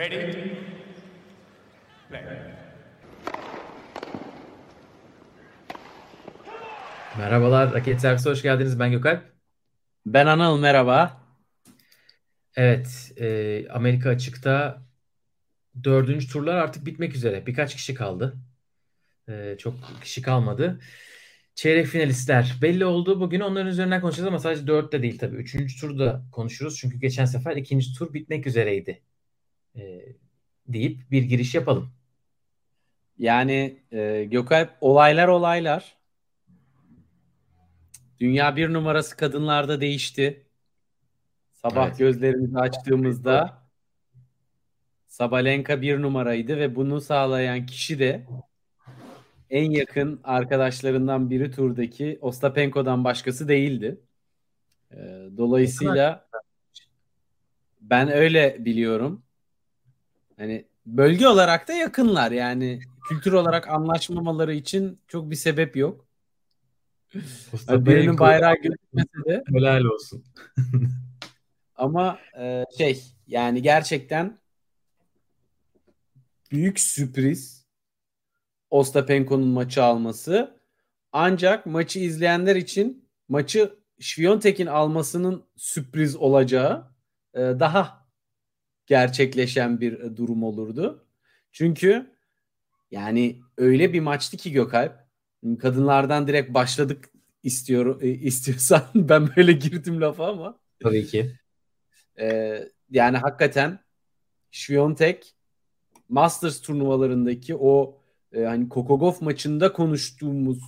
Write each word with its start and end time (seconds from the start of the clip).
Ready? 0.00 0.32
Play. 2.08 2.22
Merhabalar, 7.18 7.72
Raket 7.72 8.00
Servisi 8.00 8.30
hoş 8.30 8.42
geldiniz. 8.42 8.80
Ben 8.80 8.90
Gökalp. 8.90 9.22
Ben 10.06 10.26
Anıl 10.26 10.58
merhaba. 10.58 11.22
Evet, 12.56 13.12
e, 13.16 13.68
Amerika 13.68 14.10
açıkta 14.10 14.82
dördüncü 15.84 16.28
turlar 16.28 16.56
artık 16.56 16.86
bitmek 16.86 17.14
üzere. 17.14 17.46
Birkaç 17.46 17.76
kişi 17.76 17.94
kaldı. 17.94 18.36
E, 19.28 19.56
çok 19.58 19.74
kişi 20.02 20.22
kalmadı. 20.22 20.80
Çeyrek 21.54 21.86
finalistler 21.86 22.58
belli 22.62 22.84
oldu. 22.84 23.20
Bugün 23.20 23.40
onların 23.40 23.68
üzerinden 23.68 24.00
konuşacağız 24.00 24.28
ama 24.28 24.38
sadece 24.38 24.66
dörtte 24.66 25.02
değil 25.02 25.18
tabii. 25.18 25.36
Üçüncü 25.36 25.80
turda 25.80 26.24
konuşuruz. 26.32 26.78
Çünkü 26.78 26.98
geçen 26.98 27.24
sefer 27.24 27.56
ikinci 27.56 27.94
tur 27.94 28.14
bitmek 28.14 28.46
üzereydi. 28.46 29.02
E, 29.76 30.02
deyip 30.68 31.10
bir 31.10 31.22
giriş 31.22 31.54
yapalım. 31.54 31.92
Yani 33.18 33.82
e, 33.92 34.24
Gökalp 34.24 34.70
olaylar 34.80 35.28
olaylar. 35.28 35.96
Dünya 38.20 38.56
bir 38.56 38.72
numarası 38.72 39.16
kadınlarda 39.16 39.80
değişti. 39.80 40.46
Sabah 41.52 41.86
Evet. 41.86 41.98
gözlerimizi 41.98 42.58
açtığımızda 42.58 43.60
Sabalenka 45.06 45.82
bir 45.82 46.02
numaraydı 46.02 46.56
ve 46.56 46.76
bunu 46.76 47.00
sağlayan 47.00 47.66
kişi 47.66 47.98
de 47.98 48.26
en 49.50 49.70
yakın 49.70 50.20
arkadaşlarından 50.24 51.30
biri 51.30 51.50
turdaki 51.50 52.18
Ostapenko'dan 52.20 53.04
başkası 53.04 53.48
değildi. 53.48 54.00
E, 54.92 54.96
dolayısıyla 55.36 56.28
ben 57.80 58.08
öyle 58.08 58.64
biliyorum. 58.64 59.22
Hani 60.40 60.64
bölge 60.86 61.28
olarak 61.28 61.68
da 61.68 61.72
yakınlar 61.72 62.30
yani 62.30 62.80
kültür 63.08 63.32
olarak 63.32 63.68
anlaşmamaları 63.68 64.54
için 64.54 65.00
çok 65.08 65.30
bir 65.30 65.36
sebep 65.36 65.76
yok. 65.76 66.06
Yani 67.68 67.86
birinin 67.86 68.18
bayrağı 68.18 68.54
gözükmese 68.54 69.24
de 69.26 69.44
helal 69.46 69.84
olsun. 69.84 70.24
ama 71.76 72.18
e, 72.38 72.64
şey 72.78 73.02
yani 73.26 73.62
gerçekten 73.62 74.38
büyük 76.50 76.80
sürpriz 76.80 77.66
Ostapenko'nun 78.70 79.48
maçı 79.48 79.82
alması. 79.82 80.60
Ancak 81.12 81.66
maçı 81.66 81.98
izleyenler 81.98 82.56
için 82.56 83.08
maçı 83.28 83.78
Şviyontek'in 84.00 84.66
almasının 84.66 85.44
sürpriz 85.56 86.16
olacağı 86.16 86.92
e, 87.34 87.38
daha 87.40 87.99
gerçekleşen 88.90 89.80
bir 89.80 90.00
e, 90.00 90.16
durum 90.16 90.42
olurdu. 90.42 91.06
Çünkü 91.52 92.10
yani 92.90 93.40
öyle 93.56 93.92
bir 93.92 94.00
maçtı 94.00 94.36
ki 94.36 94.52
Gökalp. 94.52 94.92
Kadınlardan 95.58 96.26
direkt 96.26 96.54
başladık 96.54 97.10
istiyor 97.42 98.02
e, 98.02 98.08
istiyorsan 98.08 98.82
ben 98.94 99.28
böyle 99.36 99.52
girdim 99.52 100.00
lafa 100.00 100.26
ama 100.28 100.58
Tabii 100.82 101.06
ki. 101.06 101.32
e, 102.20 102.58
yani 102.90 103.16
hakikaten 103.16 103.78
Şviyontek 104.50 105.34
Masters 106.08 106.60
turnuvalarındaki 106.60 107.56
o 107.56 108.00
e, 108.32 108.44
hani 108.44 108.68
Kokogov 108.68 109.14
maçında 109.20 109.72
konuştuğumuz 109.72 110.58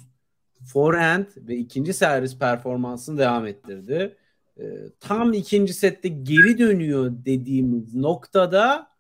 forehand 0.73 1.27
ve 1.37 1.57
ikinci 1.57 1.93
servis 1.93 2.39
performansını 2.39 3.19
devam 3.19 3.47
ettirdi. 3.47 4.17
E, 4.61 4.65
tam 5.01 5.33
ikinci 5.33 5.75
sette 5.75 6.09
geri 6.09 6.59
dönüyor 6.59 7.13
dediğimiz 7.25 7.95
noktada 7.95 8.93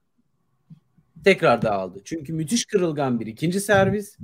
tekrar 1.24 1.62
dağıldı. 1.62 2.00
Çünkü 2.04 2.32
müthiş 2.32 2.64
kırılgan 2.64 3.20
bir 3.20 3.26
ikinci 3.26 3.60
servis, 3.60 4.16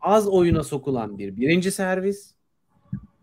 az 0.00 0.28
oyuna 0.28 0.62
sokulan 0.64 1.18
bir 1.18 1.36
birinci 1.36 1.70
servis, 1.70 2.34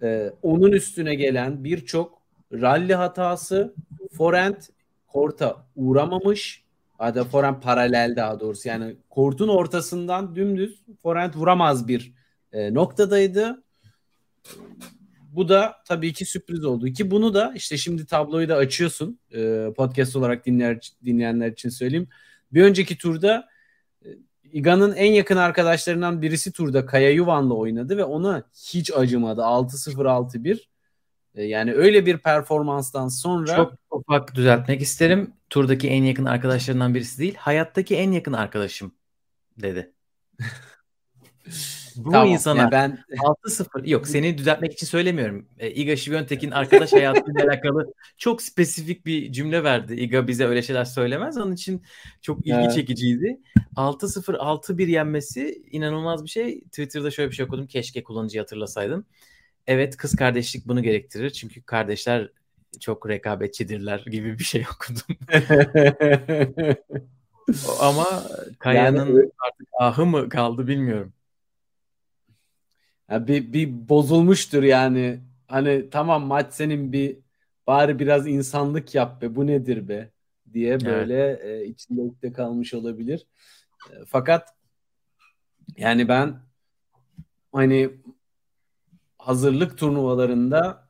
e, 0.01 0.33
onun 0.41 0.71
üstüne 0.71 1.15
gelen 1.15 1.63
birçok 1.63 2.21
rally 2.53 2.93
hatası, 2.93 3.73
forehand 4.11 4.61
korta 5.07 5.65
uğramamış, 5.75 6.63
hatta 6.97 7.23
forehand 7.23 7.61
paralel 7.61 8.13
daha 8.15 8.39
doğrusu 8.39 8.69
yani 8.69 8.95
kortun 9.09 9.47
ortasından 9.47 10.35
dümdüz 10.35 10.79
forehand 11.03 11.33
vuramaz 11.33 11.87
bir 11.87 12.13
e, 12.53 12.73
noktadaydı. 12.73 13.63
Bu 15.33 15.49
da 15.49 15.75
tabii 15.85 16.13
ki 16.13 16.25
sürpriz 16.25 16.65
oldu 16.65 16.87
ki 16.87 17.11
bunu 17.11 17.33
da 17.33 17.53
işte 17.55 17.77
şimdi 17.77 18.05
tabloyu 18.05 18.49
da 18.49 18.55
açıyorsun 18.55 19.19
e, 19.31 19.67
podcast 19.77 20.15
olarak 20.15 20.45
dinleyer, 20.45 20.91
dinleyenler 21.05 21.51
için 21.51 21.69
söyleyeyim. 21.69 22.07
Bir 22.51 22.63
önceki 22.63 22.97
turda 22.97 23.49
e, 24.05 24.07
Iga'nın 24.43 24.95
en 24.95 25.11
yakın 25.11 25.37
arkadaşlarından 25.37 26.21
birisi 26.21 26.51
turda 26.51 26.85
Kaya 26.85 27.11
Yuvan'la 27.11 27.53
oynadı 27.53 27.97
ve 27.97 28.03
ona 28.03 28.43
hiç 28.53 28.91
acımadı. 28.93 29.41
6-0 29.41 30.07
6-1. 30.07 30.67
E, 31.35 31.43
yani 31.43 31.73
öyle 31.73 32.05
bir 32.05 32.17
performanstan 32.17 33.07
sonra 33.07 33.55
Çok 33.55 33.73
ufak 33.91 34.35
düzeltmek 34.35 34.81
isterim. 34.81 35.33
Turdaki 35.49 35.89
en 35.89 36.03
yakın 36.03 36.25
arkadaşlarından 36.25 36.95
birisi 36.95 37.19
değil, 37.19 37.35
hayattaki 37.35 37.95
en 37.95 38.11
yakın 38.11 38.33
arkadaşım 38.33 38.91
dedi. 39.57 39.93
Bu 41.95 42.11
Tamam, 42.11 42.27
insana 42.27 42.59
yani 42.59 42.71
ben 42.71 42.99
6-0 43.45 43.89
yok 43.89 44.07
seni 44.07 44.37
düzeltmek 44.37 44.73
için 44.73 44.87
söylemiyorum. 44.87 45.45
E, 45.59 45.71
Iga 45.71 45.91
Świątek'in 45.95 46.51
arkadaş 46.51 46.93
hayatıyla 46.93 47.43
alakalı 47.47 47.93
çok 48.17 48.41
spesifik 48.41 49.05
bir 49.05 49.31
cümle 49.31 49.63
verdi. 49.63 49.93
Iga 49.93 50.27
bize 50.27 50.45
öyle 50.45 50.61
şeyler 50.61 50.85
söylemez. 50.85 51.37
Onun 51.37 51.51
için 51.53 51.83
çok 52.21 52.39
ilgi 52.39 52.53
Evet. 52.53 52.73
çekiciydi. 52.75 53.39
6-0 53.75 54.33
6-1 54.37 54.87
yenmesi 54.89 55.63
inanılmaz 55.71 56.23
bir 56.23 56.29
şey. 56.29 56.61
Twitter'da 56.61 57.11
şöyle 57.11 57.29
bir 57.31 57.35
şey 57.35 57.45
okudum. 57.45 57.67
Keşke 57.67 58.03
kullanıcıyı 58.03 58.41
hatırlasaydım. 58.41 59.05
Evet 59.67 59.97
kız 59.97 60.15
kardeşlik 60.15 60.67
bunu 60.67 60.83
gerektirir. 60.83 61.29
Çünkü 61.29 61.61
kardeşler 61.61 62.29
çok 62.79 63.09
rekabetçidirler 63.09 63.99
gibi 64.11 64.39
bir 64.39 64.43
şey 64.43 64.65
okudum. 64.75 65.17
Ama 67.79 68.05
Kaya'nın 68.59 68.97
Yani- 69.15 69.29
artık 69.47 69.67
ahı 69.79 70.05
mı 70.05 70.29
kaldı 70.29 70.67
bilmiyorum. 70.67 71.13
Ya 73.09 73.27
bir, 73.27 73.53
bir 73.53 73.89
bozulmuştur 73.89 74.63
yani. 74.63 75.19
Hani 75.47 75.89
tamam 75.89 76.25
maç 76.25 76.53
senin 76.53 76.91
bir 76.91 77.17
bari 77.67 77.99
biraz 77.99 78.27
insanlık 78.27 78.95
yap 78.95 79.21
be 79.21 79.35
bu 79.35 79.47
nedir 79.47 79.87
be 79.87 80.11
diye 80.53 80.79
böyle 80.79 81.39
e, 81.43 81.65
içinde 81.65 82.01
ukde 82.01 82.33
kalmış 82.33 82.73
olabilir. 82.73 83.27
E, 83.91 83.93
fakat 84.07 84.55
yani 85.77 86.07
ben 86.07 86.39
hani 87.51 87.89
hazırlık 89.17 89.77
turnuvalarında 89.77 90.89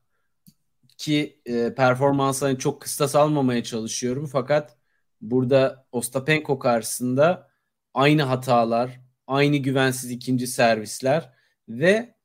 ki 0.97 1.41
e, 1.45 1.73
performanslarını 1.75 2.57
çok 2.57 2.81
kıstas 2.81 3.15
almamaya 3.15 3.63
çalışıyorum. 3.63 4.25
Fakat 4.25 4.77
burada 5.21 5.85
Ostapenko 5.91 6.59
karşısında 6.59 7.49
aynı 7.93 8.23
hatalar, 8.23 8.99
aynı 9.27 9.57
güvensiz 9.57 10.11
ikinci 10.11 10.47
servisler 10.47 11.38
ve 11.69 12.15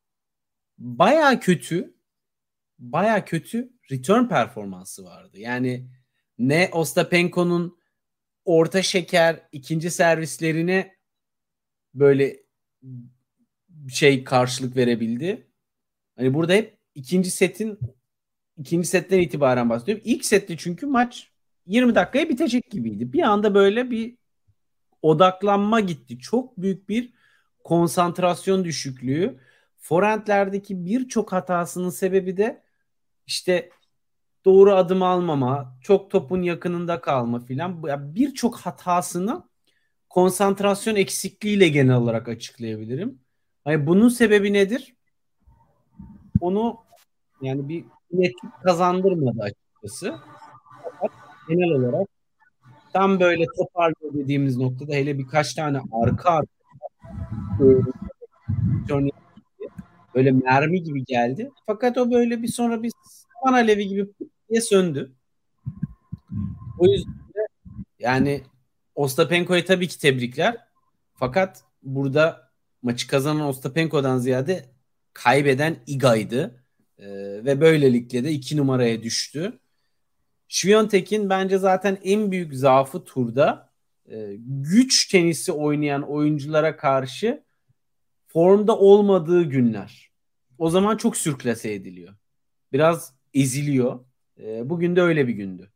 baya 0.79 1.41
kötü 1.41 1.95
baya 2.79 3.25
kötü 3.25 3.73
return 3.91 4.29
performansı 4.29 5.05
vardı. 5.05 5.39
Yani 5.39 5.89
ne 6.39 6.71
Ostapenko'nun 6.73 7.79
orta 8.45 8.83
şeker 8.83 9.49
ikinci 9.53 9.91
servislerine 9.91 10.95
böyle 11.95 12.37
şey 13.89 14.25
karşılık 14.25 14.77
verebildi. 14.77 15.47
Hani 16.17 16.35
burada 16.35 16.53
hep 16.53 16.79
ikinci 16.95 17.31
setin 17.31 17.79
ikinci 18.57 18.89
setten 18.89 19.19
itibaren 19.21 19.71
bahsediyorum. 19.71 20.03
İlk 20.07 20.25
sette 20.25 20.57
çünkü 20.57 20.87
maç 20.87 21.31
20 21.67 21.95
dakikaya 21.95 22.29
bitecek 22.29 22.71
gibiydi. 22.71 23.13
Bir 23.13 23.23
anda 23.23 23.55
böyle 23.55 23.91
bir 23.91 24.17
odaklanma 25.03 25.81
gitti. 25.81 26.19
Çok 26.19 26.59
büyük 26.59 26.89
bir 26.89 27.13
konsantrasyon 27.65 28.65
düşüklüğü. 28.65 29.39
Forehandlerdeki 29.77 30.85
birçok 30.85 31.33
hatasının 31.33 31.91
sebebi 31.91 32.37
de 32.37 32.63
işte 33.27 33.71
doğru 34.45 34.75
adım 34.75 35.03
almama, 35.03 35.77
çok 35.83 36.11
topun 36.11 36.43
yakınında 36.43 37.01
kalma 37.01 37.41
filan. 37.41 37.85
Birçok 38.15 38.57
hatasını 38.57 39.43
konsantrasyon 40.11 40.97
eksikliğiyle 40.97 41.69
genel 41.69 41.97
olarak 41.97 42.29
açıklayabilirim. 42.29 43.21
Hani 43.65 43.87
bunun 43.87 44.09
sebebi 44.09 44.53
nedir? 44.53 44.95
Onu 46.41 46.79
yani 47.43 47.69
bir 47.69 47.85
netlik 48.13 48.53
kazandırmadı 48.65 49.43
açıkçası. 49.43 50.19
Genel 51.49 51.71
olarak 51.71 52.09
tam 52.93 53.21
böyle 53.21 53.45
toparlıyor 53.57 54.15
dediğimiz 54.15 54.57
noktada 54.57 54.93
hele 54.93 55.19
birkaç 55.19 55.55
tane 55.55 55.81
arka 55.93 56.31
arka 56.31 56.64
böyle 60.15 60.31
mermi 60.31 60.83
gibi 60.83 61.05
geldi. 61.05 61.51
Fakat 61.67 61.99
o 61.99 62.11
böyle 62.11 62.43
bir 62.43 62.49
sonra 62.49 62.83
bir 62.83 62.93
saman 63.43 63.59
alevi 63.59 63.89
gibi 63.89 64.09
diye 64.51 64.61
söndü. 64.61 65.13
O 66.79 66.87
yüzden 66.87 67.13
de 67.15 67.47
yani 67.99 68.43
Ostapenko'ya 68.95 69.65
tabii 69.65 69.89
ki 69.89 69.99
tebrikler. 69.99 70.57
Fakat 71.15 71.65
burada 71.83 72.51
maçı 72.83 73.09
kazanan 73.09 73.47
Ostapenko'dan 73.47 74.19
ziyade 74.19 74.65
kaybeden 75.13 75.77
Iga'ydı. 75.87 76.65
Ee, 76.99 77.07
ve 77.45 77.61
böylelikle 77.61 78.25
de 78.25 78.33
iki 78.33 78.57
numaraya 78.57 79.03
düştü. 79.03 79.59
Şviyontek'in 80.49 81.31
bence 81.31 81.59
zaten 81.59 81.99
en 82.05 82.31
büyük 82.31 82.55
zaafı 82.55 83.05
turda 83.05 83.71
e, 84.11 84.37
güç 84.47 85.09
tenisi 85.09 85.53
oynayan 85.53 86.03
oyunculara 86.03 86.77
karşı 86.77 87.44
formda 88.35 88.79
olmadığı 88.79 89.43
günler. 89.43 90.11
O 90.59 90.71
zaman 90.71 90.97
çok 90.97 91.17
sürklase 91.17 91.73
ediliyor. 91.73 92.15
Biraz 92.73 93.15
eziliyor. 93.35 94.05
E, 94.41 94.71
bugün 94.71 94.97
de 94.97 95.03
öyle 95.03 95.29
bir 95.29 95.33
gündü. 95.33 95.71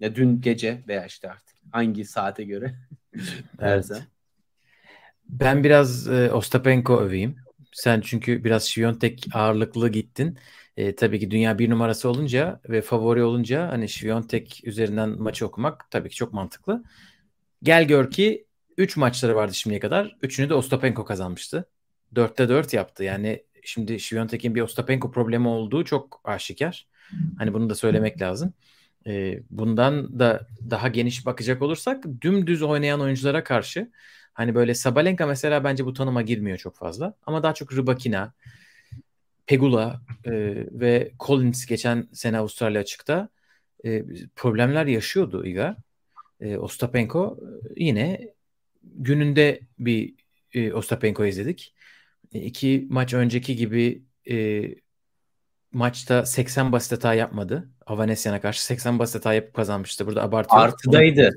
Ya 0.00 0.14
dün 0.14 0.40
gece 0.40 0.84
veya 0.88 1.06
işte 1.06 1.30
artık 1.30 1.56
hangi 1.72 2.04
saate 2.04 2.44
göre 2.44 2.74
evet. 3.60 3.90
Ben 5.28 5.64
biraz 5.64 6.08
e, 6.08 6.32
Ostapenko 6.32 7.00
öveyim. 7.00 7.36
Sen 7.72 8.00
çünkü 8.00 8.44
biraz 8.44 8.68
Şviyontek 8.68 9.26
ağırlıklı 9.34 9.88
gittin. 9.88 10.38
E, 10.76 10.94
tabii 10.94 11.20
ki 11.20 11.30
dünya 11.30 11.58
bir 11.58 11.70
numarası 11.70 12.08
olunca 12.08 12.60
ve 12.68 12.82
favori 12.82 13.22
olunca 13.22 13.68
hani 13.68 13.88
Şviyontek 13.88 14.60
üzerinden 14.64 15.22
maçı 15.22 15.46
okumak 15.46 15.90
tabii 15.90 16.08
ki 16.08 16.16
çok 16.16 16.32
mantıklı. 16.32 16.84
Gel 17.62 17.84
gör 17.84 18.10
ki 18.10 18.46
3 18.76 18.96
maçları 18.96 19.36
vardı 19.36 19.54
şimdiye 19.54 19.80
kadar. 19.80 20.16
Üçünü 20.22 20.48
de 20.48 20.54
Ostapenko 20.54 21.04
kazanmıştı. 21.04 21.68
4'te 22.14 22.48
4 22.48 22.72
yaptı. 22.72 23.04
Yani 23.04 23.42
şimdi 23.64 24.00
Şviyontek'in 24.00 24.54
bir 24.54 24.60
Ostapenko 24.60 25.10
problemi 25.10 25.48
olduğu 25.48 25.84
çok 25.84 26.20
aşikar. 26.24 26.86
Hani 27.38 27.54
bunu 27.54 27.70
da 27.70 27.74
söylemek 27.74 28.22
lazım. 28.22 28.52
E, 29.06 29.40
bundan 29.50 30.18
da 30.18 30.46
daha 30.70 30.88
geniş 30.88 31.26
bakacak 31.26 31.62
olursak 31.62 32.04
dümdüz 32.20 32.62
oynayan 32.62 33.00
oyunculara 33.00 33.44
karşı 33.44 33.90
hani 34.32 34.54
böyle 34.54 34.74
Sabalenka 34.74 35.26
mesela 35.26 35.64
bence 35.64 35.84
bu 35.86 35.92
tanıma 35.92 36.22
girmiyor 36.22 36.58
çok 36.58 36.76
fazla. 36.76 37.14
Ama 37.26 37.42
daha 37.42 37.54
çok 37.54 37.72
Rybakina, 37.72 38.32
Pegula 39.46 40.02
e, 40.24 40.32
ve 40.72 41.12
Collins 41.20 41.66
geçen 41.66 42.08
sene 42.12 42.38
Avustralya 42.38 42.80
açıkta 42.80 43.28
e, 43.84 44.04
problemler 44.36 44.86
yaşıyordu 44.86 45.46
Iga. 45.46 45.76
E, 46.40 46.58
Ostapenko 46.58 47.38
e, 47.42 47.84
yine 47.84 48.34
gününde 48.82 49.60
bir 49.78 50.14
e, 50.54 50.72
Ostapenko 50.72 51.24
izledik. 51.24 51.74
E, 52.32 52.40
iki 52.40 52.86
maç 52.90 53.14
önceki 53.14 53.56
gibi 53.56 54.02
e, 54.30 54.64
maçta 55.72 56.26
80 56.26 56.72
basit 56.72 56.92
hata 56.92 57.14
yapmadı. 57.14 57.70
Avanesyan'a 57.86 58.40
karşı 58.40 58.64
80 58.64 58.98
basit 58.98 59.14
hata 59.14 59.34
yapıp 59.34 59.54
kazanmıştı. 59.54 60.06
Burada 60.06 60.22
abartıyor. 60.22 60.62
Artıdaydı. 60.62 61.34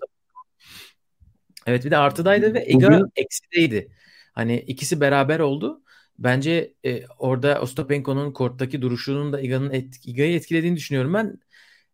Evet 1.66 1.86
bir 1.86 1.92
de 1.92 1.98
artıdaydı 1.98 2.54
ve 2.54 2.66
Iga 2.66 2.88
Bugün... 2.88 3.12
eksideydi. 3.16 3.92
Hani 4.34 4.60
ikisi 4.60 5.02
beraber 5.02 5.40
oldu. 5.40 5.82
Bence 6.20 6.74
e, 6.86 7.06
orada 7.08 7.62
Ostapenko'nun 7.62 8.32
korttaki 8.32 8.82
duruşunun 8.82 9.34
da 9.34 9.42
Iga'nın 9.42 9.72
et, 9.72 9.96
Iga'yı 10.06 10.36
etkilediğini 10.36 10.76
düşünüyorum 10.76 11.14
ben. 11.14 11.40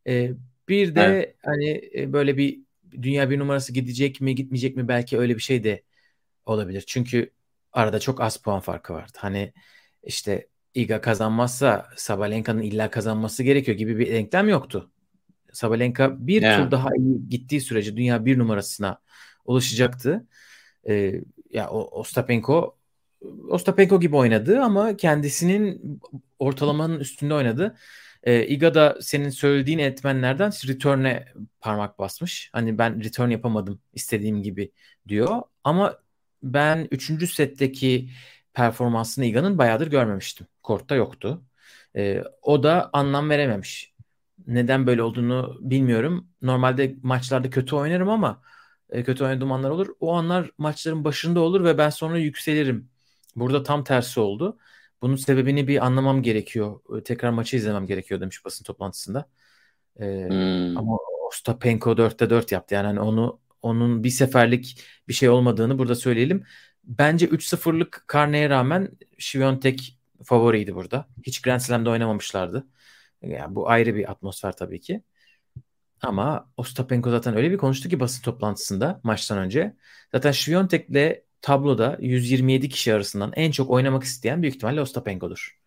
E, 0.08 0.32
bir 0.70 0.96
de 0.96 1.02
evet. 1.02 1.36
hani 1.46 1.90
e, 1.96 2.14
böyle 2.14 2.38
bir 2.38 2.60
dünya 2.92 3.30
bir 3.30 3.40
numarası 3.40 3.74
gidecek 3.74 4.22
mi 4.22 4.36
gitmeyecek 4.36 4.76
mi 4.76 4.88
belki 4.88 5.18
öyle 5.18 5.36
bir 5.36 5.42
şey 5.42 5.64
de 5.64 5.84
olabilir. 6.46 6.84
Çünkü 6.88 7.32
arada 7.78 8.00
çok 8.00 8.22
az 8.22 8.38
puan 8.38 8.60
farkı 8.60 8.94
vardı. 8.94 9.18
Hani 9.18 9.54
işte 10.04 10.48
Iga 10.74 11.02
kazanmazsa 11.02 11.90
Sabalenka'nın 11.96 12.62
illa 12.62 12.90
kazanması 12.90 13.44
gerekiyor 13.44 13.78
gibi 13.78 14.00
bir 14.00 14.12
denklem 14.12 14.50
yoktu. 14.50 14.92
Sabalenka 15.54 16.28
bir 16.28 16.42
yeah. 16.42 16.64
tur 16.64 16.72
daha 16.72 16.90
iyi 16.98 17.30
gittiği 17.30 17.62
sürece 17.62 17.98
dünya 17.98 18.26
bir 18.26 18.40
numarasına 18.40 19.02
ulaşacaktı. 19.46 20.28
Ee, 20.88 21.22
ya 21.50 21.70
o 21.70 22.00
Ostapenko 22.00 22.78
Ostapenko 23.50 24.00
gibi 24.00 24.16
oynadı 24.16 24.62
ama 24.62 24.98
kendisinin 24.98 26.00
ortalamanın 26.40 27.00
üstünde 27.00 27.34
oynadı. 27.34 27.76
E, 28.24 28.48
Iga 28.48 28.74
da 28.74 28.98
senin 29.02 29.30
söylediğin 29.30 29.80
etmenlerden 29.80 30.52
return'e 30.68 31.26
parmak 31.60 32.00
basmış. 32.00 32.50
Hani 32.54 32.78
ben 32.78 33.04
return 33.04 33.30
yapamadım 33.30 33.82
istediğim 33.94 34.44
gibi 34.44 34.72
diyor. 35.08 35.42
Ama 35.64 35.98
ben 36.44 36.88
3. 36.92 37.34
setteki 37.34 38.10
performansını 38.54 39.26
Iga'nın 39.26 39.58
bayağıdır 39.58 39.88
görmemiştim. 39.88 40.48
Kortta 40.64 40.96
yoktu. 40.96 41.44
E, 41.96 42.24
o 42.42 42.64
da 42.64 42.90
anlam 42.94 43.30
verememiş. 43.30 43.94
Neden 44.48 44.88
böyle 44.88 45.04
olduğunu 45.04 45.58
bilmiyorum. 45.62 46.28
Normalde 46.42 46.96
maçlarda 47.04 47.50
kötü 47.50 47.76
oynarım 47.76 48.10
ama 48.10 48.42
e, 48.90 49.04
kötü 49.04 49.24
oynadığım 49.24 49.52
anlar 49.52 49.70
olur. 49.70 49.88
O 50.00 50.14
anlar 50.14 50.52
maçların 50.58 51.04
başında 51.04 51.40
olur 51.40 51.64
ve 51.64 51.78
ben 51.78 51.90
sonra 51.90 52.18
yükselirim. 52.18 52.90
Burada 53.36 53.64
tam 53.64 53.84
tersi 53.84 54.20
oldu. 54.20 54.58
Bunun 55.02 55.16
sebebini 55.16 55.68
bir 55.68 55.86
anlamam 55.86 56.22
gerekiyor. 56.22 56.80
Tekrar 57.06 57.30
maçı 57.30 57.58
izlemem 57.58 57.88
gerekiyor 57.88 58.22
demiş 58.22 58.46
basın 58.46 58.64
toplantısında. 58.64 59.30
Ee, 60.00 60.28
hmm. 60.30 60.78
Ama 60.78 60.98
Ostapenko 61.28 61.98
4'te 61.98 62.30
4 62.30 62.52
yaptı. 62.52 62.76
Yani 62.76 62.88
hani 62.88 63.00
onu 63.00 63.40
onun 63.62 64.04
bir 64.04 64.10
seferlik 64.10 64.82
bir 65.08 65.14
şey 65.14 65.30
olmadığını 65.30 65.80
burada 65.80 65.96
söyleyelim. 65.96 66.44
Bence 66.84 67.26
3-0'lık 67.26 68.04
karneye 68.08 68.50
rağmen 68.50 68.92
Şiviyontek 69.18 70.00
favoriydi 70.24 70.76
burada. 70.76 71.08
Hiç 71.24 71.42
Grand 71.42 71.60
Slam'da 71.60 71.90
oynamamışlardı. 71.90 72.68
Yani 73.22 73.56
bu 73.56 73.70
ayrı 73.70 73.96
bir 73.96 74.12
atmosfer 74.12 74.52
tabii 74.58 74.82
ki. 74.82 75.04
Ama 76.02 76.52
Ostapenko 76.58 77.10
zaten 77.10 77.38
öyle 77.38 77.52
bir 77.52 77.58
konuştu 77.58 77.90
ki 77.90 78.00
basın 78.00 78.24
toplantısında 78.24 79.02
maçtan 79.04 79.38
önce. 79.38 79.76
Zaten 80.12 80.32
Şiviyontek'le 80.32 81.24
tabloda 81.42 81.98
127 82.00 82.70
kişi 82.70 82.94
arasından 82.94 83.32
en 83.36 83.52
çok 83.52 83.70
oynamak 83.70 84.04
isteyen 84.04 84.42
büyük 84.42 84.56
ihtimalle 84.56 84.82
Ostapenko'dur. 84.82 85.60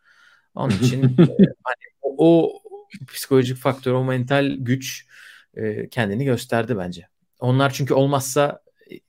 Onun 0.55 0.71
için 0.71 1.03
e, 1.19 1.27
hani 1.65 1.85
o, 2.03 2.27
o 2.45 2.61
psikolojik 3.09 3.57
faktör, 3.57 3.93
o 3.93 4.05
mental 4.05 4.57
güç 4.59 5.07
e, 5.55 5.89
kendini 5.89 6.25
gösterdi 6.25 6.79
bence. 6.79 7.09
Onlar 7.41 7.73
çünkü 7.73 7.95
olmazsa 7.95 8.63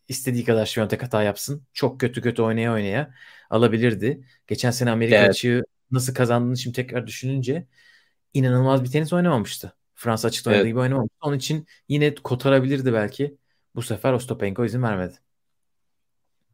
istediği 0.08 0.46
kadar 0.46 0.66
Şiviyontek 0.66 1.04
hata 1.04 1.24
yapsın. 1.24 1.64
Çok 1.74 2.00
kötü 2.00 2.22
kötü 2.22 2.42
oynaya 2.42 2.74
oynaya 2.74 3.14
alabilirdi. 3.50 4.26
Geçen 4.48 4.72
sene 4.72 4.92
Amerika 4.92 5.18
evet. 5.18 5.30
açığı 5.30 5.64
nasıl 5.92 6.14
kazandığını 6.14 6.58
şimdi 6.58 6.76
tekrar 6.76 7.08
düşününce 7.08 7.68
inanılmaz 8.34 8.84
bir 8.84 8.92
tenis 8.92 9.14
oynamamıştı. 9.14 9.74
Fransa 9.96 10.28
açıkta 10.28 10.50
oynadığı 10.50 10.64
evet. 10.64 10.72
gibi 10.72 10.80
oynamamıştı. 10.80 11.18
Onun 11.22 11.38
için 11.38 11.68
yine 11.90 12.16
kotarabilirdi 12.16 12.94
belki. 12.94 13.38
Bu 13.76 13.82
sefer 13.82 14.14
Ostapenko 14.14 14.66
izin 14.66 14.84
vermedi 14.84 15.16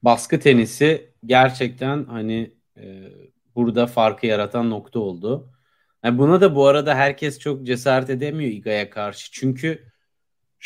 baskı 0.03 0.39
tenisi 0.39 1.11
gerçekten 1.25 2.05
hani 2.05 2.51
e, 2.77 3.03
burada 3.55 3.87
farkı 3.87 4.27
yaratan 4.27 4.69
nokta 4.69 4.99
oldu. 4.99 5.51
Yani 6.03 6.17
buna 6.17 6.41
da 6.41 6.55
bu 6.55 6.67
arada 6.67 6.95
herkes 6.95 7.39
çok 7.39 7.65
cesaret 7.65 8.09
edemiyor 8.09 8.51
Iga'ya 8.51 8.89
karşı. 8.89 9.31
Çünkü 9.31 9.91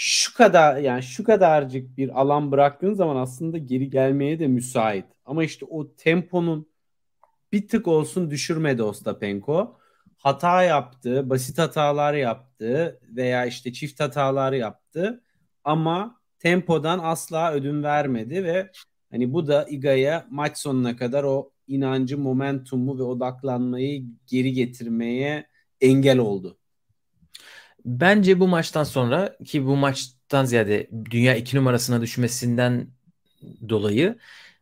şu 0.04 0.34
kadar 0.34 0.78
yani 0.78 1.04
şu 1.04 1.24
kadarcık 1.24 1.98
bir 1.98 2.22
alan 2.22 2.52
bıraktığın 2.52 2.94
zaman 2.94 3.16
aslında 3.16 3.58
geri 3.58 3.90
gelmeye 3.90 4.40
de 4.40 4.48
müsait. 4.48 5.06
Ama 5.26 5.44
işte 5.44 5.66
o 5.70 5.96
temponun 5.96 6.72
bir 7.52 7.68
tık 7.68 7.88
olsun 7.88 8.32
düşürmedi 8.32 8.84
Ostapenko. 8.84 9.78
Hata 10.18 10.64
yaptı, 10.64 11.30
basit 11.30 11.58
hatalar 11.58 12.14
yaptı 12.14 13.00
veya 13.04 13.46
işte 13.46 13.74
çift 13.74 14.00
hatalar 14.00 14.54
yaptı 14.54 15.24
ama 15.64 16.20
tempodan 16.40 17.00
asla 17.04 17.54
ödün 17.54 17.84
vermedi 17.84 18.44
ve 18.44 18.72
Hani 19.12 19.34
bu 19.34 19.48
da 19.48 19.66
Iga'ya 19.70 20.28
maç 20.30 20.58
sonuna 20.58 20.96
kadar 20.96 21.24
o 21.24 21.52
inancı, 21.68 22.18
momentumu 22.18 23.00
ve 23.00 23.04
odaklanmayı 23.04 24.04
geri 24.28 24.54
getirmeye 24.54 25.48
engel 25.82 26.20
oldu. 26.20 26.61
Bence 27.86 28.40
bu 28.40 28.48
maçtan 28.48 28.84
sonra 28.84 29.38
ki 29.46 29.66
bu 29.66 29.76
maçtan 29.76 30.46
ziyade 30.46 30.90
dünya 31.12 31.36
iki 31.36 31.58
numarasına 31.58 32.02
düşmesinden 32.02 32.88
dolayı 33.70 34.18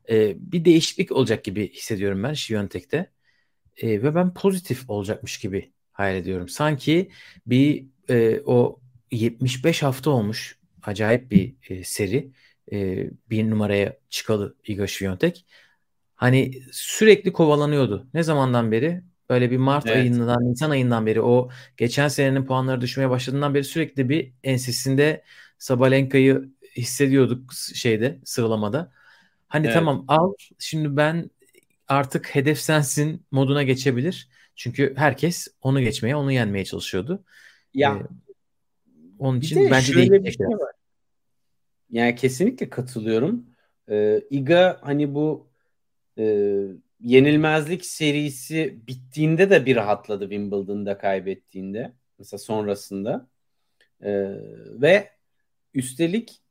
e, 0.09 0.35
bir 0.51 0.65
değişiklik 0.65 1.11
olacak 1.11 1.43
gibi 1.43 1.71
hissediyorum 1.73 2.23
ben 2.23 2.33
Şiyontek'te. 2.33 3.11
E, 3.77 4.03
ve 4.03 4.15
ben 4.15 4.33
pozitif 4.33 4.89
olacakmış 4.89 5.39
gibi 5.39 5.71
hayal 5.91 6.15
ediyorum. 6.15 6.49
Sanki 6.49 7.11
bir 7.47 7.85
e, 8.09 8.41
o 8.45 8.79
75 9.11 9.83
hafta 9.83 10.11
olmuş 10.11 10.59
acayip 10.83 11.31
bir 11.31 11.55
e, 11.69 11.83
seri 11.83 12.31
e, 12.71 13.09
bir 13.29 13.49
numaraya 13.49 13.97
çıkalı 14.09 14.55
Iga 14.67 14.87
Świątek. 14.87 15.45
Hani 16.15 16.61
sürekli 16.71 17.33
kovalanıyordu. 17.33 18.07
Ne 18.13 18.23
zamandan 18.23 18.71
beri? 18.71 19.03
Böyle 19.29 19.51
bir 19.51 19.57
Mart 19.57 19.85
evet. 19.87 19.97
ayından, 19.97 20.51
Nisan 20.51 20.69
ayından 20.69 21.05
beri 21.05 21.21
o 21.21 21.49
geçen 21.77 22.07
senenin 22.07 22.45
puanları 22.45 22.81
düşmeye 22.81 23.09
başladığından 23.09 23.53
beri 23.53 23.63
sürekli 23.63 24.09
bir 24.09 24.33
ensesinde 24.43 25.23
Sabalenka'yı 25.57 26.49
hissediyorduk 26.77 27.53
şeyde 27.53 28.19
sıralamada. 28.23 28.91
Hani 29.47 29.65
evet. 29.65 29.75
tamam 29.75 30.05
al 30.07 30.33
şimdi 30.59 30.97
ben 30.97 31.29
artık 31.87 32.35
hedef 32.35 32.59
sensin 32.59 33.25
moduna 33.31 33.63
geçebilir. 33.63 34.29
Çünkü 34.55 34.93
herkes 34.97 35.47
onu 35.61 35.81
geçmeye, 35.81 36.15
onu 36.15 36.31
yenmeye 36.31 36.65
çalışıyordu. 36.65 37.23
Ya. 37.73 37.95
Ee, 37.95 38.05
onun 39.19 39.39
için 39.39 39.71
bence 39.71 39.95
de 39.95 40.23
bir 40.23 40.31
şey 40.31 40.47
var. 40.47 40.71
Yani 41.89 42.15
kesinlikle 42.15 42.69
katılıyorum. 42.69 43.45
Ee, 43.89 44.21
Iga 44.29 44.79
hani 44.81 45.13
bu 45.15 45.47
e, 46.17 46.25
yenilmezlik 47.01 47.85
serisi 47.85 48.79
bittiğinde 48.87 49.49
de 49.49 49.65
bir 49.65 49.75
rahatladı 49.75 50.23
Wimbledon'da 50.23 50.97
kaybettiğinde. 50.97 51.93
Mesela 52.19 52.39
sonrasında. 52.39 53.27
Ee, 54.01 54.31
ve 54.81 55.09
üstelik 55.73 56.41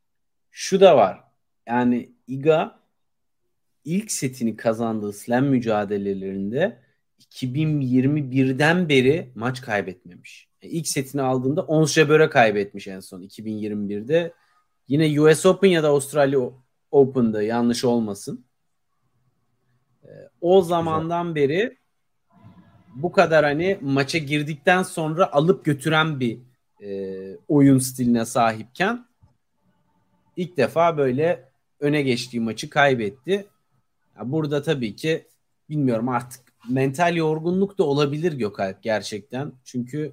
şu 0.50 0.80
da 0.80 0.96
var. 0.96 1.24
Yani 1.66 2.12
Iga 2.26 2.80
ilk 3.84 4.12
setini 4.12 4.56
kazandığı 4.56 5.12
slam 5.12 5.44
mücadelelerinde 5.44 6.78
2021'den 7.20 8.88
beri 8.88 9.32
maç 9.34 9.60
kaybetmemiş. 9.60 10.48
Yani 10.62 10.72
ilk 10.72 10.88
setini 10.88 11.22
aldığında 11.22 11.62
Ons 11.62 11.92
Jabeur 11.92 12.30
kaybetmiş 12.30 12.88
en 12.88 13.00
son 13.00 13.22
2021'de. 13.22 14.32
Yine 14.88 15.20
US 15.20 15.46
Open 15.46 15.68
ya 15.68 15.82
da 15.82 15.88
Avustralya 15.88 16.40
Open'da 16.90 17.42
yanlış 17.42 17.84
olmasın. 17.84 18.47
Ee, 20.04 20.08
o 20.40 20.62
zamandan 20.62 21.34
beri 21.34 21.78
bu 22.94 23.12
kadar 23.12 23.44
hani 23.44 23.78
maça 23.80 24.18
girdikten 24.18 24.82
sonra 24.82 25.32
alıp 25.32 25.64
götüren 25.64 26.20
bir 26.20 26.38
e, 26.82 27.36
oyun 27.48 27.78
stiline 27.78 28.24
sahipken 28.24 29.06
ilk 30.36 30.56
defa 30.56 30.96
böyle 30.96 31.48
öne 31.80 32.02
geçtiği 32.02 32.40
maçı 32.40 32.70
kaybetti. 32.70 33.46
Ya 34.18 34.32
burada 34.32 34.62
tabii 34.62 34.96
ki 34.96 35.26
bilmiyorum 35.68 36.08
artık 36.08 36.40
mental 36.68 37.16
yorgunluk 37.16 37.78
da 37.78 37.84
olabilir 37.84 38.32
Gökalp 38.32 38.82
gerçekten. 38.82 39.52
Çünkü 39.64 40.12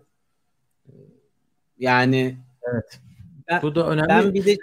e, 0.87 0.91
yani 1.79 2.37
evet. 2.73 2.99
Ben, 3.47 3.61
Bu 3.61 3.75
da 3.75 3.89
önemli. 3.89 4.09
Ben 4.09 4.33
bir 4.33 4.45
de 4.45 4.57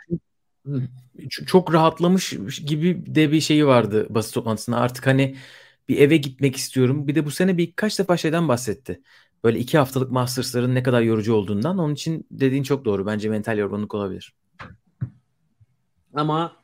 çok 1.30 1.74
rahatlamış 1.74 2.30
gibi 2.66 3.14
de 3.14 3.32
bir 3.32 3.40
şeyi 3.40 3.66
vardı 3.66 4.06
basın 4.10 4.32
toplantısında. 4.32 4.76
Artık 4.76 5.06
hani 5.06 5.36
bir 5.88 5.98
eve 5.98 6.16
gitmek 6.16 6.56
istiyorum. 6.56 7.08
Bir 7.08 7.14
de 7.14 7.26
bu 7.26 7.30
sene 7.30 7.58
birkaç 7.58 7.98
defa 7.98 8.16
şeyden 8.16 8.48
bahsetti. 8.48 9.02
Böyle 9.44 9.58
iki 9.58 9.78
haftalık 9.78 10.12
Masters'ların 10.12 10.74
ne 10.74 10.82
kadar 10.82 11.02
yorucu 11.02 11.34
olduğundan. 11.34 11.78
Onun 11.78 11.94
için 11.94 12.26
dediğin 12.30 12.62
çok 12.62 12.84
doğru. 12.84 13.06
Bence 13.06 13.28
mental 13.28 13.58
yorgunluk 13.58 13.94
olabilir. 13.94 14.34
Ama 16.14 16.56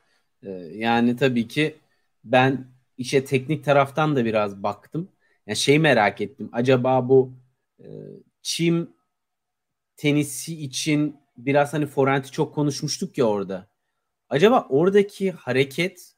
e, 0.43 0.49
yani 0.73 1.15
tabii 1.15 1.47
ki 1.47 1.75
ben 2.23 2.67
işe 2.97 3.25
teknik 3.25 3.65
taraftan 3.65 4.15
da 4.15 4.25
biraz 4.25 4.63
baktım. 4.63 5.09
Yani 5.47 5.57
şey 5.57 5.79
merak 5.79 6.21
ettim. 6.21 6.49
Acaba 6.51 7.09
bu 7.09 7.33
e, 7.79 7.85
çim 8.41 8.89
tenisi 9.97 10.63
için 10.63 11.17
biraz 11.37 11.73
hani 11.73 11.85
forenti 11.87 12.31
çok 12.31 12.55
konuşmuştuk 12.55 13.17
ya 13.17 13.25
orada. 13.25 13.68
Acaba 14.29 14.67
oradaki 14.69 15.31
hareket 15.31 16.13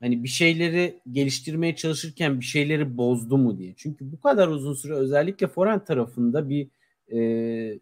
hani 0.00 0.24
bir 0.24 0.28
şeyleri 0.28 1.00
geliştirmeye 1.10 1.76
çalışırken 1.76 2.40
bir 2.40 2.44
şeyleri 2.44 2.96
bozdu 2.96 3.38
mu 3.38 3.58
diye. 3.58 3.74
Çünkü 3.76 4.12
bu 4.12 4.20
kadar 4.20 4.48
uzun 4.48 4.74
süre 4.74 4.94
özellikle 4.94 5.46
forehand 5.46 5.80
tarafında 5.80 6.48
bir 6.48 6.68
e, 7.12 7.80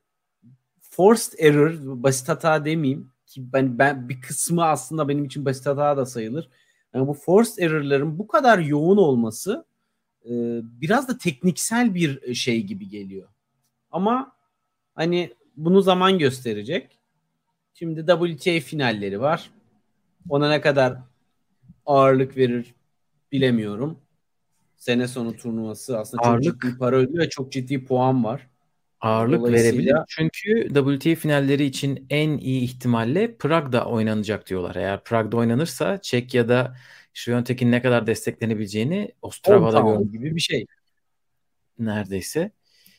forced 0.81 1.33
error, 1.39 1.75
basit 1.83 2.29
hata 2.29 2.65
demeyeyim 2.65 3.13
ki 3.27 3.53
ben, 3.53 3.79
ben 3.79 4.09
bir 4.09 4.21
kısmı 4.21 4.65
aslında 4.65 5.09
benim 5.09 5.25
için 5.25 5.45
basit 5.45 5.67
hata 5.67 5.97
da 5.97 6.07
sayılır. 6.07 6.49
Yani 6.95 7.07
bu 7.07 7.15
forced 7.15 7.59
error'ların 7.59 8.19
bu 8.19 8.27
kadar 8.27 8.59
yoğun 8.59 8.97
olması 8.97 9.65
e, 10.25 10.31
biraz 10.63 11.09
da 11.09 11.19
tekniksel 11.19 11.95
bir 11.95 12.35
şey 12.35 12.63
gibi 12.63 12.89
geliyor. 12.89 13.29
Ama 13.91 14.37
hani 14.95 15.35
bunu 15.57 15.83
zaman 15.83 16.19
gösterecek. 16.19 16.96
Şimdi 17.79 18.07
WTA 18.07 18.61
finalleri 18.61 19.21
var. 19.21 19.51
Ona 20.29 20.49
ne 20.49 20.61
kadar 20.61 20.99
ağırlık 21.87 22.37
verir 22.37 22.75
bilemiyorum. 23.33 23.99
Sene 24.77 25.09
sonu 25.09 25.37
turnuvası 25.37 25.99
aslında 25.99 26.23
ağırlık, 26.23 26.45
çok 26.45 26.63
ciddi 26.63 26.79
para 26.79 26.97
ödüyor 26.97 27.25
ve 27.25 27.29
çok 27.29 27.53
ciddi 27.53 27.85
puan 27.85 28.25
var. 28.25 28.47
Ağırlık 29.01 29.49
verebilir. 29.49 29.95
Çünkü 30.09 30.69
WTA 30.69 31.15
finalleri 31.15 31.65
için 31.65 32.07
en 32.11 32.39
iyi 32.39 32.63
ihtimalle 32.63 33.37
Prag'da 33.37 33.87
oynanacak 33.87 34.49
diyorlar. 34.49 34.77
Eğer 34.77 35.05
Prag'da 35.05 35.37
oynanırsa 35.37 36.01
Çek 36.03 36.35
ya 36.35 36.49
da 36.49 36.77
Şviyontek'in 37.13 37.73
ne 37.73 37.83
kadar 37.83 38.07
desteklenebileceğini 38.07 39.13
Ostrava'da 39.23 40.03
gibi 40.03 40.35
bir 40.37 40.41
şey. 40.41 40.67
Neredeyse. 41.79 42.51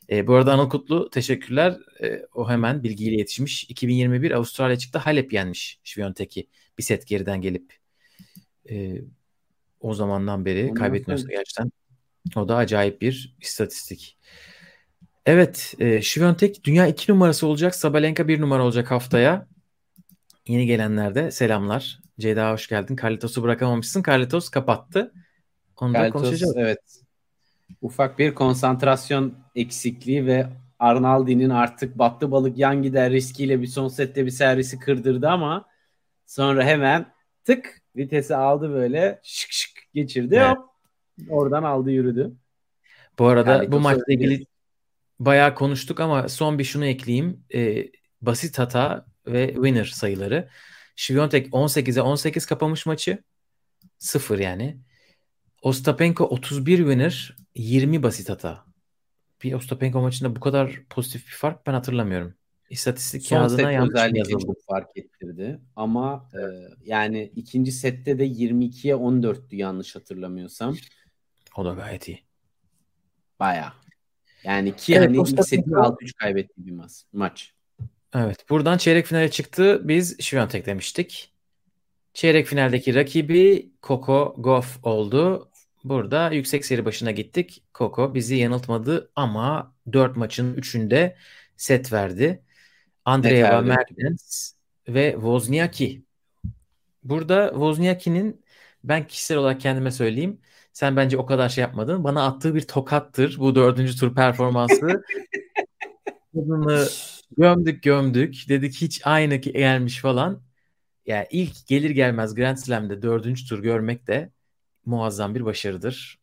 E, 0.09 0.27
bu 0.27 0.33
arada 0.33 0.53
Anıl 0.53 0.69
Kutlu 0.69 1.09
teşekkürler. 1.09 1.77
E, 2.03 2.25
o 2.33 2.49
hemen 2.49 2.83
bilgiyle 2.83 3.15
yetişmiş. 3.15 3.63
2021 3.63 4.31
Avustralya 4.31 4.77
çıktı. 4.77 4.99
Halep 4.99 5.33
yenmiş 5.33 5.79
Şviyontek'i. 5.83 6.47
Bir 6.77 6.83
set 6.83 7.07
geriden 7.07 7.41
gelip. 7.41 7.73
E, 8.69 9.01
o 9.79 9.93
zamandan 9.93 10.45
beri 10.45 10.73
kaybetmiyorsa 10.73 11.27
gerçekten. 11.29 11.71
O 12.35 12.47
da 12.47 12.55
acayip 12.55 13.01
bir 13.01 13.35
istatistik. 13.41 14.17
Evet. 15.25 15.73
E, 15.79 16.01
Şviyontek 16.01 16.63
dünya 16.63 16.87
2 16.87 17.11
numarası 17.11 17.47
olacak. 17.47 17.75
Sabalenka 17.75 18.27
1 18.27 18.41
numara 18.41 18.63
olacak 18.63 18.91
haftaya. 18.91 19.47
Yeni 20.47 20.65
gelenlerde 20.65 21.31
selamlar. 21.31 21.99
Ceyda 22.19 22.51
hoş 22.51 22.67
geldin. 22.67 22.97
Carlitos'u 23.03 23.43
bırakamamışsın. 23.43 24.03
Carlitos 24.03 24.49
kapattı. 24.49 25.13
Onu 25.77 25.93
Carlitos, 25.93 26.21
da 26.21 26.25
konuşacağız. 26.25 26.57
Evet 26.57 26.79
ufak 27.81 28.19
bir 28.19 28.35
konsantrasyon 28.35 29.33
eksikliği 29.55 30.25
ve 30.25 30.47
Arnaldi'nin 30.79 31.49
artık 31.49 31.97
battı 31.97 32.31
balık 32.31 32.57
yan 32.57 32.83
gider 32.83 33.11
riskiyle 33.11 33.61
bir 33.61 33.67
son 33.67 33.87
sette 33.87 34.25
bir 34.25 34.31
servisi 34.31 34.79
kırdırdı 34.79 35.29
ama 35.29 35.65
sonra 36.25 36.63
hemen 36.65 37.13
tık 37.43 37.81
vitesi 37.95 38.35
aldı 38.35 38.73
böyle 38.73 39.19
şık 39.23 39.51
şık 39.51 39.71
geçirdi 39.93 40.35
evet. 40.35 40.57
oradan 41.29 41.63
aldı 41.63 41.91
yürüdü. 41.91 42.33
Bu 43.19 43.27
arada 43.27 43.51
yani 43.51 43.71
bu 43.71 43.79
maçla 43.79 44.03
ilgili 44.07 44.45
bayağı 45.19 45.55
konuştuk 45.55 45.99
ama 45.99 46.29
son 46.29 46.59
bir 46.59 46.63
şunu 46.63 46.85
ekleyeyim. 46.85 47.43
Ee, 47.53 47.87
basit 48.21 48.59
hata 48.59 49.05
ve 49.27 49.53
winner 49.53 49.85
sayıları. 49.85 50.49
Şiviyontek 50.95 51.47
18'e 51.47 52.01
18 52.01 52.45
kapamış 52.45 52.85
maçı. 52.85 53.23
Sıfır 53.97 54.39
yani. 54.39 54.77
Ostapenko 55.61 56.23
31 56.23 56.77
winner, 56.77 57.35
20 57.57 58.03
basit 58.03 58.29
hata. 58.29 58.65
Bir 59.43 59.53
Ostapenko 59.53 60.01
maçında 60.01 60.35
bu 60.35 60.39
kadar 60.39 60.81
pozitif 60.89 61.27
bir 61.27 61.33
fark 61.33 61.67
ben 61.67 61.73
hatırlamıyorum. 61.73 62.33
İstatistik 62.69 63.23
Son 63.23 63.37
kağıdına 63.37 63.71
yanlış 63.71 64.01
yazıldı. 64.13 64.43
çok 64.45 64.65
fark 64.65 64.89
ettirdi. 64.95 65.59
Ama 65.75 66.29
e, 66.33 66.41
yani 66.83 67.31
ikinci 67.35 67.71
sette 67.71 68.19
de 68.19 68.27
22'ye 68.27 68.93
14'tü 68.93 69.55
yanlış 69.55 69.95
hatırlamıyorsam. 69.95 70.75
O 71.55 71.65
da 71.65 71.73
gayet 71.73 72.07
iyi. 72.07 72.23
Baya. 73.39 73.73
Yani 74.43 74.75
ki 74.75 74.95
evet, 74.95 75.07
hani 75.07 75.29
ilk 75.29 75.45
setin 75.45 75.71
6-3 75.71 76.13
kaybettiği 76.13 76.67
bir 76.67 76.71
maç. 76.71 76.91
maç. 77.13 77.53
Evet. 78.15 78.49
Buradan 78.49 78.77
çeyrek 78.77 79.05
finale 79.05 79.31
çıktı. 79.31 79.81
Biz 79.83 80.19
Şiviyontek 80.19 80.65
demiştik. 80.65 81.33
Çeyrek 82.13 82.47
finaldeki 82.47 82.95
rakibi 82.95 83.71
Coco 83.83 84.35
Goff 84.37 84.85
oldu. 84.85 85.49
Burada 85.89 86.31
yüksek 86.31 86.65
seri 86.65 86.85
başına 86.85 87.11
gittik. 87.11 87.63
Coco 87.73 88.13
bizi 88.13 88.35
yanıltmadı 88.35 89.11
ama 89.15 89.75
4 89.93 90.17
maçın 90.17 90.55
3'ünde 90.55 91.15
set 91.57 91.93
verdi. 91.93 92.43
Andreeva 93.05 93.61
Mertens 93.61 94.53
ve 94.87 95.11
Wozniacki. 95.11 96.03
Burada 97.03 97.49
Wozniacki'nin 97.49 98.41
ben 98.83 99.07
kişisel 99.07 99.37
olarak 99.37 99.61
kendime 99.61 99.91
söyleyeyim. 99.91 100.41
Sen 100.73 100.95
bence 100.95 101.17
o 101.17 101.25
kadar 101.25 101.49
şey 101.49 101.61
yapmadın. 101.61 102.03
Bana 102.03 102.25
attığı 102.25 102.55
bir 102.55 102.61
tokattır 102.61 103.35
bu 103.39 103.55
dördüncü 103.55 103.95
tur 103.97 104.15
performansı. 104.15 105.03
Bunu 106.33 106.85
gömdük 107.37 107.83
gömdük. 107.83 108.49
Dedik 108.49 108.75
hiç 108.75 109.01
aynı 109.05 109.35
gelmiş 109.35 109.99
falan 109.99 110.41
yani 111.05 111.27
ilk 111.31 111.67
gelir 111.67 111.89
gelmez 111.89 112.35
Grand 112.35 112.57
Slam'de 112.57 113.01
dördüncü 113.01 113.47
tur 113.47 113.63
görmek 113.63 114.07
de 114.07 114.31
muazzam 114.87 115.35
bir 115.35 115.45
başarıdır. 115.45 116.19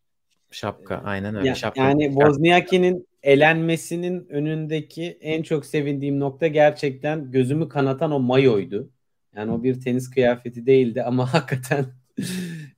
Şapka 0.51 1.03
aynen 1.05 1.35
öyle. 1.35 1.49
Ya, 1.49 1.55
şapka, 1.55 1.83
yani 1.83 2.05
Wozniacki'nin 2.05 3.09
elenmesinin 3.23 4.27
önündeki 4.29 5.19
en 5.21 5.43
çok 5.43 5.67
sevindiğim 5.67 6.21
nokta 6.21 6.47
gerçekten 6.47 7.31
gözümü 7.31 7.69
kanatan 7.69 8.13
o 8.13 8.21
mayoydu. 8.21 8.91
Yani 9.37 9.53
o 9.53 9.63
bir 9.63 9.81
tenis 9.81 10.11
kıyafeti 10.11 10.67
değildi 10.67 11.03
ama 11.03 11.35
hakikaten 11.35 11.87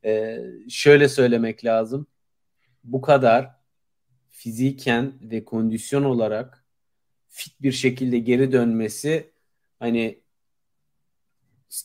e, 0.05 0.39
şöyle 0.71 1.09
söylemek 1.09 1.65
lazım. 1.65 2.07
Bu 2.85 3.01
kadar 3.01 3.51
fiziken 4.31 5.13
ve 5.21 5.45
kondisyon 5.45 6.05
olarak 6.05 6.65
fit 7.29 7.63
bir 7.63 7.73
şekilde 7.73 8.19
geri 8.19 8.53
dönmesi 8.53 9.31
hani 9.79 10.21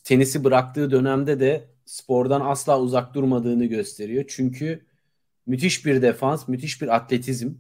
tenisi 0.04 0.44
bıraktığı 0.44 0.92
dönemde 0.92 1.40
de 1.40 1.70
spordan 1.92 2.42
asla 2.42 2.82
uzak 2.82 3.14
durmadığını 3.14 3.66
gösteriyor. 3.66 4.26
Çünkü 4.28 4.86
müthiş 5.46 5.86
bir 5.86 6.02
defans, 6.02 6.48
müthiş 6.48 6.82
bir 6.82 6.96
atletizm. 6.96 7.54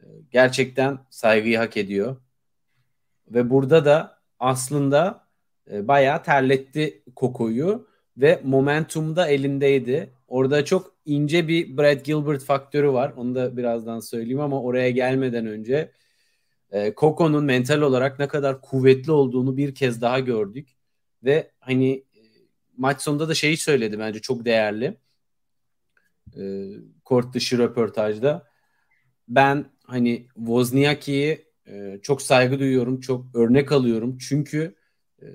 Ee, 0.00 0.06
gerçekten 0.30 0.98
saygıyı 1.10 1.58
hak 1.58 1.76
ediyor. 1.76 2.16
Ve 3.28 3.50
burada 3.50 3.84
da 3.84 4.18
aslında 4.38 5.26
e, 5.70 5.88
bayağı 5.88 6.22
terletti 6.22 7.02
Koko'yu 7.16 7.88
ve 8.16 8.40
momentum 8.44 9.16
da 9.16 9.28
elindeydi. 9.28 10.14
Orada 10.28 10.64
çok 10.64 10.94
ince 11.04 11.48
bir 11.48 11.76
Brad 11.76 12.04
Gilbert 12.04 12.44
faktörü 12.44 12.92
var. 12.92 13.12
Onu 13.16 13.34
da 13.34 13.56
birazdan 13.56 14.00
söyleyeyim 14.00 14.40
ama 14.40 14.62
oraya 14.62 14.90
gelmeden 14.90 15.46
önce 15.46 15.92
e, 16.70 16.94
Coco'nun 16.96 17.44
mental 17.44 17.80
olarak 17.80 18.18
ne 18.18 18.28
kadar 18.28 18.60
kuvvetli 18.60 19.12
olduğunu 19.12 19.56
bir 19.56 19.74
kez 19.74 20.02
daha 20.02 20.20
gördük. 20.20 20.68
Ve 21.24 21.50
hani 21.60 22.04
maç 22.80 23.02
sonunda 23.02 23.28
da 23.28 23.34
şeyi 23.34 23.56
söyledi 23.56 23.98
bence 23.98 24.20
çok 24.20 24.44
değerli. 24.44 24.96
E, 26.36 26.42
kort 27.04 27.34
dışı 27.34 27.58
röportajda. 27.58 28.46
Ben 29.28 29.64
hani 29.84 30.26
Wozniacki'yi 30.36 31.46
e, 31.66 31.98
çok 32.02 32.22
saygı 32.22 32.58
duyuyorum, 32.58 33.00
çok 33.00 33.36
örnek 33.36 33.72
alıyorum. 33.72 34.18
Çünkü 34.18 34.74
e, 35.22 35.26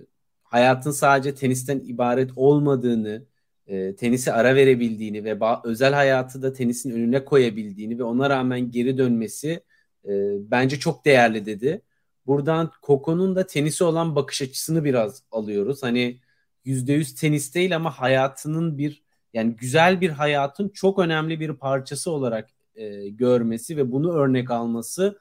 hayatın 0.43 0.91
sadece 0.91 1.35
tenisten 1.35 1.79
ibaret 1.79 2.31
olmadığını, 2.35 3.25
e, 3.67 3.95
tenisi 3.95 4.31
ara 4.31 4.55
verebildiğini 4.55 5.23
ve 5.23 5.39
özel 5.63 5.93
hayatı 5.93 6.41
da 6.41 6.53
tenisin 6.53 6.91
önüne 6.91 7.25
koyabildiğini 7.25 7.99
ve 7.99 8.03
ona 8.03 8.29
rağmen 8.29 8.71
geri 8.71 8.97
dönmesi 8.97 9.63
e, 10.05 10.11
bence 10.51 10.79
çok 10.79 11.05
değerli 11.05 11.45
dedi. 11.45 11.81
Buradan 12.25 12.71
Koko'nun 12.81 13.35
da 13.35 13.47
tenisi 13.47 13.83
olan 13.83 14.15
bakış 14.15 14.41
açısını 14.41 14.83
biraz 14.83 15.23
alıyoruz. 15.31 15.83
Hani 15.83 16.19
%100 16.65 17.15
tenis 17.19 17.55
değil 17.55 17.75
ama 17.75 17.91
hayatının 17.91 18.77
bir 18.77 19.03
yani 19.33 19.55
güzel 19.55 20.01
bir 20.01 20.09
hayatın 20.09 20.69
çok 20.69 20.99
önemli 20.99 21.39
bir 21.39 21.53
parçası 21.53 22.11
olarak 22.11 22.49
e, 22.75 23.09
görmesi 23.09 23.77
ve 23.77 23.91
bunu 23.91 24.13
örnek 24.13 24.51
alması 24.51 25.19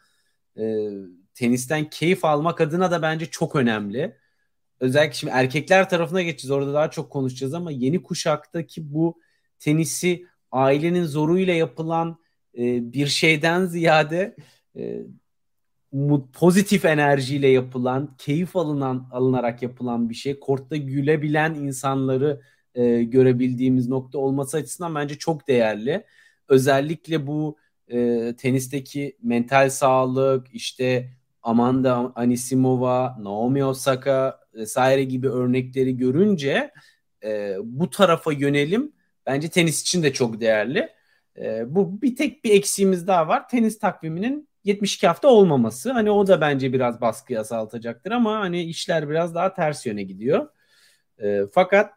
e, 0.58 0.88
tenisten 1.34 1.90
keyif 1.90 2.24
almak 2.24 2.60
adına 2.60 2.90
da 2.90 3.02
bence 3.02 3.26
çok 3.26 3.56
önemli. 3.56 4.16
Özellikle 4.80 5.14
şimdi 5.14 5.32
erkekler 5.32 5.88
tarafına 5.88 6.22
geçeceğiz. 6.22 6.50
Orada 6.50 6.74
daha 6.74 6.90
çok 6.90 7.10
konuşacağız 7.10 7.54
ama 7.54 7.70
yeni 7.70 8.02
kuşaktaki 8.02 8.94
bu 8.94 9.20
tenisi 9.58 10.26
ailenin 10.52 11.04
zoruyla 11.04 11.54
yapılan 11.54 12.18
e, 12.58 12.92
bir 12.92 13.06
şeyden 13.06 13.66
ziyade 13.66 14.36
e, 14.76 15.02
pozitif 16.32 16.84
enerjiyle 16.84 17.48
yapılan, 17.48 18.14
keyif 18.18 18.56
alınan 18.56 19.08
alınarak 19.12 19.62
yapılan 19.62 20.10
bir 20.10 20.14
şey. 20.14 20.40
Kortta 20.40 20.76
gülebilen 20.76 21.54
insanları 21.54 22.40
e, 22.74 23.02
görebildiğimiz 23.02 23.88
nokta 23.88 24.18
olması 24.18 24.56
açısından 24.56 24.94
bence 24.94 25.18
çok 25.18 25.48
değerli. 25.48 26.04
Özellikle 26.48 27.26
bu 27.26 27.56
e, 27.88 28.34
tenisteki 28.38 29.16
mental 29.22 29.70
sağlık, 29.70 30.46
işte 30.52 31.10
Amanda 31.42 32.12
Anisimova, 32.14 33.16
Naomi 33.20 33.64
Osaka 33.64 34.40
vesaire 34.54 35.04
gibi 35.04 35.28
örnekleri 35.28 35.96
görünce 35.96 36.70
e, 37.24 37.56
bu 37.62 37.90
tarafa 37.90 38.32
yönelim 38.32 38.92
bence 39.26 39.48
tenis 39.48 39.80
için 39.82 40.02
de 40.02 40.12
çok 40.12 40.40
değerli. 40.40 40.88
E, 41.38 41.74
bu 41.74 42.02
bir 42.02 42.16
tek 42.16 42.44
bir 42.44 42.50
eksiğimiz 42.50 43.06
daha 43.06 43.28
var. 43.28 43.48
Tenis 43.48 43.78
takviminin 43.78 44.48
72 44.64 45.06
hafta 45.06 45.28
olmaması. 45.28 45.92
Hani 45.92 46.10
o 46.10 46.26
da 46.26 46.40
bence 46.40 46.72
biraz 46.72 47.00
baskıyı 47.00 47.40
azaltacaktır 47.40 48.10
ama 48.10 48.40
hani 48.40 48.62
işler 48.62 49.10
biraz 49.10 49.34
daha 49.34 49.54
ters 49.54 49.86
yöne 49.86 50.02
gidiyor. 50.02 50.48
E, 51.22 51.40
fakat 51.52 51.92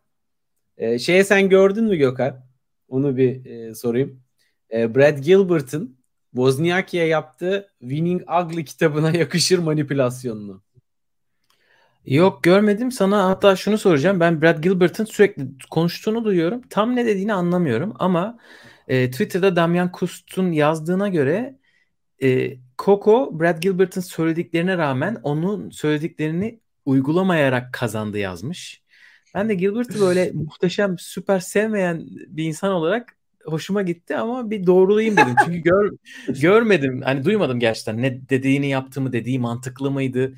e, 0.78 1.00
şeye 1.00 1.24
sen 1.24 1.50
gördün 1.50 1.84
mü 1.84 1.96
Gökhan? 1.96 2.46
Onu 2.88 3.18
bir 3.18 3.46
e, 3.46 3.76
sorayım. 3.76 4.24
E, 4.74 4.96
Brad 4.96 5.18
Gilbert'ın 5.18 5.98
Wozniacki'ye 6.32 7.06
yaptığı 7.06 7.72
Winning 7.80 8.22
Ugly 8.42 8.66
kitabına 8.66 9.12
yakışır 9.18 9.60
manipülasyonunu. 9.60 10.62
Yok 12.06 12.44
görmedim. 12.44 12.92
Sana 12.92 13.30
hatta 13.30 13.56
şunu 13.56 13.78
soracağım. 13.78 14.20
Ben 14.20 14.42
Brad 14.42 14.64
Gilbert'ın 14.64 15.06
sürekli 15.06 15.48
konuştuğunu 15.70 16.26
duyuyorum. 16.26 16.62
Tam 16.70 16.96
ne 16.96 17.06
dediğini 17.06 17.34
anlamıyorum 17.34 17.94
ama 18.00 18.38
e, 18.88 19.12
Twitter'da 19.12 19.56
Damian 19.56 19.92
Kust'un 19.92 20.52
yazdığına 20.52 21.08
göre 21.08 21.58
e, 22.24 22.58
Coco 22.78 23.40
Brad 23.40 23.62
Gilbert'ın 23.62 24.02
söylediklerine 24.02 24.78
rağmen 24.78 25.18
onun 25.24 25.70
söylediklerini 25.70 26.60
uygulamayarak 26.86 27.74
kazandı 27.74 28.18
yazmış. 28.18 28.84
Ben 29.36 29.50
de 29.50 29.56
Gilbert'ı 29.56 30.02
böyle 30.02 30.32
muhteşem, 30.34 30.96
süper 31.00 31.40
sevmeyen 31.40 32.08
bir 32.28 32.44
insan 32.44 32.72
olarak 32.72 33.18
hoşuma 33.46 33.82
gitti 33.82 34.18
ama 34.18 34.50
bir 34.50 34.68
doğrulayayım 34.68 35.18
dedim. 35.18 35.36
Çünkü 35.46 35.58
gör, 35.60 35.92
görmedim. 36.28 37.02
Hani 37.02 37.26
duymadım 37.26 37.60
gerçekten. 37.60 38.02
Ne 38.02 38.30
dediğini 38.30 38.70
yaptığımı, 38.70 39.14
dediği 39.14 39.40
mantıklı 39.40 39.92
mıydı? 39.92 40.34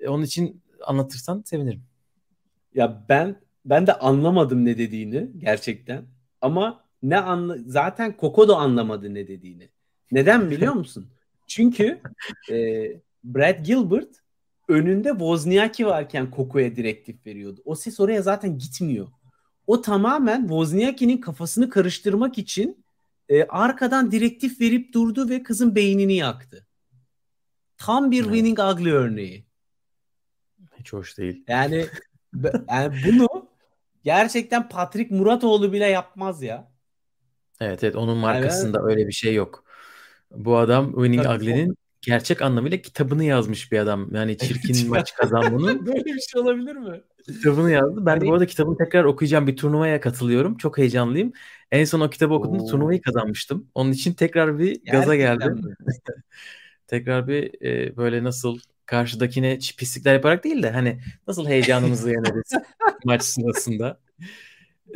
E, 0.00 0.08
onun 0.08 0.22
için 0.22 0.62
anlatırsan 0.86 1.42
sevinirim. 1.46 1.82
Ya 2.74 3.04
ben 3.08 3.36
ben 3.64 3.86
de 3.86 3.92
anlamadım 3.92 4.64
ne 4.64 4.78
dediğini 4.78 5.30
gerçekten. 5.38 6.04
Ama 6.40 6.84
ne 7.02 7.18
anla 7.18 7.56
zaten 7.66 8.16
Koko 8.16 8.48
da 8.48 8.56
anlamadı 8.56 9.14
ne 9.14 9.28
dediğini. 9.28 9.68
Neden 10.12 10.50
biliyor 10.50 10.72
musun? 10.72 11.08
Çünkü 11.46 12.00
e, 12.50 12.54
Brad 13.24 13.64
Gilbert 13.64 14.08
önünde 14.68 15.08
Wozniacki 15.08 15.86
varken 15.86 16.30
Koko'ya 16.30 16.76
direktif 16.76 17.26
veriyordu. 17.26 17.62
O 17.64 17.74
ses 17.74 18.00
oraya 18.00 18.22
zaten 18.22 18.58
gitmiyor. 18.58 19.08
O 19.66 19.80
tamamen 19.80 20.40
Wozniacki'nin 20.40 21.18
kafasını 21.18 21.70
karıştırmak 21.70 22.38
için 22.38 22.84
e, 23.28 23.44
arkadan 23.44 24.12
direktif 24.12 24.60
verip 24.60 24.92
durdu 24.92 25.28
ve 25.28 25.42
kızın 25.42 25.74
beynini 25.74 26.16
yaktı. 26.16 26.66
Tam 27.76 28.10
bir 28.10 28.24
evet. 28.24 28.34
winning 28.34 28.58
ugly 28.58 28.92
örneği. 28.92 29.44
Hiç 30.78 30.92
hoş 30.92 31.18
değil. 31.18 31.44
Yani, 31.48 31.86
yani 32.68 32.96
bunu 33.06 33.48
gerçekten 34.04 34.68
Patrick 34.68 35.14
Muratoğlu 35.14 35.72
bile 35.72 35.86
yapmaz 35.86 36.42
ya. 36.42 36.72
Evet 37.60 37.84
evet 37.84 37.96
onun 37.96 38.16
markasında 38.18 38.78
evet. 38.78 38.90
öyle 38.90 39.08
bir 39.08 39.12
şey 39.12 39.34
yok. 39.34 39.63
Bu 40.36 40.56
adam 40.56 40.86
Winning 40.86 41.26
Ugly'nin 41.26 41.76
gerçek 42.02 42.42
anlamıyla 42.42 42.78
kitabını 42.78 43.24
yazmış 43.24 43.72
bir 43.72 43.78
adam. 43.78 44.14
Yani 44.14 44.38
çirkin 44.38 44.88
maç 44.88 45.14
kazanmanın. 45.14 45.86
Böyle 45.86 46.04
bir 46.04 46.20
şey 46.20 46.40
olabilir 46.40 46.76
mi? 46.76 47.00
Kitabını 47.26 47.70
yazdı. 47.70 48.06
Ben 48.06 48.10
hani... 48.10 48.20
de 48.20 48.26
bu 48.26 48.32
arada 48.32 48.46
kitabını 48.46 48.76
tekrar 48.78 49.04
okuyacağım. 49.04 49.46
Bir 49.46 49.56
turnuvaya 49.56 50.00
katılıyorum. 50.00 50.56
Çok 50.56 50.78
heyecanlıyım. 50.78 51.32
En 51.72 51.84
son 51.84 52.00
o 52.00 52.10
kitabı 52.10 52.34
okuduğumda 52.34 52.64
turnuvayı 52.64 53.02
kazanmıştım. 53.02 53.66
Onun 53.74 53.92
için 53.92 54.12
tekrar 54.12 54.58
bir 54.58 54.84
gaza 54.84 55.16
geldim. 55.16 55.60
tekrar 56.86 57.28
bir 57.28 57.64
e, 57.64 57.96
böyle 57.96 58.24
nasıl 58.24 58.58
karşıdakine 58.86 59.58
pislikler 59.78 60.14
yaparak 60.14 60.44
değil 60.44 60.62
de 60.62 60.70
hani 60.70 61.00
nasıl 61.28 61.46
heyecanımızı 61.46 62.10
yeneriz 62.10 62.52
maç 63.04 63.22
sırasında. 63.22 64.00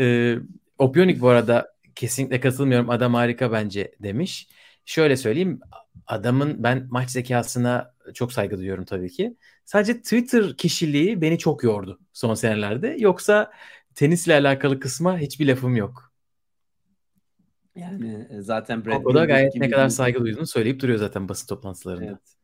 E, 0.01 0.37
Opionik 0.79 1.21
bu 1.21 1.29
arada 1.29 1.73
kesinlikle 1.95 2.41
katılmıyorum. 2.41 2.91
Adam 2.91 3.15
harika 3.15 3.53
bence 3.53 3.93
demiş. 4.03 4.49
Şöyle 4.89 5.17
söyleyeyim 5.17 5.61
adamın 6.07 6.63
ben 6.63 6.87
maç 6.91 7.11
zekasına 7.11 7.95
çok 8.15 8.33
saygı 8.33 8.59
duyuyorum 8.59 8.85
tabii 8.85 9.11
ki. 9.11 9.37
Sadece 9.65 10.03
Twitter 10.03 10.57
kişiliği 10.57 11.21
beni 11.21 11.39
çok 11.39 11.65
yordu 11.65 12.01
son 12.13 12.35
senelerde. 12.35 12.97
Yoksa 12.99 13.53
tenisle 13.95 14.35
alakalı 14.35 14.81
kısma 14.81 15.19
hiçbir 15.19 15.47
lafım 15.47 15.77
yok. 15.77 16.13
Yani 17.75 18.27
e, 18.31 18.41
zaten 18.41 18.85
Brad 18.85 19.05
O 19.05 19.15
da 19.15 19.25
gayet 19.25 19.55
ne 19.55 19.71
kadar 19.71 19.89
saygı 19.89 20.21
duyduğunu 20.25 20.47
söyleyip 20.47 20.81
duruyor 20.81 20.99
zaten 20.99 21.29
basın 21.29 21.47
toplantılarında. 21.47 22.05
Evet. 22.05 22.37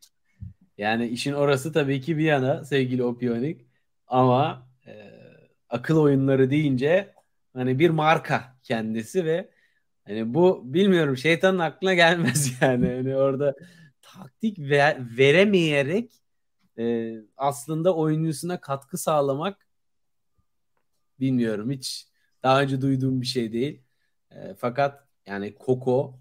Yani 0.79 1.09
işin 1.09 1.33
orası 1.33 1.73
tabii 1.73 2.01
ki 2.01 2.19
bir 2.19 2.25
yana 2.25 2.65
sevgili 2.65 3.05
Opionik 3.05 3.67
ama 4.07 4.69
e, 4.87 4.93
akıl 5.69 5.99
oyunları 5.99 6.51
deyince 6.51 7.15
hani 7.55 7.79
bir 7.79 7.91
marka 7.91 8.57
kendisi 8.63 9.25
ve 9.25 9.54
Hani 10.07 10.35
bu 10.35 10.63
bilmiyorum 10.65 11.17
şeytanın 11.17 11.59
aklına 11.59 11.95
gelmez 11.95 12.53
yani. 12.61 12.87
Hani 12.87 13.17
orada 13.17 13.55
taktik 14.03 14.59
ver, 14.59 15.19
veremeyerek 15.19 16.13
e, 16.79 17.15
aslında 17.37 17.95
oyuncusuna 17.97 18.61
katkı 18.61 18.99
sağlamak 18.99 19.67
bilmiyorum 21.21 21.71
hiç 21.71 22.07
daha 22.43 22.63
önce 22.63 22.81
duyduğum 22.81 23.21
bir 23.21 23.27
şey 23.27 23.53
değil. 23.53 23.83
E, 24.31 24.55
fakat 24.55 25.09
yani 25.27 25.55
Koko 25.55 26.19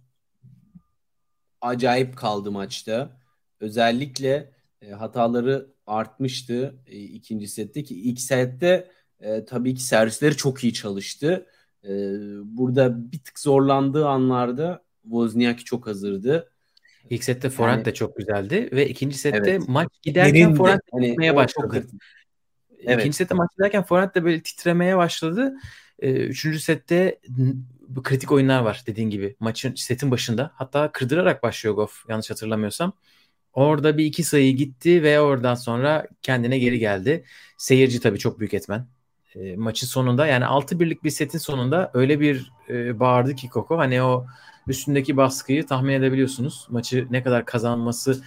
acayip 1.62 2.18
kaldı 2.18 2.52
maçta. 2.52 3.22
Özellikle 3.60 4.54
e, 4.82 4.92
hataları 4.92 5.74
artmıştı 5.88 6.76
e, 6.88 7.00
ikinci 7.00 7.48
sette 7.48 7.84
ki 7.84 8.02
ilk 8.02 8.20
sette 8.20 8.92
e, 9.20 9.46
tabii 9.46 9.76
ki 9.76 9.84
servisleri 9.84 10.38
çok 10.38 10.64
iyi 10.64 10.74
çalıştı. 10.74 11.48
E, 11.84 11.92
burada 12.44 13.12
bir 13.12 13.20
tık 13.20 13.40
zorlandığı 13.40 14.08
anlarda 14.08 14.84
Wozniacki 15.04 15.64
çok 15.64 15.88
hazırdı. 15.88 16.50
İlk 17.10 17.24
sette 17.24 17.50
forehand 17.50 17.78
yani, 17.78 17.86
de 17.86 17.94
çok 17.94 18.18
güzeldi 18.18 18.70
ve 18.72 18.90
ikinci 18.90 19.18
sette 19.18 19.38
evet. 19.38 19.68
maç 19.68 19.90
giderken 20.02 20.56
forehand 20.56 20.80
hani, 20.92 21.08
gitmeye 21.08 21.36
başladı. 21.36 21.88
Evet. 22.86 23.00
İkinci 23.00 23.18
sette 23.18 23.36
maç 23.36 23.50
giderken 23.58 23.84
forehand 23.84 24.16
de 24.16 24.24
böyle 24.24 24.42
titremeye 24.42 24.98
başladı. 24.98 25.54
Ee, 26.00 26.12
üçüncü 26.12 26.60
sette 26.60 27.20
bu 27.88 28.04
kritik 28.04 28.32
oyunlar 28.32 28.62
var 28.62 28.84
dediğin 28.88 29.10
gibi. 29.10 29.36
Maçın 29.40 29.76
setin 29.76 30.12
başında 30.12 30.52
hatta 30.56 30.92
kırdırarak 30.92 31.44
başlıyor 31.44 31.76
Goff 31.76 32.06
yanlış 32.10 32.30
hatırlamıyorsam. 32.30 32.94
Orada 33.54 33.98
bir 33.98 34.06
iki 34.06 34.24
sayı 34.24 34.56
gitti 34.56 35.04
ve 35.04 35.20
oradan 35.20 35.56
sonra 35.56 36.08
kendine 36.22 36.60
geri 36.60 36.80
geldi. 36.80 37.26
Seyirci 37.58 38.00
tabii 38.00 38.20
çok 38.20 38.40
büyük 38.40 38.54
etmen. 38.54 38.88
E, 39.36 39.56
maçın 39.56 39.88
sonunda 39.88 40.28
yani 40.28 40.46
6 40.46 40.80
birlik 40.80 41.04
bir 41.04 41.10
setin 41.10 41.38
sonunda 41.38 41.92
öyle 41.94 42.20
bir 42.20 42.52
e, 42.70 43.00
bağırdı 43.00 43.36
ki 43.36 43.50
Koko. 43.50 43.78
Hani 43.78 44.02
o 44.02 44.26
üstündeki 44.68 45.18
baskıyı 45.18 45.66
tahmin 45.66 45.94
edebiliyorsunuz. 45.94 46.68
Maçı 46.70 47.08
ne 47.10 47.24
kadar 47.24 47.46
kazanması 47.46 48.24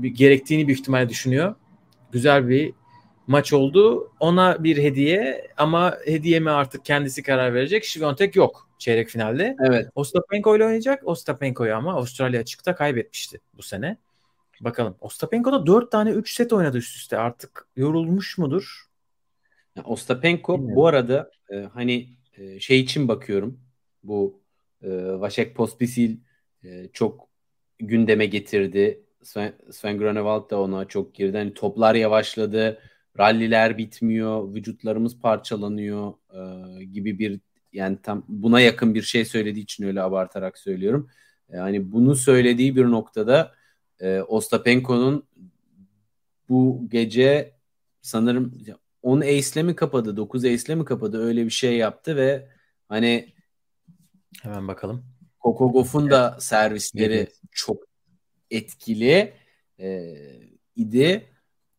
gerektiğini 0.00 0.66
büyük 0.66 0.80
ihtimalle 0.80 1.08
düşünüyor. 1.08 1.54
Güzel 2.12 2.48
bir 2.48 2.72
maç 3.26 3.52
oldu. 3.52 4.12
Ona 4.20 4.64
bir 4.64 4.76
hediye 4.76 5.48
ama 5.56 5.96
hediye 6.04 6.40
mi 6.40 6.50
artık 6.50 6.84
kendisi 6.84 7.22
karar 7.22 7.54
verecek. 7.54 7.84
Şivontek 7.84 8.36
yok 8.36 8.68
çeyrek 8.78 9.08
finalde. 9.08 9.56
Evet. 9.60 9.88
Ostapenko 9.94 10.56
ile 10.56 10.64
oynayacak. 10.64 11.06
Ostapenko'yu 11.06 11.74
ama 11.76 11.94
Avustralya 11.94 12.40
açıkta 12.40 12.74
kaybetmişti 12.74 13.40
bu 13.56 13.62
sene. 13.62 13.96
Bakalım. 14.60 14.96
Ostapenko 15.00 15.52
da 15.52 15.66
4 15.66 15.90
tane 15.92 16.10
3 16.10 16.34
set 16.34 16.52
oynadı 16.52 16.78
üst 16.78 16.96
üste. 16.96 17.18
Artık 17.18 17.66
yorulmuş 17.76 18.38
mudur? 18.38 18.87
Ostapenko 19.84 20.54
Bilmiyorum. 20.54 20.76
bu 20.76 20.86
arada 20.86 21.30
e, 21.50 21.56
hani 21.56 22.08
e, 22.36 22.60
şey 22.60 22.80
için 22.80 23.08
bakıyorum. 23.08 23.60
Bu 24.02 24.40
e, 24.82 24.88
Vaşek 24.92 25.56
Pospisil 25.56 26.16
e, 26.64 26.88
çok 26.92 27.28
gündeme 27.78 28.26
getirdi. 28.26 29.04
Sven, 29.22 29.52
Sven 29.70 29.98
Gronewald 29.98 30.50
da 30.50 30.60
ona 30.60 30.84
çok 30.84 31.14
girdi. 31.14 31.36
Hani 31.36 31.54
toplar 31.54 31.94
yavaşladı. 31.94 32.78
Ralliler 33.18 33.78
bitmiyor. 33.78 34.54
Vücutlarımız 34.54 35.20
parçalanıyor 35.20 36.14
e, 36.34 36.84
gibi 36.84 37.18
bir 37.18 37.40
yani 37.72 37.98
tam 38.02 38.24
buna 38.28 38.60
yakın 38.60 38.94
bir 38.94 39.02
şey 39.02 39.24
söylediği 39.24 39.64
için 39.64 39.84
öyle 39.84 40.02
abartarak 40.02 40.58
söylüyorum. 40.58 41.10
Yani 41.48 41.92
bunu 41.92 42.14
söylediği 42.14 42.76
bir 42.76 42.84
noktada 42.84 43.52
e, 44.00 44.20
Ostapenko'nun 44.20 45.26
bu 46.48 46.86
gece 46.88 47.54
sanırım 48.02 48.52
10 49.02 49.20
ace'le 49.20 49.62
mi 49.62 49.76
kapadı, 49.76 50.16
9 50.16 50.44
ace'le 50.44 50.74
mi 50.74 50.84
kapadı 50.84 51.24
öyle 51.24 51.44
bir 51.44 51.50
şey 51.50 51.76
yaptı 51.76 52.16
ve 52.16 52.48
hani 52.88 53.32
hemen 54.42 54.68
bakalım. 54.68 55.04
Coco 55.42 55.72
Goff'un 55.72 56.10
da 56.10 56.36
servisleri 56.40 57.14
evet. 57.14 57.40
çok 57.50 57.82
etkili 58.50 59.32
e, 59.80 60.14
idi. 60.76 61.28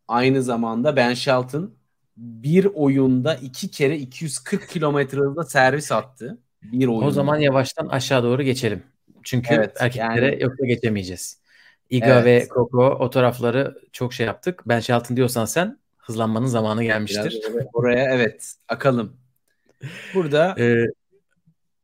Aynı 0.07 0.43
zamanda 0.43 0.95
Ben 0.95 1.13
Shelton 1.13 1.75
bir 2.17 2.65
oyunda 2.65 3.35
iki 3.35 3.71
kere 3.71 3.97
240 3.97 4.69
kilometre 4.69 5.17
hızla 5.17 5.43
servis 5.43 5.91
attı. 5.91 6.37
Bir 6.61 6.87
oyunda. 6.87 7.05
O 7.05 7.11
zaman 7.11 7.37
yavaştan 7.37 7.87
aşağı 7.87 8.23
doğru 8.23 8.43
geçelim. 8.43 8.83
Çünkü 9.23 9.53
evet, 9.53 9.77
erkeklere 9.79 10.25
yani... 10.25 10.43
yoksa 10.43 10.65
geçemeyeceğiz. 10.65 11.41
Iga 11.89 12.19
evet. 12.19 12.25
ve 12.25 12.47
Coco 12.53 12.97
o 12.99 13.09
tarafları 13.09 13.77
çok 13.91 14.13
şey 14.13 14.25
yaptık. 14.25 14.63
Ben 14.65 14.79
Shelton 14.79 15.17
diyorsan 15.17 15.45
sen 15.45 15.79
hızlanmanın 16.09 16.45
zamanı 16.45 16.83
gelmiştir. 16.83 17.41
Biraz 17.43 17.65
oraya 17.73 18.15
evet 18.15 18.55
akalım. 18.67 19.17
Burada 20.13 20.55
ee, 20.59 20.85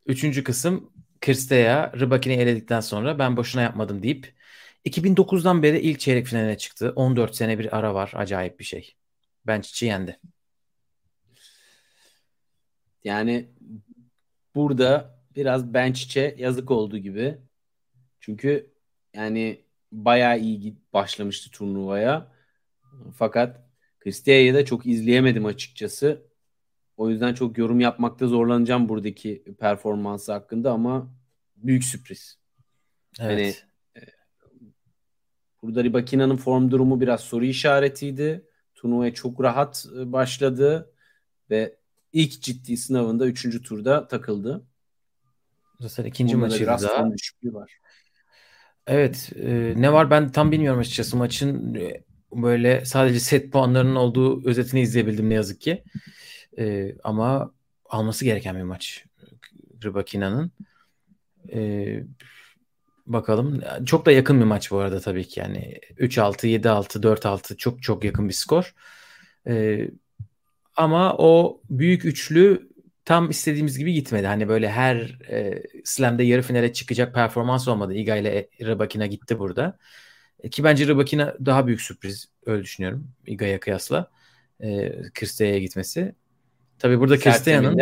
üçüncü 0.05 0.43
kısım 0.43 0.91
Kirstea 1.21 1.91
Rybakini 1.99 2.33
eledikten 2.33 2.79
sonra 2.79 3.19
ben 3.19 3.37
boşuna 3.37 3.61
yapmadım 3.61 4.03
deyip 4.03 4.35
2009'dan 4.85 5.63
beri 5.63 5.79
ilk 5.79 5.99
çeyrek 5.99 6.27
finaline 6.27 6.57
çıktı. 6.57 6.93
14 6.95 7.35
sene 7.35 7.59
bir 7.59 7.77
ara 7.77 7.93
var. 7.93 8.11
Acayip 8.15 8.59
bir 8.59 8.63
şey. 8.63 8.95
Bençic'i 9.47 9.85
yendi. 9.85 10.19
Yani 13.03 13.49
burada 14.55 15.19
biraz 15.35 15.73
Bençic'e 15.73 16.35
yazık 16.37 16.71
oldu 16.71 16.97
gibi. 16.97 17.37
Çünkü 18.19 18.73
yani 19.13 19.65
bayağı 19.91 20.39
iyi 20.39 20.75
başlamıştı 20.93 21.51
turnuvaya. 21.51 22.31
Fakat 23.17 23.64
Cristia'yı 24.05 24.53
da 24.53 24.65
çok 24.65 24.85
izleyemedim 24.85 25.45
açıkçası. 25.45 26.21
O 26.97 27.09
yüzden 27.09 27.33
çok 27.33 27.57
yorum 27.57 27.79
yapmakta 27.79 28.27
zorlanacağım 28.27 28.89
buradaki 28.89 29.43
performansı 29.59 30.31
hakkında 30.31 30.71
ama 30.71 31.13
büyük 31.55 31.83
sürpriz. 31.83 32.39
Evet. 33.19 33.65
Hani, 33.95 34.05
e, 34.05 34.09
burada 35.61 35.83
Ribakina'nın 35.83 36.37
form 36.37 36.71
durumu 36.71 37.01
biraz 37.01 37.21
soru 37.21 37.45
işaretiydi. 37.45 38.49
Turnuvaya 38.75 39.13
çok 39.13 39.41
rahat 39.41 39.85
e, 39.99 40.11
başladı 40.11 40.93
ve 41.49 41.77
ilk 42.13 42.41
ciddi 42.41 42.77
sınavında 42.77 43.27
3. 43.27 43.61
turda 43.61 44.07
takıldı. 44.07 44.67
Zaten 45.79 46.05
ikinci 46.05 46.35
maçı 46.35 46.65
da. 46.65 47.11
var. 47.43 47.79
Evet. 48.87 49.31
E, 49.35 49.73
ne 49.77 49.93
var 49.93 50.09
ben 50.09 50.31
tam 50.31 50.51
bilmiyorum 50.51 50.79
açıkçası 50.79 51.17
maçın 51.17 51.75
e, 51.75 52.03
böyle 52.43 52.85
sadece 52.85 53.19
set 53.19 53.51
puanlarının 53.51 53.95
olduğu 53.95 54.49
özetini 54.49 54.81
izleyebildim 54.81 55.29
ne 55.29 55.33
yazık 55.33 55.61
ki. 55.61 55.83
E, 56.57 56.95
ama 57.03 57.51
alması 57.89 58.25
gereken 58.25 58.55
bir 58.55 58.61
maç. 58.61 59.05
Rybakina'nın. 59.83 60.51
E, 61.53 62.03
bakalım. 63.05 63.61
Çok 63.85 64.05
da 64.05 64.11
yakın 64.11 64.39
bir 64.39 64.45
maç 64.45 64.71
bu 64.71 64.77
arada 64.77 64.99
tabii 64.99 65.27
ki. 65.27 65.39
Yani 65.39 65.79
3-6, 65.97 66.47
7-6, 66.47 67.03
4-6 67.03 67.57
çok 67.57 67.83
çok 67.83 68.03
yakın 68.03 68.29
bir 68.29 68.33
skor. 68.33 68.75
E, 69.47 69.87
ama 70.75 71.15
o 71.17 71.61
büyük 71.69 72.05
üçlü 72.05 72.69
tam 73.05 73.29
istediğimiz 73.29 73.77
gibi 73.77 73.93
gitmedi. 73.93 74.27
Hani 74.27 74.47
böyle 74.47 74.69
her 74.71 74.95
e, 75.29 75.63
slam'de 75.83 76.23
yarı 76.23 76.41
finale 76.41 76.73
çıkacak 76.73 77.13
performans 77.13 77.67
olmadı. 77.67 77.93
Iga 77.93 78.15
ile 78.15 78.49
Rybakina 78.61 79.05
gitti 79.05 79.39
burada. 79.39 79.77
E, 80.45 80.49
ki 80.49 80.63
bence 80.63 80.87
Rybakina 80.87 81.35
daha 81.45 81.67
büyük 81.67 81.81
sürpriz. 81.81 82.27
Öyle 82.45 82.63
düşünüyorum. 82.63 83.07
Iga'ya 83.25 83.59
kıyasla. 83.59 84.11
E, 84.59 84.91
Kristea'ya 85.13 85.59
gitmesi. 85.59 86.15
Tabii 86.79 86.99
burada 86.99 87.19
Kristea'nın 87.19 87.77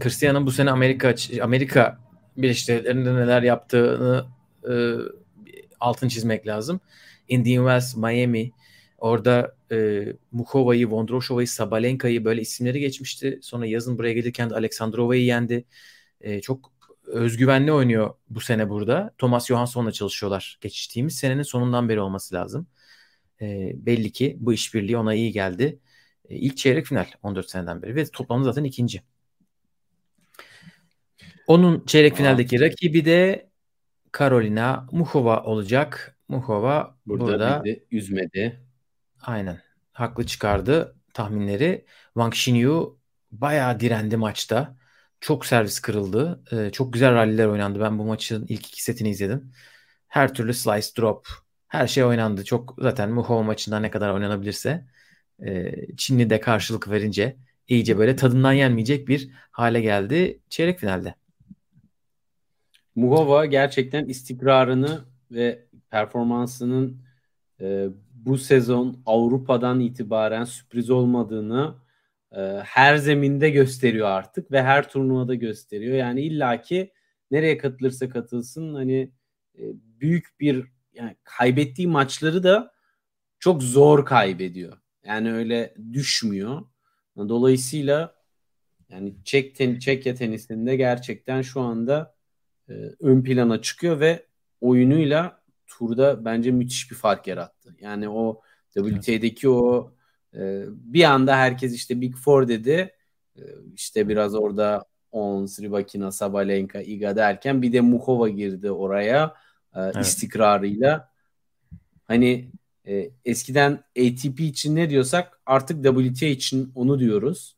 Kristea'nın 0.00 0.46
bu 0.46 0.52
sene 0.52 0.70
Amerika 0.70 1.14
Amerika 1.42 1.98
Birleşik 2.36 2.68
Devletleri'nde 2.68 3.14
neler 3.14 3.42
yaptığını 3.42 4.26
e, 4.70 4.74
altın 5.80 6.08
çizmek 6.08 6.46
lazım. 6.46 6.80
Indian 7.28 7.64
Wells, 7.64 7.96
Miami, 7.96 8.52
orada 8.98 9.56
e, 9.72 10.06
Mukova'yı, 10.32 10.90
Vondroshova'yı, 10.90 11.48
Sabalenka'yı 11.48 12.24
böyle 12.24 12.40
isimleri 12.40 12.80
geçmişti. 12.80 13.38
Sonra 13.42 13.66
yazın 13.66 13.98
buraya 13.98 14.12
gelirken 14.12 14.50
de 14.50 14.54
Aleksandrova'yı 14.54 15.24
yendi. 15.24 15.64
E, 16.20 16.40
çok 16.40 16.72
özgüvenli 17.06 17.72
oynuyor 17.72 18.14
bu 18.30 18.40
sene 18.40 18.70
burada. 18.70 19.14
Thomas 19.18 19.46
Johansson'la 19.46 19.92
çalışıyorlar. 19.92 20.58
Geçtiğimiz 20.60 21.16
senenin 21.16 21.42
sonundan 21.42 21.88
beri 21.88 22.00
olması 22.00 22.34
lazım. 22.34 22.66
E, 23.40 23.72
belli 23.74 24.12
ki 24.12 24.36
bu 24.40 24.52
işbirliği 24.52 24.96
ona 24.96 25.14
iyi 25.14 25.32
geldi. 25.32 25.78
E, 26.28 26.36
ilk 26.36 26.56
çeyrek 26.56 26.86
final 26.86 27.06
14 27.22 27.50
seneden 27.50 27.82
beri 27.82 27.96
ve 27.96 28.04
toplamda 28.04 28.44
zaten 28.44 28.64
ikinci. 28.64 29.02
Onun 31.46 31.86
çeyrek 31.86 32.16
finaldeki 32.16 32.60
rakibi 32.60 33.04
de 33.04 33.50
Carolina 34.18 34.86
Muhova 34.92 35.42
olacak. 35.42 36.18
Muhova 36.28 36.98
burada, 37.06 37.26
burada 37.26 37.64
üzmedi. 37.90 38.60
Aynen. 39.22 39.60
Haklı 39.92 40.26
çıkardı 40.26 40.96
tahminleri. 41.14 41.84
Wang 42.14 42.34
Xinyu 42.34 42.98
bayağı 43.32 43.80
direndi 43.80 44.16
maçta. 44.16 44.76
Çok 45.24 45.46
servis 45.46 45.80
kırıldı. 45.80 46.42
Ee, 46.52 46.70
çok 46.70 46.92
güzel 46.92 47.14
ralliler 47.14 47.46
oynandı. 47.46 47.80
Ben 47.80 47.98
bu 47.98 48.04
maçın 48.04 48.46
ilk 48.48 48.66
iki 48.66 48.82
setini 48.82 49.10
izledim. 49.10 49.52
Her 50.08 50.34
türlü 50.34 50.54
slice 50.54 50.86
drop. 50.98 51.28
Her 51.68 51.86
şey 51.86 52.04
oynandı. 52.04 52.44
Çok 52.44 52.74
zaten 52.78 53.10
Muhova 53.10 53.42
maçında 53.42 53.80
ne 53.80 53.90
kadar 53.90 54.10
oynanabilirse 54.10 54.86
e, 55.46 55.72
Çinli 55.96 56.30
de 56.30 56.40
karşılık 56.40 56.90
verince 56.90 57.36
iyice 57.68 57.98
böyle 57.98 58.16
tadından 58.16 58.52
yenmeyecek 58.52 59.08
bir 59.08 59.30
hale 59.50 59.80
geldi 59.80 60.40
çeyrek 60.48 60.78
finalde. 60.78 61.14
Muhova 62.94 63.46
gerçekten 63.46 64.06
istikrarını 64.06 65.04
ve 65.30 65.66
performansının 65.90 67.02
e, 67.60 67.86
bu 68.12 68.38
sezon 68.38 69.02
Avrupa'dan 69.06 69.80
itibaren 69.80 70.44
sürpriz 70.44 70.90
olmadığını 70.90 71.83
e, 72.36 72.40
her 72.64 72.96
zeminde 72.96 73.50
gösteriyor 73.50 74.08
artık 74.08 74.50
ve 74.52 74.62
her 74.62 74.88
turnuvada 74.88 75.34
gösteriyor. 75.34 75.96
Yani 75.96 76.22
illaki 76.22 76.92
nereye 77.30 77.58
katılırsa 77.58 78.08
katılsın 78.08 78.74
hani 78.74 79.10
e, 79.58 79.62
büyük 79.74 80.40
bir 80.40 80.64
yani 80.94 81.16
kaybettiği 81.24 81.88
maçları 81.88 82.42
da 82.42 82.72
çok 83.38 83.62
zor 83.62 84.06
kaybediyor. 84.06 84.78
Yani 85.04 85.32
öyle 85.32 85.74
düşmüyor. 85.92 86.62
Dolayısıyla 87.16 88.14
yani 88.88 89.14
Çek 89.24 89.54
ten, 89.54 89.78
Çekya 89.78 90.14
tenisinde 90.14 90.76
gerçekten 90.76 91.42
şu 91.42 91.60
anda 91.60 92.14
e, 92.68 92.72
ön 93.00 93.22
plana 93.22 93.62
çıkıyor 93.62 94.00
ve 94.00 94.26
oyunuyla 94.60 95.42
turda 95.66 96.24
bence 96.24 96.50
müthiş 96.50 96.90
bir 96.90 96.96
fark 96.96 97.26
yarattı. 97.26 97.76
Yani 97.80 98.08
o 98.08 98.40
WT'deki 98.74 99.48
o 99.48 99.93
e, 100.36 100.64
bir 100.68 101.04
anda 101.04 101.36
herkes 101.36 101.74
işte 101.74 102.00
Big 102.00 102.16
Four 102.16 102.48
dedi. 102.48 102.90
E, 103.36 103.42
işte 103.74 104.08
biraz 104.08 104.34
orada 104.34 104.84
Ons, 105.12 105.60
Rybakina, 105.60 106.12
Sabalenka, 106.12 106.80
Iga 106.80 107.16
derken 107.16 107.62
bir 107.62 107.72
de 107.72 107.80
Muhova 107.80 108.28
girdi 108.28 108.70
oraya 108.70 109.34
e, 109.74 109.80
evet. 109.80 109.96
istikrarıyla. 109.96 111.08
hani 112.04 112.50
e, 112.86 113.10
eskiden 113.24 113.72
ATP 113.72 114.40
için 114.40 114.76
ne 114.76 114.90
diyorsak 114.90 115.40
artık 115.46 115.84
WTA 115.84 116.26
için 116.26 116.72
onu 116.74 116.98
diyoruz. 116.98 117.56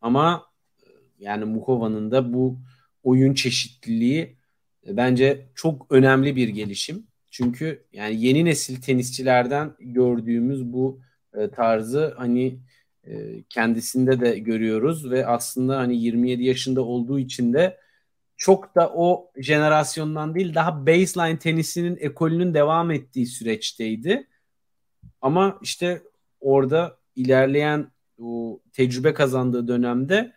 Ama 0.00 0.46
e, 0.82 0.86
yani 1.18 1.44
Mukova'nın 1.44 2.10
da 2.10 2.32
bu 2.32 2.58
oyun 3.02 3.34
çeşitliliği 3.34 4.36
e, 4.86 4.96
bence 4.96 5.46
çok 5.54 5.86
önemli 5.90 6.36
bir 6.36 6.48
gelişim. 6.48 7.06
Çünkü 7.30 7.86
yani 7.92 8.24
yeni 8.24 8.44
nesil 8.44 8.80
tenisçilerden 8.80 9.74
gördüğümüz 9.80 10.72
bu 10.72 11.00
e, 11.36 11.50
tarzı 11.50 12.14
hani 12.16 12.58
e, 13.04 13.42
kendisinde 13.42 14.20
de 14.20 14.38
görüyoruz 14.38 15.10
ve 15.10 15.26
aslında 15.26 15.78
hani 15.78 15.96
27 15.96 16.44
yaşında 16.44 16.82
olduğu 16.82 17.18
için 17.18 17.52
de 17.52 17.78
çok 18.36 18.74
da 18.74 18.92
o 18.94 19.30
jenerasyondan 19.36 20.34
değil 20.34 20.54
daha 20.54 20.86
baseline 20.86 21.38
tenisinin 21.38 21.96
ekolünün 22.00 22.54
devam 22.54 22.90
ettiği 22.90 23.26
süreçteydi. 23.26 24.26
Ama 25.20 25.58
işte 25.62 26.02
orada 26.40 26.98
ilerleyen 27.16 27.90
o 28.18 28.60
tecrübe 28.72 29.14
kazandığı 29.14 29.68
dönemde 29.68 30.32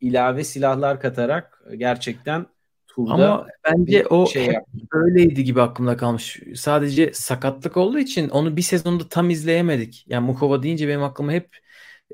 ilave 0.00 0.44
silahlar 0.44 1.00
katarak 1.00 1.62
gerçekten 1.76 2.46
turda 2.94 3.12
Ama 3.12 3.46
bence 3.64 4.06
o 4.06 4.26
şey 4.26 4.54
öyleydi 4.92 5.44
gibi 5.44 5.62
aklımda 5.62 5.96
kalmış. 5.96 6.40
Sadece 6.54 7.10
sakatlık 7.12 7.76
olduğu 7.76 7.98
için 7.98 8.28
onu 8.28 8.56
bir 8.56 8.62
sezonda 8.62 9.08
tam 9.08 9.30
izleyemedik. 9.30 10.04
Yani 10.08 10.26
Mukova 10.26 10.62
deyince 10.62 10.88
benim 10.88 11.02
aklıma 11.02 11.32
hep 11.32 11.58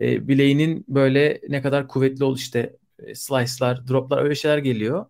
e, 0.01 0.29
bileğinin 0.29 0.85
böyle 0.89 1.41
ne 1.49 1.63
kadar 1.63 1.89
kuvvetli 1.89 2.25
ol 2.25 2.37
işte 2.37 2.77
e, 2.99 3.15
slice'lar, 3.15 3.89
drop'lar 3.89 4.23
öyle 4.23 4.35
şeyler 4.35 4.59
geliyor. 4.59 5.07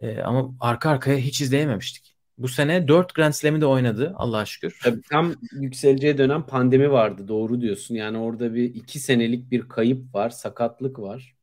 E, 0.00 0.20
ama 0.20 0.54
arka 0.60 0.90
arkaya 0.90 1.18
hiç 1.18 1.40
izleyememiştik. 1.40 2.14
Bu 2.38 2.48
sene 2.48 2.88
4 2.88 3.14
Grand 3.14 3.32
Slam'i 3.32 3.60
de 3.60 3.66
oynadı 3.66 4.12
Allah'a 4.16 4.44
şükür. 4.44 4.78
Tabii 4.84 5.02
tam 5.10 5.34
yükseleceği 5.52 6.18
dönem 6.18 6.42
pandemi 6.42 6.90
vardı 6.90 7.28
doğru 7.28 7.60
diyorsun. 7.60 7.94
Yani 7.94 8.18
orada 8.18 8.54
bir 8.54 8.64
iki 8.64 8.98
senelik 8.98 9.50
bir 9.50 9.68
kayıp 9.68 10.14
var, 10.14 10.30
sakatlık 10.30 10.98
var. 10.98 11.37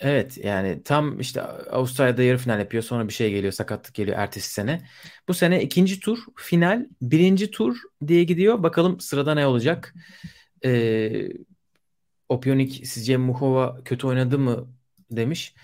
Evet 0.00 0.38
yani 0.44 0.82
tam 0.82 1.20
işte 1.20 1.42
Avustralya'da 1.42 2.22
yarı 2.22 2.38
final 2.38 2.58
yapıyor 2.58 2.82
sonra 2.82 3.08
bir 3.08 3.12
şey 3.12 3.30
geliyor 3.30 3.52
sakatlık 3.52 3.94
geliyor 3.94 4.18
ertesi 4.18 4.50
sene. 4.52 4.82
Bu 5.28 5.34
sene 5.34 5.62
ikinci 5.62 6.00
tur 6.00 6.18
final 6.36 6.86
birinci 7.02 7.50
tur 7.50 7.76
diye 8.06 8.24
gidiyor. 8.24 8.62
Bakalım 8.62 9.00
sırada 9.00 9.34
ne 9.34 9.46
olacak? 9.46 9.94
Ee, 10.64 11.28
Opionik 12.28 12.86
sizce 12.86 13.16
Muhova 13.16 13.84
kötü 13.84 14.06
oynadı 14.06 14.38
mı 14.38 14.68
demiş. 15.10 15.54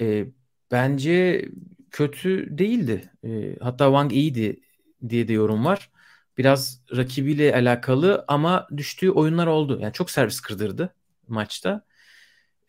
Ee, 0.00 0.26
bence 0.70 1.44
kötü 1.90 2.58
değildi. 2.58 3.12
Ee, 3.24 3.56
hatta 3.60 3.84
Wang 3.86 4.12
iyiydi 4.12 4.60
diye 5.08 5.28
de 5.28 5.32
yorum 5.32 5.64
var. 5.64 5.90
Biraz 6.38 6.82
rakibiyle 6.96 7.54
alakalı 7.54 8.24
ama 8.28 8.68
düştüğü 8.76 9.10
oyunlar 9.10 9.46
oldu. 9.46 9.78
Yani 9.82 9.92
çok 9.92 10.10
servis 10.10 10.40
kırdırdı 10.40 10.94
maçta. 11.28 11.87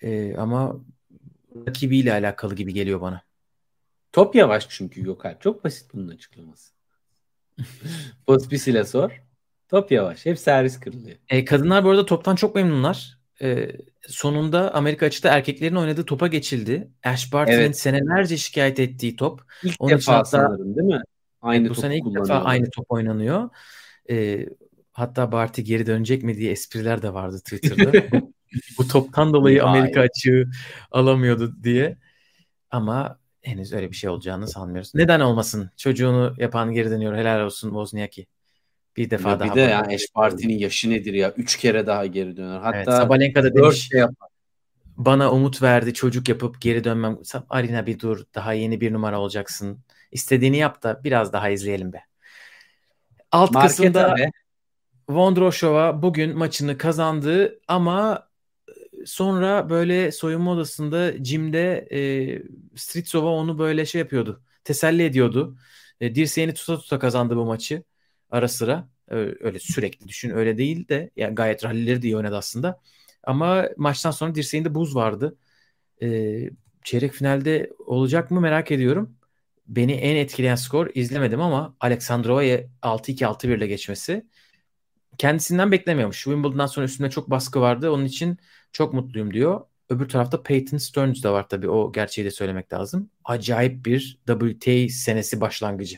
Ee, 0.01 0.35
ama 0.37 0.75
rakibiyle 1.67 2.13
alakalı 2.13 2.55
gibi 2.55 2.73
geliyor 2.73 3.01
bana. 3.01 3.21
Top 4.11 4.35
yavaş 4.35 4.69
çünkü 4.69 5.03
Gökalp. 5.03 5.41
Çok 5.41 5.63
basit 5.63 5.93
bunun 5.93 6.07
açıklaması. 6.07 6.73
Pospisil'e 8.27 8.83
sor. 8.83 9.23
Top 9.69 9.91
yavaş. 9.91 10.25
Hep 10.25 10.39
servis 10.39 10.79
kırılıyor. 10.79 11.17
E, 11.29 11.45
kadınlar 11.45 11.83
bu 11.83 11.89
arada 11.89 12.05
toptan 12.05 12.35
çok 12.35 12.55
memnunlar. 12.55 13.19
E, 13.41 13.71
sonunda 14.07 14.73
Amerika 14.73 15.05
açıkta 15.05 15.29
erkeklerin 15.29 15.75
oynadığı 15.75 16.05
topa 16.05 16.27
geçildi. 16.27 16.91
Ash 17.03 17.33
Barty'nin 17.33 17.57
evet. 17.57 17.79
senelerce 17.79 18.37
şikayet 18.37 18.79
ettiği 18.79 19.15
top. 19.15 19.41
İlk 19.63 19.75
Onun 19.79 19.91
defa 19.91 20.13
hatta, 20.13 20.25
sanırım 20.25 20.75
değil 20.75 20.87
mi? 20.87 21.01
Aynı 21.41 21.67
e, 21.67 21.69
bu 21.69 21.75
sene 21.75 21.97
ilk 21.97 22.19
defa 22.19 22.33
aynı 22.33 22.69
top 22.69 22.91
oynanıyor. 22.91 23.49
E, 24.09 24.45
hatta 24.91 25.31
Barty 25.31 25.61
geri 25.61 25.85
dönecek 25.85 26.23
mi 26.23 26.37
diye 26.37 26.51
espriler 26.51 27.01
de 27.01 27.13
vardı 27.13 27.39
Twitter'da. 27.39 28.21
bu 28.77 28.87
toptan 28.87 29.33
dolayı 29.33 29.63
Amerika 29.63 30.01
açığı 30.01 30.49
alamıyordu 30.91 31.55
diye. 31.63 31.97
Ama 32.71 33.19
henüz 33.41 33.73
öyle 33.73 33.91
bir 33.91 33.95
şey 33.95 34.09
olacağını 34.09 34.47
sanmıyoruz. 34.47 34.95
Neden 34.95 35.19
olmasın? 35.19 35.71
Çocuğunu 35.77 36.35
yapan 36.37 36.73
geri 36.73 36.89
dönüyor. 36.89 37.15
Helal 37.15 37.45
olsun 37.45 37.69
Wozniacki. 37.69 38.27
Bir 38.97 39.09
defa 39.09 39.29
ya 39.29 39.39
daha. 39.39 39.49
Bir 39.49 39.55
de 39.55 39.61
ya 39.61 39.87
Eş 39.89 40.07
Parti'nin 40.13 40.57
yaşı 40.57 40.89
nedir 40.89 41.13
ya? 41.13 41.33
Üç 41.37 41.57
kere 41.57 41.87
daha 41.87 42.05
geri 42.05 42.37
döner. 42.37 42.59
Hatta 42.59 42.77
evet, 42.77 42.87
Sabalenka 42.87 43.43
da 43.43 43.55
demiş. 43.55 43.89
Şey 43.89 43.99
yapar. 43.99 44.29
Bana 44.97 45.31
umut 45.31 45.61
verdi 45.61 45.93
çocuk 45.93 46.29
yapıp 46.29 46.61
geri 46.61 46.83
dönmem. 46.83 47.17
Arina 47.49 47.85
bir 47.85 47.99
dur 47.99 48.23
daha 48.35 48.53
yeni 48.53 48.81
bir 48.81 48.93
numara 48.93 49.19
olacaksın. 49.19 49.79
İstediğini 50.11 50.57
yap 50.57 50.83
da 50.83 51.01
biraz 51.03 51.33
daha 51.33 51.49
izleyelim 51.49 51.93
be. 51.93 52.03
Alt 53.31 53.51
Market 53.51 53.77
kısımda. 53.77 54.15
Vondroshova 55.09 56.01
bugün 56.01 56.37
maçını 56.37 56.77
kazandı 56.77 57.59
ama 57.67 58.28
sonra 59.05 59.69
böyle 59.69 60.11
soyunma 60.11 60.51
odasında 60.51 61.23
Jim'de 61.25 61.87
e, 61.91 61.99
Stritsova 62.75 63.29
onu 63.29 63.59
böyle 63.59 63.85
şey 63.85 63.99
yapıyordu. 63.99 64.43
Teselli 64.63 65.03
ediyordu. 65.03 65.57
E, 66.01 66.15
dirseğini 66.15 66.53
tuta 66.53 66.77
tuta 66.79 66.99
kazandı 66.99 67.35
bu 67.35 67.45
maçı 67.45 67.83
ara 68.29 68.47
sıra. 68.47 68.89
Öyle 69.07 69.59
sürekli 69.59 70.07
düşün 70.07 70.29
öyle 70.29 70.57
değil 70.57 70.87
de 70.87 71.11
yani 71.15 71.35
gayet 71.35 71.65
rallileri 71.65 72.01
de 72.01 72.07
iyi 72.07 72.17
oynadı 72.17 72.37
aslında. 72.37 72.79
Ama 73.23 73.65
maçtan 73.77 74.11
sonra 74.11 74.35
dirseğinde 74.35 74.75
buz 74.75 74.95
vardı. 74.95 75.37
E, 76.01 76.39
çeyrek 76.83 77.13
finalde 77.13 77.71
olacak 77.85 78.31
mı 78.31 78.41
merak 78.41 78.71
ediyorum. 78.71 79.15
Beni 79.67 79.93
en 79.93 80.15
etkileyen 80.15 80.55
skor 80.55 80.89
izlemedim 80.95 81.41
ama 81.41 81.75
Aleksandrova'ya 81.79 82.63
6-2 82.81 83.25
6-1 83.25 83.57
ile 83.57 83.67
geçmesi 83.67 84.25
kendisinden 85.19 85.71
beklemiyormuş. 85.71 86.23
Wimbledon'dan 86.23 86.65
sonra 86.65 86.85
üstünde 86.85 87.09
çok 87.09 87.29
baskı 87.29 87.61
vardı. 87.61 87.91
Onun 87.91 88.05
için 88.05 88.37
çok 88.71 88.93
mutluyum 88.93 89.33
diyor. 89.33 89.61
Öbür 89.89 90.09
tarafta 90.09 90.43
Peyton 90.43 90.77
Stearns 90.77 91.23
de 91.23 91.29
var 91.29 91.49
tabii. 91.49 91.69
O 91.69 91.91
gerçeği 91.91 92.25
de 92.25 92.31
söylemek 92.31 92.73
lazım. 92.73 93.09
Acayip 93.25 93.85
bir 93.85 94.19
WTA 94.27 94.89
senesi 94.89 95.41
başlangıcı. 95.41 95.97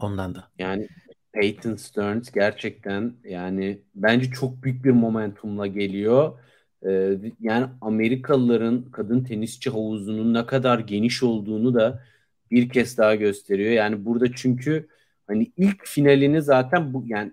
Ondan 0.00 0.34
da. 0.34 0.50
Yani 0.58 0.88
Peyton 1.32 1.76
Stearns 1.76 2.30
gerçekten 2.30 3.14
yani 3.24 3.78
bence 3.94 4.30
çok 4.30 4.62
büyük 4.62 4.84
bir 4.84 4.90
momentumla 4.90 5.66
geliyor. 5.66 6.38
Ee, 6.86 7.18
yani 7.40 7.66
Amerikalıların 7.80 8.82
kadın 8.82 9.24
tenisçi 9.24 9.70
havuzunun 9.70 10.34
ne 10.34 10.46
kadar 10.46 10.78
geniş 10.78 11.22
olduğunu 11.22 11.74
da 11.74 12.02
bir 12.50 12.68
kez 12.68 12.98
daha 12.98 13.14
gösteriyor. 13.14 13.70
Yani 13.70 14.04
burada 14.04 14.32
çünkü 14.34 14.88
hani 15.26 15.52
ilk 15.56 15.86
finalini 15.86 16.42
zaten 16.42 16.94
bu 16.94 17.04
yani 17.06 17.32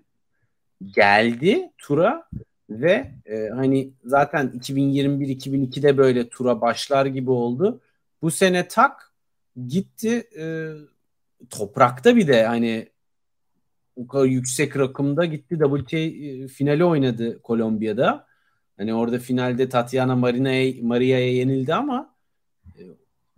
geldi 0.86 1.70
tura 1.78 2.28
ve 2.80 3.10
e, 3.26 3.48
hani 3.48 3.92
zaten 4.04 4.48
2021-2002'de 4.48 5.96
böyle 5.96 6.28
tura 6.28 6.60
başlar 6.60 7.06
gibi 7.06 7.30
oldu. 7.30 7.80
Bu 8.22 8.30
sene 8.30 8.68
tak 8.68 9.12
gitti 9.68 10.28
e, 10.38 10.72
toprakta 11.50 12.16
bir 12.16 12.28
de 12.28 12.46
hani 12.46 12.88
o 13.96 14.06
kadar 14.06 14.24
yüksek 14.24 14.76
rakımda 14.76 15.24
gitti 15.24 15.58
WTA 15.58 15.98
e, 15.98 16.48
finali 16.48 16.84
oynadı 16.84 17.42
Kolombiya'da. 17.42 18.26
Hani 18.76 18.94
orada 18.94 19.18
finalde 19.18 19.68
Tatiana 19.68 20.16
Marina'ya 20.16 20.72
Maria'ya 20.82 21.32
yenildi 21.32 21.74
ama 21.74 22.14
e, 22.78 22.82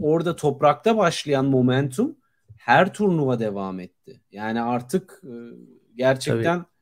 orada 0.01 0.37
toprakta 0.37 0.97
başlayan 0.97 1.44
momentum 1.44 2.16
her 2.57 2.94
turnuva 2.94 3.40
devam 3.40 3.81
etti. 3.81 4.20
Yani 4.33 4.62
artık 4.62 5.23
e, 5.25 5.35
gerçekten 5.94 6.59
Tabii. 6.59 6.73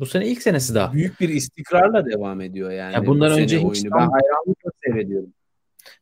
Bu 0.00 0.06
sene 0.06 0.26
ilk 0.26 0.42
senesi 0.42 0.74
daha. 0.74 0.92
Büyük 0.92 1.20
bir 1.20 1.28
istikrarla 1.28 2.06
devam 2.06 2.40
ediyor 2.40 2.70
yani. 2.70 2.94
Ya 2.94 3.06
bundan 3.06 3.32
önce 3.32 3.56
hiç 3.56 3.64
oyunu. 3.64 3.90
Tam, 3.90 3.98
ben 3.98 4.10
hayranlıkla 4.10 4.70
seyrediyorum. 4.84 5.32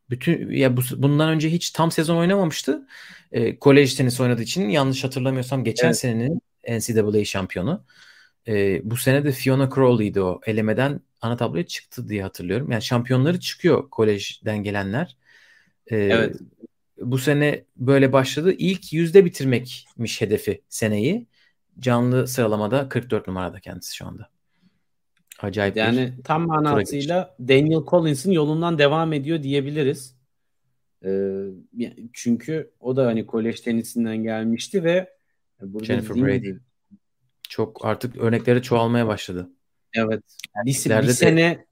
Bütün 0.09 0.51
ya 0.51 0.77
bu, 0.77 0.81
bundan 0.97 1.29
önce 1.29 1.51
hiç 1.51 1.71
tam 1.71 1.91
sezon 1.91 2.17
oynamamıştı. 2.17 2.87
E, 3.31 3.59
kolej 3.59 3.95
tenisi 3.95 4.23
oynadığı 4.23 4.41
için 4.41 4.69
yanlış 4.69 5.03
hatırlamıyorsam 5.03 5.63
geçen 5.63 5.87
evet. 5.87 5.97
senenin 5.97 6.41
NCAA 6.69 7.25
şampiyonu. 7.25 7.83
E, 8.47 8.81
bu 8.83 8.97
sene 8.97 9.23
de 9.23 9.31
Fiona 9.31 9.69
Crowley'di 9.75 10.21
o. 10.21 10.41
Elemeden 10.45 11.01
ana 11.21 11.37
tabloya 11.37 11.65
çıktı 11.65 12.09
diye 12.09 12.23
hatırlıyorum. 12.23 12.71
Yani 12.71 12.81
şampiyonları 12.81 13.39
çıkıyor 13.39 13.89
kolejden 13.89 14.63
gelenler. 14.63 15.17
E, 15.87 15.95
evet 15.97 16.35
bu 17.01 17.17
sene 17.17 17.63
böyle 17.77 18.13
başladı. 18.13 18.55
İlk 18.57 18.93
yüzde 18.93 19.25
bitirmekmiş 19.25 20.21
hedefi 20.21 20.61
seneyi. 20.69 21.27
Canlı 21.79 22.27
sıralamada 22.27 22.89
44 22.89 23.27
numarada 23.27 23.59
kendisi 23.59 23.95
şu 23.95 24.07
anda. 24.07 24.29
Acayip 25.39 25.77
yani 25.77 26.13
tam 26.23 26.47
manasıyla 26.47 27.35
Daniel 27.39 27.81
Collins'in 27.87 28.31
yolundan 28.31 28.77
devam 28.77 29.13
ediyor 29.13 29.43
diyebiliriz. 29.43 30.15
Ee, 31.05 31.45
çünkü 32.13 32.71
o 32.79 32.95
da 32.95 33.05
hani 33.05 33.25
kolej 33.25 33.61
tenisinden 33.61 34.17
gelmişti 34.17 34.83
ve 34.83 35.13
Jennifer 35.81 36.17
Brady 36.17 36.53
çok 37.49 37.85
artık 37.85 38.17
örnekleri 38.17 38.61
çoğalmaya 38.61 39.07
başladı. 39.07 39.49
Evet. 39.93 40.23
Bir, 40.65 40.73
bir 41.07 41.13
sene 41.13 41.65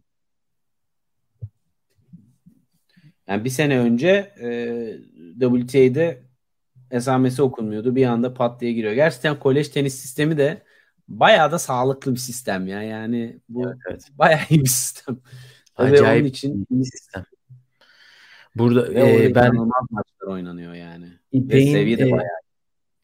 yani 3.28 3.44
bir 3.44 3.50
sene 3.50 3.80
önce 3.80 4.34
e, 4.42 4.50
WTA'de 5.40 6.27
esamesi 6.92 7.42
okunmuyordu. 7.42 7.96
Bir 7.96 8.06
anda 8.06 8.34
pat 8.34 8.62
diye 8.62 8.74
giriyor. 8.74 8.94
Gerçekten 8.94 9.40
kolej 9.40 9.70
tenis 9.70 9.96
sistemi 9.96 10.38
de 10.38 10.64
bayağı 11.08 11.52
da 11.52 11.60
sağlıklı 11.60 12.12
bir 12.12 12.20
sistem 12.20 12.68
ya. 12.68 12.84
Yani 12.84 13.40
bu 13.50 13.68
evet, 13.68 13.78
evet. 13.90 14.04
bayağı 14.18 14.42
iyi 14.50 14.62
bir 14.62 14.70
sistem. 14.70 15.20
Acayip 15.76 16.06
Ve 16.06 16.20
onun 16.20 16.26
için 16.26 16.68
iyi 16.72 16.80
bir 16.80 16.86
sistem. 16.86 17.24
Burada 18.56 18.94
e, 18.94 19.36
ben 19.36 19.56
maçlar 19.92 20.28
oynanıyor 20.28 20.74
yani. 20.74 21.06
Ve 21.34 21.62
seviye 21.62 21.98
de 21.98 22.08
e, 22.08 22.12
bayağı 22.12 22.48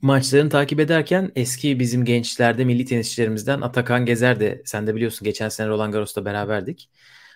maçlarını 0.03 0.49
takip 0.49 0.79
ederken 0.79 1.31
eski 1.35 1.79
bizim 1.79 2.05
gençlerde 2.05 2.65
milli 2.65 2.85
tenisçilerimizden 2.85 3.61
Atakan 3.61 4.05
Gezer 4.05 4.39
de 4.39 4.61
sen 4.65 4.87
de 4.87 4.95
biliyorsun 4.95 5.25
geçen 5.25 5.49
sene 5.49 5.67
Roland 5.67 5.93
Garros'ta 5.93 6.25
beraberdik. 6.25 6.89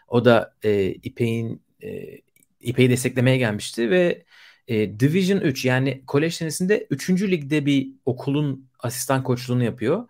O 0.07 0.25
da 0.25 0.53
e, 0.63 0.91
İpek'in 0.91 1.61
e, 1.83 2.17
İpek'i 2.59 2.89
desteklemeye 2.89 3.37
gelmişti 3.37 3.89
ve 3.89 4.25
e, 4.67 4.99
Division 4.99 5.37
3 5.37 5.65
yani 5.65 6.03
kolej 6.07 6.37
tenisinde 6.37 6.87
3. 6.89 7.31
ligde 7.31 7.65
bir 7.65 7.89
okulun 8.05 8.69
asistan 8.79 9.23
koçluğunu 9.23 9.63
yapıyor. 9.63 10.07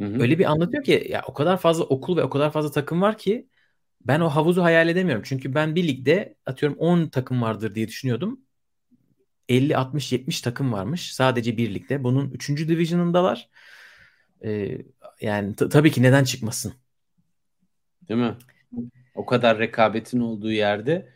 Hı 0.00 0.06
hı. 0.06 0.22
Öyle 0.22 0.38
bir 0.38 0.44
anlatıyor 0.44 0.84
ki 0.84 1.06
ya 1.10 1.22
o 1.26 1.34
kadar 1.34 1.56
fazla 1.56 1.84
okul 1.84 2.16
ve 2.16 2.22
o 2.22 2.30
kadar 2.30 2.52
fazla 2.52 2.70
takım 2.70 3.02
var 3.02 3.18
ki 3.18 3.48
ben 4.00 4.20
o 4.20 4.28
havuzu 4.28 4.62
hayal 4.62 4.88
edemiyorum. 4.88 5.22
Çünkü 5.26 5.54
ben 5.54 5.74
bir 5.74 5.88
ligde 5.88 6.34
atıyorum 6.46 6.78
10 6.78 7.06
takım 7.06 7.42
vardır 7.42 7.74
diye 7.74 7.88
düşünüyordum. 7.88 8.40
50 9.48 9.76
60 9.76 10.12
70 10.12 10.40
takım 10.40 10.72
varmış 10.72 11.14
sadece 11.14 11.56
bir 11.56 11.74
ligde. 11.74 12.04
Bunun 12.04 12.30
3. 12.30 12.68
division'ındalar. 12.68 13.48
Ee, 14.44 14.78
yani 15.20 15.56
t- 15.56 15.68
tabii 15.68 15.90
ki 15.90 16.02
neden 16.02 16.24
çıkmasın? 16.24 16.74
Değil 18.08 18.20
mi? 18.20 18.34
O 19.14 19.26
kadar 19.26 19.58
rekabetin 19.58 20.20
olduğu 20.20 20.52
yerde 20.52 21.08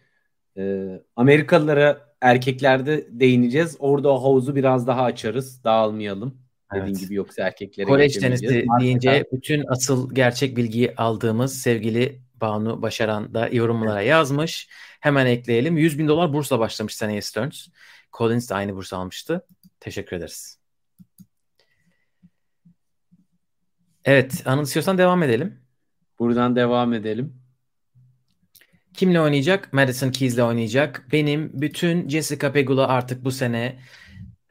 e, 0.57 0.89
Amerikalılara 1.17 2.12
erkeklerde 2.23 3.07
değineceğiz. 3.11 3.77
Orada 3.79 4.09
o 4.09 4.23
havuzu 4.23 4.55
biraz 4.55 4.87
daha 4.87 5.03
açarız. 5.03 5.65
Dağılmayalım. 5.65 6.39
Evet. 6.75 6.83
Dediğin 6.83 6.99
gibi 6.99 7.15
yoksa 7.15 7.43
erkeklere 7.43 7.87
Kolej 7.87 8.17
tenisi 8.17 8.65
deyince 8.81 9.25
bütün 9.33 9.65
asıl 9.69 10.15
gerçek 10.15 10.57
bilgiyi 10.57 10.95
aldığımız 10.97 11.59
sevgili 11.59 12.23
Banu 12.41 12.83
Başaran 12.83 13.35
da 13.35 13.49
yorumlara 13.53 14.03
yazmış. 14.03 14.69
Hemen 15.01 15.27
ekleyelim. 15.27 15.77
100 15.77 15.99
bin 15.99 16.09
dolar 16.09 16.33
bursla 16.33 16.59
başlamış 16.59 16.97
seneye 16.97 17.23
Stearns. 17.23 17.69
Collins 18.13 18.51
de 18.51 18.55
aynı 18.55 18.77
burs 18.77 18.93
almıştı. 18.93 19.47
Teşekkür 19.81 20.17
ederiz. 20.17 20.59
Evet, 24.05 24.43
Anıl 24.45 24.63
istiyorsan 24.63 24.99
devam 24.99 25.23
edelim. 25.23 25.61
Buradan 26.19 26.57
devam 26.57 26.93
edelim. 26.93 27.42
Kimle 28.95 29.21
oynayacak? 29.21 29.73
Madison 29.73 30.11
Keys'le 30.11 30.39
oynayacak. 30.39 31.09
Benim 31.13 31.51
bütün 31.55 32.09
Jessica 32.09 32.53
Pegula 32.53 32.89
artık 32.89 33.25
bu 33.25 33.31
sene 33.31 33.79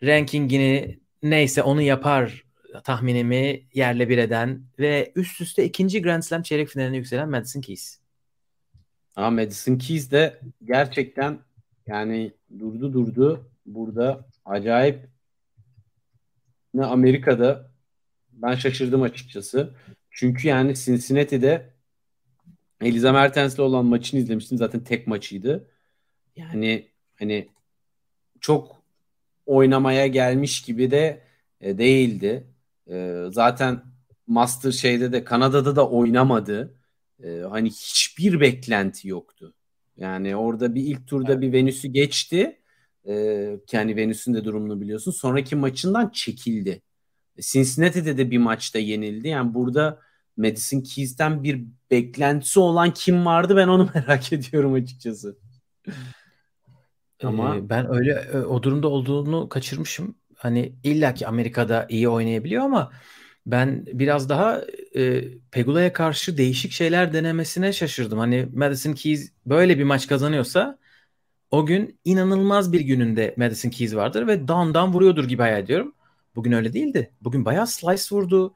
rankingini 0.03 0.99
neyse 1.23 1.63
onu 1.63 1.81
yapar 1.81 2.43
tahminimi 2.83 3.61
yerle 3.73 4.09
bir 4.09 4.17
eden 4.17 4.63
ve 4.79 5.11
üst 5.15 5.41
üste 5.41 5.65
ikinci 5.65 6.01
Grand 6.01 6.21
Slam 6.21 6.41
çeyrek 6.41 6.67
finaline 6.67 6.97
yükselen 6.97 7.29
Madison 7.29 7.61
Keys. 7.61 7.99
Ama 9.15 9.29
Madison 9.29 9.77
Keys 9.77 10.11
de 10.11 10.39
gerçekten 10.63 11.39
yani 11.87 12.33
durdu 12.59 12.93
durdu 12.93 13.49
burada 13.65 14.25
acayip 14.45 15.09
ne 16.73 16.85
Amerika'da 16.85 17.71
ben 18.31 18.55
şaşırdım 18.55 19.01
açıkçası. 19.01 19.73
Çünkü 20.11 20.47
yani 20.47 20.75
Cincinnati'de 20.75 21.73
Eliza 22.81 23.11
Mertens'le 23.11 23.59
olan 23.59 23.85
maçını 23.85 24.19
izlemiştim. 24.19 24.57
Zaten 24.57 24.83
tek 24.83 25.07
maçıydı. 25.07 25.67
Yani 26.35 26.87
hani 27.15 27.47
çok 28.41 28.81
oynamaya 29.45 30.07
gelmiş 30.07 30.61
gibi 30.61 30.91
de 30.91 31.21
e, 31.61 31.77
değildi. 31.77 32.47
E, 32.89 33.25
zaten 33.31 33.83
Master 34.27 34.71
şeyde 34.71 35.11
de 35.11 35.23
Kanada'da 35.23 35.75
da 35.75 35.89
oynamadı. 35.89 36.73
E, 37.23 37.29
hani 37.49 37.69
hiçbir 37.69 38.39
beklenti 38.39 39.07
yoktu. 39.07 39.53
Yani 39.97 40.35
orada 40.35 40.75
bir 40.75 40.83
ilk 40.83 41.07
turda 41.07 41.31
evet. 41.31 41.41
bir 41.41 41.53
Venüs'ü 41.53 41.87
geçti. 41.87 42.59
E, 43.07 43.13
yani 43.71 43.95
Venüs'ün 43.95 44.33
de 44.33 44.43
durumunu 44.45 44.81
biliyorsun. 44.81 45.11
Sonraki 45.11 45.55
maçından 45.55 46.09
çekildi. 46.09 46.81
Cincinnati'de 47.39 48.17
de 48.17 48.31
bir 48.31 48.37
maçta 48.37 48.79
yenildi. 48.79 49.27
Yani 49.27 49.53
burada 49.53 49.99
Madison 50.37 50.81
Keys'ten 50.81 51.43
bir 51.43 51.63
beklentisi 51.91 52.59
olan 52.59 52.93
kim 52.93 53.25
vardı 53.25 53.55
ben 53.55 53.67
onu 53.67 53.89
merak 53.95 54.33
ediyorum 54.33 54.73
açıkçası. 54.73 55.37
Ama 57.23 57.55
ee, 57.55 57.69
ben 57.69 57.93
öyle 57.93 58.11
e, 58.33 58.37
o 58.37 58.63
durumda 58.63 58.87
olduğunu 58.87 59.49
kaçırmışım. 59.49 60.15
Hani 60.35 60.75
illaki 60.83 61.27
Amerika'da 61.27 61.85
iyi 61.89 62.09
oynayabiliyor 62.09 62.63
ama 62.63 62.91
ben 63.45 63.85
biraz 63.93 64.29
daha 64.29 64.61
e, 64.95 65.23
Pegula'ya 65.51 65.93
karşı 65.93 66.37
değişik 66.37 66.71
şeyler 66.71 67.13
denemesine 67.13 67.73
şaşırdım. 67.73 68.19
Hani 68.19 68.47
Madison 68.55 68.93
Keys 68.93 69.31
böyle 69.45 69.77
bir 69.79 69.83
maç 69.83 70.07
kazanıyorsa 70.07 70.77
o 71.51 71.65
gün 71.65 71.99
inanılmaz 72.05 72.73
bir 72.73 72.81
gününde 72.81 73.33
Madison 73.37 73.69
Keys 73.69 73.95
vardır 73.95 74.27
ve 74.27 74.47
down'dan 74.47 74.93
vuruyordur 74.93 75.25
gibi 75.25 75.41
hayal 75.41 75.59
ediyorum. 75.59 75.95
Bugün 76.35 76.51
öyle 76.51 76.73
değildi. 76.73 77.11
Bugün 77.21 77.45
bayağı 77.45 77.67
slice 77.67 78.03
vurdu. 78.15 78.53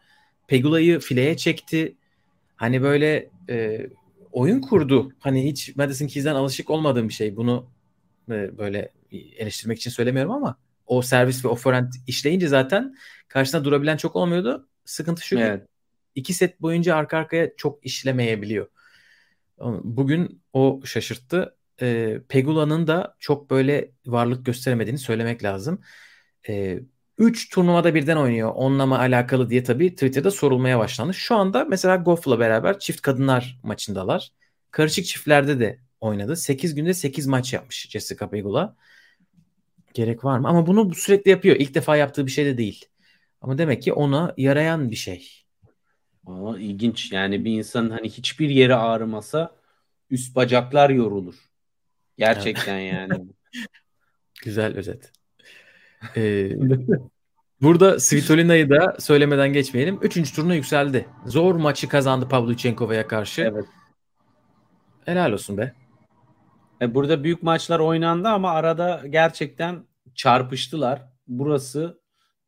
Pegula'yı 0.47 0.99
fileye 0.99 1.37
çekti. 1.37 1.95
Hani 2.55 2.81
böyle 2.81 3.29
e, 3.49 3.87
oyun 4.31 4.61
kurdu. 4.61 5.11
Hani 5.19 5.45
hiç 5.45 5.75
Madison 5.75 6.07
Keys'den 6.07 6.35
alışık 6.35 6.69
olmadığım 6.69 7.09
bir 7.09 7.13
şey. 7.13 7.35
Bunu 7.35 7.69
e, 8.29 8.57
böyle 8.57 8.91
eleştirmek 9.11 9.77
için 9.77 9.91
söylemiyorum 9.91 10.31
ama 10.31 10.57
o 10.87 11.01
servis 11.01 11.45
ve 11.45 11.49
o 11.49 11.55
forehand 11.55 11.93
işleyince 12.07 12.47
zaten 12.47 12.95
karşısında 13.27 13.63
durabilen 13.63 13.97
çok 13.97 14.15
olmuyordu. 14.15 14.67
Sıkıntı 14.85 15.25
şu 15.25 15.39
evet. 15.39 15.61
ki 15.61 15.67
iki 16.15 16.33
set 16.33 16.61
boyunca 16.61 16.95
arka 16.95 17.17
arkaya 17.17 17.55
çok 17.57 17.85
işlemeyebiliyor. 17.85 18.67
Bugün 19.83 20.41
o 20.53 20.81
şaşırttı. 20.85 21.55
E, 21.81 22.19
Pegula'nın 22.29 22.87
da 22.87 23.15
çok 23.19 23.49
böyle 23.49 23.91
varlık 24.05 24.45
gösteremediğini 24.45 24.99
söylemek 24.99 25.43
lazım. 25.43 25.81
E, 26.49 26.79
3 27.17 27.49
turnuvada 27.49 27.95
birden 27.95 28.17
oynuyor. 28.17 28.51
Onunla 28.55 28.85
mı 28.85 28.99
alakalı 28.99 29.49
diye 29.49 29.63
tabii 29.63 29.91
Twitter'da 29.93 30.31
sorulmaya 30.31 30.79
başlandı. 30.79 31.13
Şu 31.13 31.35
anda 31.35 31.65
mesela 31.65 31.95
Goff'la 31.95 32.39
beraber 32.39 32.79
çift 32.79 33.01
kadınlar 33.01 33.59
maçındalar. 33.63 34.31
Karışık 34.71 35.05
çiftlerde 35.05 35.59
de 35.59 35.79
oynadı. 36.01 36.35
8 36.35 36.75
günde 36.75 36.93
8 36.93 37.27
maç 37.27 37.53
yapmış 37.53 37.89
Jessica 37.89 38.29
Pegula. 38.29 38.75
Gerek 39.93 40.25
var 40.25 40.39
mı? 40.39 40.47
Ama 40.47 40.67
bunu 40.67 40.95
sürekli 40.95 41.31
yapıyor. 41.31 41.55
İlk 41.55 41.75
defa 41.75 41.95
yaptığı 41.95 42.25
bir 42.25 42.31
şey 42.31 42.45
de 42.45 42.57
değil. 42.57 42.85
Ama 43.41 43.57
demek 43.57 43.81
ki 43.81 43.93
ona 43.93 44.33
yarayan 44.37 44.91
bir 44.91 44.95
şey. 44.95 45.45
Aa, 46.27 46.57
ilginç. 46.57 47.11
Yani 47.11 47.45
bir 47.45 47.51
insan 47.51 47.89
hani 47.89 48.09
hiçbir 48.09 48.49
yeri 48.49 48.75
ağrımasa 48.75 49.55
üst 50.09 50.35
bacaklar 50.35 50.89
yorulur. 50.89 51.35
Gerçekten 52.17 52.79
yani. 52.93 53.25
Güzel 54.43 54.77
özet. 54.77 55.11
Ee, 56.17 56.49
burada 57.61 57.99
Svitolina'yı 57.99 58.69
da 58.69 58.95
söylemeden 58.99 59.53
geçmeyelim. 59.53 59.99
Üçüncü 60.01 60.33
turuna 60.33 60.55
yükseldi. 60.55 61.05
Zor 61.25 61.55
maçı 61.55 61.87
kazandı 61.87 62.29
Pavlyuchenkova'ya 62.29 63.07
karşı. 63.07 63.41
Evet. 63.41 63.65
Helal 65.05 65.31
olsun 65.31 65.57
be. 65.57 65.73
E, 66.81 66.95
burada 66.95 67.23
büyük 67.23 67.43
maçlar 67.43 67.79
oynandı 67.79 68.27
ama 68.27 68.51
arada 68.51 69.03
gerçekten 69.09 69.83
çarpıştılar. 70.15 71.01
Burası 71.27 72.01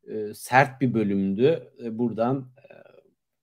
e, 0.06 0.34
sert 0.34 0.80
bir 0.80 0.94
bölümdü. 0.94 1.72
E, 1.84 1.98
buradan 1.98 2.38
e, 2.38 2.64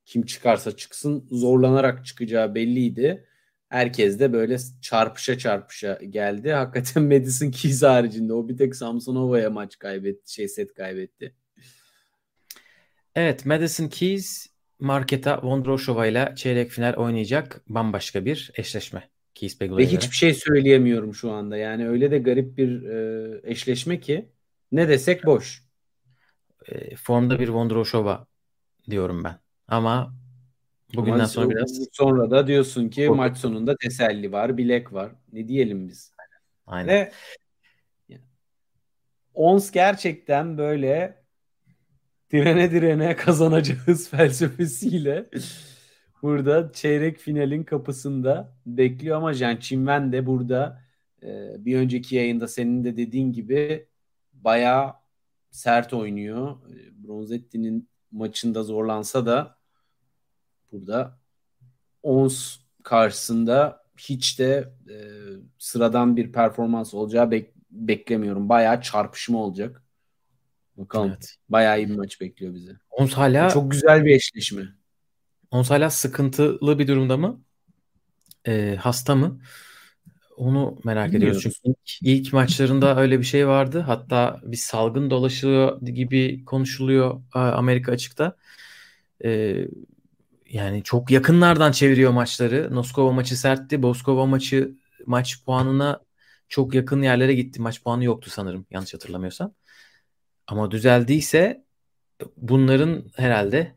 kim 0.05 0.25
çıkarsa 0.25 0.75
çıksın 0.75 1.27
zorlanarak 1.31 2.05
çıkacağı 2.05 2.55
belliydi 2.55 3.25
herkes 3.69 4.19
de 4.19 4.33
böyle 4.33 4.57
çarpışa 4.81 5.37
çarpışa 5.37 5.99
geldi. 6.09 6.51
Hakikaten 6.51 7.03
Madison 7.13 7.51
Keys 7.51 7.83
haricinde 7.83 8.33
o 8.33 8.49
bir 8.49 8.57
tek 8.57 8.75
Samsonova'ya 8.75 9.49
maç 9.49 9.79
kaybetti, 9.79 10.33
şey 10.33 10.47
set 10.47 10.73
kaybetti. 10.73 11.35
Evet, 13.15 13.45
Madison 13.45 13.87
Keys 13.87 14.47
Marketa 14.79 15.41
Vondroshova 15.43 16.05
ile 16.07 16.33
çeyrek 16.35 16.71
final 16.71 16.93
oynayacak 16.93 17.61
bambaşka 17.67 18.25
bir 18.25 18.51
eşleşme. 18.55 19.09
Keys 19.35 19.61
Ve 19.61 19.67
göre. 19.67 19.85
hiçbir 19.85 20.15
şey 20.15 20.33
söyleyemiyorum 20.33 21.13
şu 21.15 21.31
anda. 21.31 21.57
Yani 21.57 21.89
öyle 21.89 22.11
de 22.11 22.17
garip 22.17 22.57
bir 22.57 22.83
e, 22.83 23.41
eşleşme 23.43 23.99
ki 23.99 24.29
ne 24.71 24.89
desek 24.89 25.25
boş. 25.25 25.63
E, 26.67 26.95
formda 26.95 27.39
bir 27.39 27.49
Vondroshova 27.49 28.27
diyorum 28.89 29.23
ben. 29.23 29.39
Ama 29.67 30.15
Bugünden 30.93 31.19
Ama 31.19 31.27
sonra 31.27 31.49
biraz 31.49 31.79
sonra 31.91 32.31
da 32.31 32.47
diyorsun 32.47 32.89
ki 32.89 33.01
Korkut. 33.05 33.17
maç 33.17 33.37
sonunda 33.37 33.75
teselli 33.77 34.31
var, 34.31 34.57
bilek 34.57 34.93
var. 34.93 35.11
Ne 35.33 35.47
diyelim 35.47 35.87
biz? 35.87 36.11
Aynen. 36.67 36.89
Ve 36.89 37.11
Ons 39.33 39.71
gerçekten 39.71 40.57
böyle 40.57 41.23
direne 42.31 42.71
direne 42.71 43.15
kazanacağız 43.15 44.09
felsefesiyle 44.11 45.29
burada 46.21 46.71
çeyrek 46.73 47.17
finalin 47.17 47.63
kapısında 47.63 48.55
bekliyor 48.65 49.17
ama 49.17 49.33
Jan 49.33 49.57
Çinven 49.57 50.11
de 50.11 50.25
burada 50.25 50.81
e, 51.23 51.55
bir 51.65 51.77
önceki 51.77 52.15
yayında 52.15 52.47
senin 52.47 52.83
de 52.83 52.97
dediğin 52.97 53.33
gibi 53.33 53.87
bayağı 54.33 54.93
sert 55.51 55.93
oynuyor. 55.93 56.55
Bronzetti'nin 56.91 57.89
maçında 58.11 58.63
zorlansa 58.63 59.25
da 59.25 59.54
burada 60.75 61.17
Ons 62.03 62.57
karşısında 62.83 63.83
hiç 63.97 64.39
de 64.39 64.73
e, 64.89 64.95
sıradan 65.57 66.17
bir 66.17 66.31
performans 66.31 66.93
olacağı 66.93 67.25
bek- 67.25 67.51
beklemiyorum. 67.71 68.49
Bayağı 68.49 68.81
çarpışma 68.81 69.37
olacak. 69.37 69.83
Bakalım. 70.77 71.09
Evet. 71.09 71.35
Bayağı 71.49 71.79
iyi 71.79 71.89
bir 71.89 71.95
maç 71.95 72.21
bekliyor 72.21 72.53
bizi. 72.53 72.75
Ons 72.89 73.13
hala 73.13 73.49
çok 73.49 73.71
güzel 73.71 74.05
bir 74.05 74.15
eşleşme. 74.15 74.63
Ons 75.51 75.69
hala 75.69 75.89
sıkıntılı 75.89 76.79
bir 76.79 76.87
durumda 76.87 77.17
mı? 77.17 77.41
E, 78.47 78.75
hasta 78.79 79.15
mı? 79.15 79.39
Onu 80.37 80.79
merak 80.83 81.13
ediyoruz. 81.13 81.41
Çünkü 81.41 81.55
ilk, 81.63 82.01
ilk 82.01 82.33
maçlarında 82.33 82.97
öyle 82.97 83.19
bir 83.19 83.25
şey 83.25 83.47
vardı. 83.47 83.79
Hatta 83.79 84.41
bir 84.43 84.57
salgın 84.57 85.09
dolaşıyor 85.09 85.81
gibi 85.81 86.45
konuşuluyor 86.45 87.21
Amerika 87.33 87.91
açıkta. 87.91 88.37
Ee, 89.23 89.67
yani 90.55 90.83
çok 90.83 91.11
yakınlardan 91.11 91.71
çeviriyor 91.71 92.11
maçları. 92.11 92.75
Noskova 92.75 93.11
maçı 93.11 93.37
sertti. 93.37 93.83
Boskova 93.83 94.25
maçı 94.25 94.75
maç 95.05 95.43
puanına 95.45 96.01
çok 96.49 96.75
yakın 96.75 97.01
yerlere 97.01 97.33
gitti. 97.33 97.61
Maç 97.61 97.83
puanı 97.83 98.03
yoktu 98.03 98.29
sanırım 98.29 98.65
yanlış 98.71 98.93
hatırlamıyorsam. 98.93 99.53
Ama 100.47 100.71
düzeldiyse 100.71 101.65
bunların 102.37 103.11
herhalde 103.15 103.75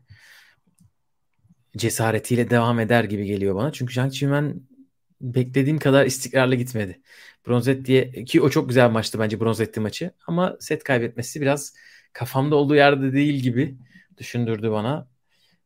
cesaretiyle 1.77 2.49
devam 2.49 2.79
eder 2.79 3.03
gibi 3.03 3.25
geliyor 3.25 3.55
bana. 3.55 3.71
Çünkü 3.71 3.93
Zhang 3.93 4.13
Qimen 4.13 4.61
beklediğim 5.21 5.79
kadar 5.79 6.05
istikrarlı 6.05 6.55
gitmedi. 6.55 7.01
Bronzetti 7.47 8.25
ki 8.27 8.41
o 8.41 8.49
çok 8.49 8.69
güzel 8.69 8.89
maçtı 8.89 9.19
bence 9.19 9.39
Bronzetti 9.39 9.79
maçı 9.79 10.11
ama 10.27 10.57
set 10.59 10.83
kaybetmesi 10.83 11.41
biraz 11.41 11.73
kafamda 12.13 12.55
olduğu 12.55 12.75
yerde 12.75 13.13
değil 13.13 13.43
gibi 13.43 13.77
düşündürdü 14.17 14.71
bana. 14.71 15.07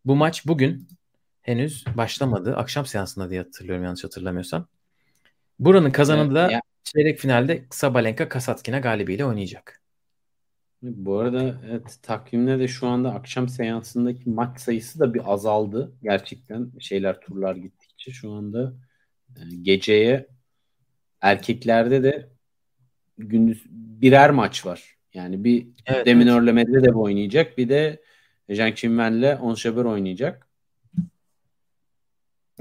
Bu 0.06 0.16
maç 0.16 0.48
bugün 0.48 0.88
henüz 1.44 1.86
başlamadı. 1.98 2.56
Akşam 2.56 2.86
seansında 2.86 3.30
diye 3.30 3.42
hatırlıyorum 3.42 3.84
yanlış 3.84 4.04
hatırlamıyorsam. 4.04 4.68
Buranın 5.60 5.92
kazananı 5.92 6.36
da 6.36 6.62
çeyrek 6.84 7.20
finalde 7.20 7.66
Sabalenka 7.70 8.30
Kasatkina 8.30 8.80
galibiyle 8.80 9.26
oynayacak. 9.26 9.82
Bu 10.82 11.20
arada 11.20 11.62
evet 11.70 11.98
takvimde 12.02 12.60
de 12.60 12.68
şu 12.68 12.88
anda 12.88 13.14
akşam 13.14 13.50
seansındaki 13.50 14.30
maç 14.30 14.60
sayısı 14.60 15.00
da 15.00 15.14
bir 15.14 15.34
azaldı. 15.34 15.92
Gerçekten 16.04 16.72
şeyler 16.80 17.20
turlar 17.22 17.56
gittikçe 17.56 18.12
şu 18.12 18.32
anda 18.32 18.74
geceye 19.62 20.28
erkeklerde 21.22 22.04
de 22.04 22.30
gündüz 23.18 23.64
birer 24.02 24.32
maç 24.32 24.66
var. 24.66 24.98
Yani 25.14 25.44
bir 25.44 25.68
evet, 25.86 26.06
Deminör'le 26.06 26.44
evet. 26.44 26.54
Medvedev 26.54 26.96
oynayacak. 26.96 27.58
Bir 27.58 27.70
de 27.70 28.02
Zhang 28.50 28.76
Qinwen'le 28.76 29.38
Onshaber 29.42 29.84
oynayacak. 29.84 30.48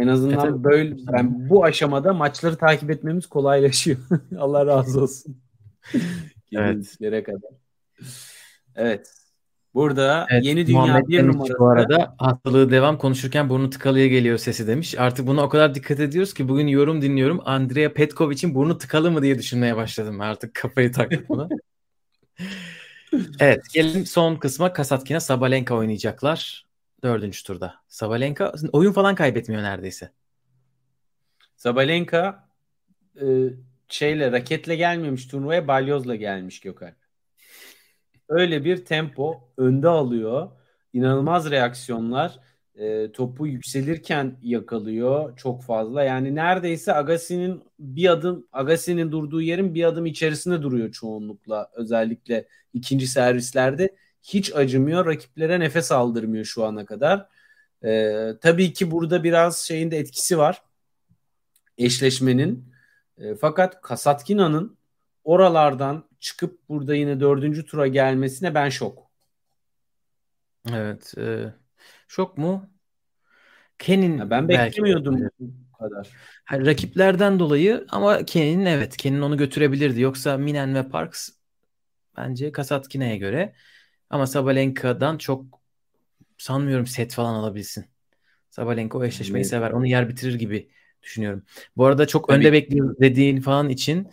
En 0.02 0.08
azından 0.08 0.48
evet, 0.48 0.64
böyle 0.64 0.96
yani 1.12 1.30
bu 1.50 1.64
aşamada 1.64 2.12
maçları 2.12 2.56
takip 2.56 2.90
etmemiz 2.90 3.26
kolaylaşıyor. 3.26 3.98
Allah 4.38 4.66
razı 4.66 5.02
olsun. 5.02 5.36
evet. 6.52 7.26
kadar. 7.26 7.50
Evet. 8.76 9.12
Burada 9.74 10.26
evet, 10.30 10.44
yeni 10.44 10.66
dünya 10.66 10.80
Muhammed 10.80 11.08
bir 11.08 11.26
numarası. 11.26 11.58
Bu 11.58 11.66
arada 11.66 12.14
hastalığı 12.18 12.70
devam 12.70 12.98
konuşurken 12.98 13.48
burnu 13.48 13.70
tıkalıya 13.70 14.06
geliyor 14.06 14.38
sesi 14.38 14.66
demiş. 14.66 14.94
Artık 14.98 15.26
buna 15.26 15.42
o 15.42 15.48
kadar 15.48 15.74
dikkat 15.74 16.00
ediyoruz 16.00 16.34
ki 16.34 16.48
bugün 16.48 16.66
yorum 16.66 17.02
dinliyorum. 17.02 17.40
Andrea 17.44 17.92
Petkovic'in 17.92 18.54
burnu 18.54 18.78
tıkalı 18.78 19.10
mı 19.10 19.22
diye 19.22 19.38
düşünmeye 19.38 19.76
başladım. 19.76 20.20
Artık 20.20 20.54
kafayı 20.54 20.92
taktık 20.92 21.28
buna. 21.28 21.48
evet 23.40 23.60
gelelim 23.74 24.06
son 24.06 24.36
kısma. 24.36 24.72
Kasatkina 24.72 25.20
Sabalenka 25.20 25.74
oynayacaklar. 25.74 26.71
Dördüncü 27.02 27.42
turda. 27.42 27.74
Sabalenka 27.88 28.52
oyun 28.72 28.92
falan 28.92 29.14
kaybetmiyor 29.14 29.62
neredeyse. 29.62 30.10
Sabalenka 31.56 32.48
e, 33.20 33.26
şeyle 33.88 34.32
raketle 34.32 34.76
gelmemiş 34.76 35.26
turnuvaya 35.26 35.68
balyozla 35.68 36.16
gelmiş 36.16 36.60
Gökhan 36.60 36.94
öyle 38.32 38.64
bir 38.64 38.84
tempo 38.84 39.48
önde 39.56 39.88
alıyor. 39.88 40.50
İnanılmaz 40.92 41.50
reaksiyonlar. 41.50 42.38
E, 42.74 43.12
topu 43.12 43.46
yükselirken 43.46 44.36
yakalıyor 44.42 45.36
çok 45.36 45.62
fazla. 45.62 46.02
Yani 46.02 46.34
neredeyse 46.34 46.92
Agassi'nin 46.92 47.62
bir 47.78 48.08
adım 48.08 48.46
Agassi'nin 48.52 49.12
durduğu 49.12 49.42
yerin 49.42 49.74
bir 49.74 49.84
adım 49.84 50.06
içerisinde 50.06 50.62
duruyor 50.62 50.92
çoğunlukla. 50.92 51.70
Özellikle 51.74 52.48
ikinci 52.74 53.06
servislerde 53.06 53.96
hiç 54.22 54.54
acımıyor. 54.54 55.06
Rakiplere 55.06 55.60
nefes 55.60 55.92
aldırmıyor 55.92 56.44
şu 56.44 56.64
ana 56.64 56.86
kadar. 56.86 57.28
E, 57.84 58.12
tabii 58.40 58.72
ki 58.72 58.90
burada 58.90 59.24
biraz 59.24 59.58
şeyin 59.58 59.90
de 59.90 59.98
etkisi 59.98 60.38
var. 60.38 60.62
Eşleşmenin. 61.78 62.72
E, 63.18 63.34
fakat 63.34 63.80
Kasatkina'nın 63.80 64.76
oralardan 65.24 66.04
çıkıp 66.20 66.68
burada 66.68 66.94
yine 66.94 67.20
dördüncü 67.20 67.66
tura 67.66 67.86
gelmesine 67.86 68.54
ben 68.54 68.68
şok. 68.68 69.10
Evet. 70.72 71.14
E, 71.18 71.54
şok 72.08 72.38
mu? 72.38 72.70
Ken'in 73.78 74.30
ben 74.30 74.48
beklemiyordum 74.48 75.14
belki, 75.20 75.32
bu 75.38 75.78
kadar. 75.78 76.08
Yani 76.52 76.66
rakiplerden 76.66 77.38
dolayı 77.38 77.86
ama 77.88 78.24
Ken'in 78.24 78.66
evet 78.66 78.96
Ken'in 78.96 79.20
onu 79.20 79.36
götürebilirdi. 79.36 80.00
Yoksa 80.00 80.36
Minen 80.36 80.74
ve 80.74 80.88
Parks 80.88 81.28
bence 82.16 82.52
Kasatkina'ya 82.52 83.16
göre 83.16 83.54
ama 84.12 84.26
Sabalenka'dan 84.26 85.18
çok 85.18 85.44
sanmıyorum 86.38 86.86
set 86.86 87.14
falan 87.14 87.34
alabilsin. 87.34 87.84
Sabalenka 88.50 88.98
o 88.98 89.04
eşleşmeyi 89.04 89.42
evet. 89.42 89.50
sever. 89.50 89.70
Onu 89.70 89.86
yer 89.86 90.08
bitirir 90.08 90.34
gibi 90.34 90.68
düşünüyorum. 91.02 91.42
Bu 91.76 91.86
arada 91.86 92.06
çok 92.06 92.28
Tabii. 92.28 92.38
önde 92.38 92.52
bekliyor 92.52 92.96
dediğin 93.00 93.40
falan 93.40 93.68
için 93.68 94.08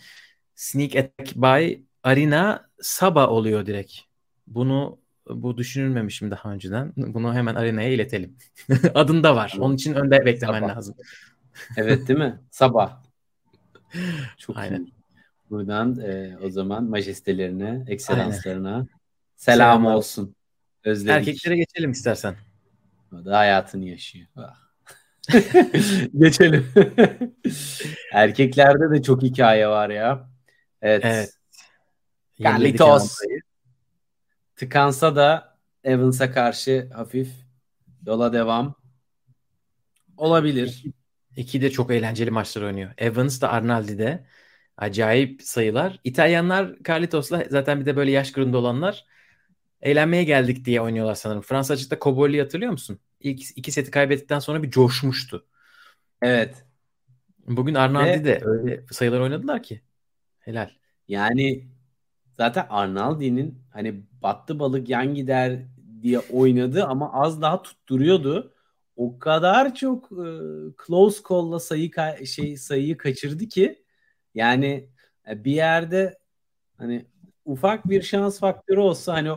Sneak 0.56 0.96
Attack 0.96 1.36
by 1.36 1.74
Arina 2.04 2.70
Saba 2.82 3.28
oluyor 3.28 3.66
direkt. 3.66 3.94
Bunu 4.48 5.00
bu 5.30 5.58
düşünülmemişim 5.58 6.32
daha 6.32 6.52
önceden. 6.52 6.94
Bunu 6.98 7.34
hemen 7.34 7.56
Arina'ya 7.56 7.90
iletelim. 7.90 8.38
Adında 8.94 9.36
var. 9.36 9.58
Onun 9.60 9.76
için 9.76 9.94
önde 9.94 10.26
beklemen 10.26 10.60
Sabah. 10.62 10.76
lazım. 10.76 10.96
evet 11.78 12.08
değil 12.08 12.20
mi? 12.20 12.40
Sabah. 12.52 13.04
Çok 14.38 14.58
Aynen. 14.58 14.84
Iyi. 14.84 14.94
Buradan 15.50 16.00
e, 16.00 16.38
o 16.44 16.50
zaman 16.50 16.84
majestelerine, 16.84 17.86
ekselanslarına. 17.88 18.88
Selam, 19.40 19.58
selam 19.58 19.86
olsun. 19.86 20.36
Özledik. 20.84 21.28
Erkeklere 21.28 21.58
geçelim 21.58 21.92
istersen. 21.92 22.36
O 23.14 23.26
da 23.26 23.38
hayatını 23.38 23.86
yaşıyor. 23.86 24.28
Ah. 24.36 24.56
geçelim. 26.18 26.72
Erkeklerde 28.14 28.92
de 28.92 29.04
çok 29.04 29.22
hikaye 29.24 29.68
var 29.68 29.90
ya. 29.90 30.30
Evet. 30.82 31.02
evet. 31.06 31.34
Carlitos. 32.44 33.18
Tıkansa 34.56 35.16
da 35.16 35.58
Evans'a 35.84 36.32
karşı 36.32 36.90
hafif 36.94 37.30
yola 38.06 38.34
devam. 38.34 38.76
Olabilir. 40.18 40.84
İki 41.36 41.62
de 41.62 41.72
çok 41.72 41.92
eğlenceli 41.92 42.32
maçlar 42.32 42.62
oynuyor. 42.62 42.92
Evans 42.98 43.42
da 43.42 43.52
Arnaldi 43.52 43.98
de 43.98 44.26
acayip 44.78 45.42
sayılar. 45.42 46.00
İtalyanlar 46.04 46.76
Carlitos'la 46.88 47.44
zaten 47.50 47.80
bir 47.80 47.86
de 47.86 47.96
böyle 47.96 48.12
yaş 48.12 48.32
grubunda 48.32 48.58
olanlar 48.58 49.06
eğlenmeye 49.82 50.24
geldik 50.24 50.66
diye 50.66 50.82
oynuyorlar 50.82 51.16
sanırım. 51.16 51.42
Fransa 51.42 51.74
açıkta 51.74 52.00
Cobolli'yi 52.02 52.42
hatırlıyor 52.42 52.72
musun? 52.72 53.00
İlk 53.20 53.58
iki 53.58 53.72
seti 53.72 53.92
kaybettikten 53.92 54.40
sonra 54.40 54.64
bir 54.64 54.72
coşmuştu. 54.72 55.46
Evet. 56.22 56.66
Bugün 57.48 57.74
Arnaldi 57.74 58.26
de 58.26 58.42
öyle 58.44 58.86
sayılar 58.92 59.20
oynadılar 59.20 59.64
ki. 59.64 59.82
Helal. 60.40 60.70
Yani 61.08 61.68
zaten 62.38 62.66
Arnaldi'nin 62.70 63.62
hani 63.74 64.04
battı 64.22 64.60
balık 64.60 64.90
yan 64.90 65.16
gider 65.16 65.60
diye 66.02 66.20
oynadı 66.20 66.86
ama 66.86 67.14
az 67.14 67.42
daha 67.42 67.62
tutturuyordu. 67.62 68.54
O 68.96 69.20
kadar 69.20 69.76
çok 69.76 70.12
e, 70.12 70.28
close 70.88 71.22
call'la 71.30 71.60
sayı 71.60 71.92
şey 72.26 72.58
sayıyı 72.58 72.98
kaçırdı 72.98 73.46
ki 73.48 73.84
yani 74.36 74.90
e, 75.30 75.44
bir 75.44 75.52
yerde 75.52 76.20
hani 76.78 77.06
ufak 77.46 77.90
bir 77.90 78.02
şans 78.02 78.40
faktörü 78.40 78.80
olsa 78.80 79.14
hani 79.14 79.30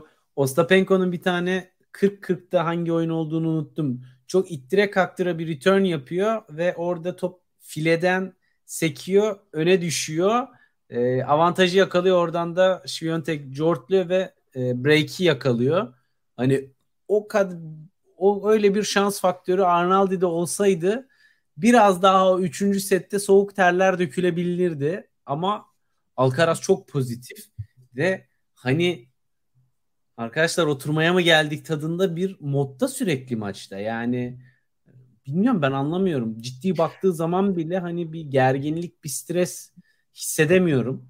Ostapenko'nun 0.42 1.12
bir 1.12 1.22
tane 1.22 1.70
40-40'da 1.92 2.64
hangi 2.64 2.92
oyun 2.92 3.10
olduğunu 3.10 3.48
unuttum. 3.48 4.02
Çok 4.26 4.50
ittire 4.50 4.90
kaktıra 4.90 5.38
bir 5.38 5.48
return 5.48 5.84
yapıyor 5.84 6.42
ve 6.50 6.74
orada 6.76 7.16
top 7.16 7.40
fileden 7.60 8.32
sekiyor, 8.66 9.38
öne 9.52 9.80
düşüyor 9.80 10.48
e, 10.92 11.24
avantajı 11.24 11.78
yakalıyor 11.78 12.16
oradan 12.16 12.56
da 12.56 12.82
Şviyontek 12.86 13.54
jortluyor 13.54 14.08
ve 14.08 14.34
e, 14.56 14.84
break'i 14.84 15.24
yakalıyor. 15.24 15.94
Hani 16.36 16.70
o 17.08 17.28
kad 17.28 17.52
o 18.16 18.50
öyle 18.50 18.74
bir 18.74 18.82
şans 18.82 19.20
faktörü 19.20 19.62
Arnaldi'de 19.62 20.26
olsaydı 20.26 21.08
biraz 21.56 22.02
daha 22.02 22.30
o 22.30 22.40
üçüncü 22.40 22.80
sette 22.80 23.18
soğuk 23.18 23.56
terler 23.56 23.98
dökülebilirdi. 23.98 25.08
Ama 25.26 25.66
Alcaraz 26.16 26.60
çok 26.60 26.88
pozitif 26.88 27.38
ve 27.96 28.26
hani 28.54 29.11
arkadaşlar 30.16 30.66
oturmaya 30.66 31.12
mı 31.12 31.20
geldik 31.20 31.66
tadında 31.66 32.16
bir 32.16 32.36
modda 32.40 32.88
sürekli 32.88 33.36
maçta. 33.36 33.78
Yani 33.78 34.38
bilmiyorum 35.26 35.62
ben 35.62 35.72
anlamıyorum. 35.72 36.40
Ciddi 36.40 36.78
baktığı 36.78 37.12
zaman 37.12 37.56
bile 37.56 37.78
hani 37.78 38.12
bir 38.12 38.20
gerginlik, 38.20 39.04
bir 39.04 39.08
stres 39.08 39.72
hissedemiyorum. 40.14 41.08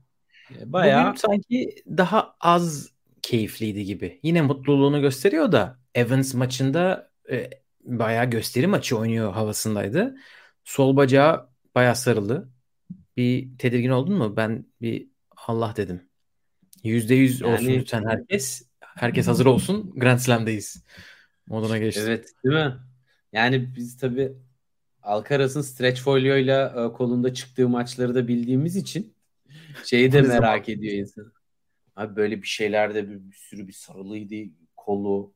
E, 0.61 0.73
bayağı 0.73 1.09
Bugün 1.09 1.17
sanki 1.17 1.75
daha 1.87 2.37
az 2.41 2.91
keyifliydi 3.23 3.85
gibi. 3.85 4.21
Yine 4.23 4.43
mutluluğunu 4.43 5.01
gösteriyor 5.01 5.53
da 5.53 5.79
Evans 5.95 6.35
maçında 6.35 7.11
e, 7.31 7.51
bayağı 7.85 8.31
gösteri 8.31 8.67
maçı 8.67 8.99
oynuyor 8.99 9.33
havasındaydı. 9.33 10.17
Sol 10.65 10.97
bacağı 10.97 11.49
bayağı 11.75 11.97
sarılı. 11.97 12.49
Bir 13.17 13.59
tedirgin 13.59 13.91
oldun 13.91 14.15
mu? 14.15 14.37
Ben 14.37 14.67
bir 14.81 15.09
Allah 15.47 15.75
dedim. 15.77 16.03
Yüzde 16.85 17.15
yüz 17.15 17.41
yani, 17.41 17.53
olsun 17.53 17.67
lütfen 17.67 18.05
herkes. 18.05 18.72
Herkes 18.97 19.29
hazır 19.29 19.47
olsun. 19.47 19.93
Grand 19.97 20.19
Slam'deyiz. 20.19 20.85
Moduna 21.47 21.79
geçti. 21.79 22.01
Evet 22.05 22.33
değil 22.45 22.55
mi? 22.55 22.77
Yani 23.33 23.75
biz 23.77 23.97
tabii 23.97 24.33
Alcaraz'ın 25.03 25.61
stretch 25.61 26.01
folyoyla 26.01 26.69
e, 26.69 26.93
kolunda 26.93 27.35
çıktığı 27.35 27.69
maçları 27.69 28.15
da 28.15 28.29
bildiğimiz 28.29 28.77
için 28.77 29.15
şeyi 29.85 30.13
de 30.13 30.23
merak 30.23 30.69
ediyor 30.69 30.95
insan. 30.95 31.33
Abi 31.97 32.17
böyle 32.17 32.43
bir 32.43 32.47
şeylerde 32.47 33.11
bir, 33.11 33.31
bir 33.31 33.37
sürü 33.37 33.69
bir 33.69 33.73
sarılıydı 33.73 34.53
kolu. 34.77 35.35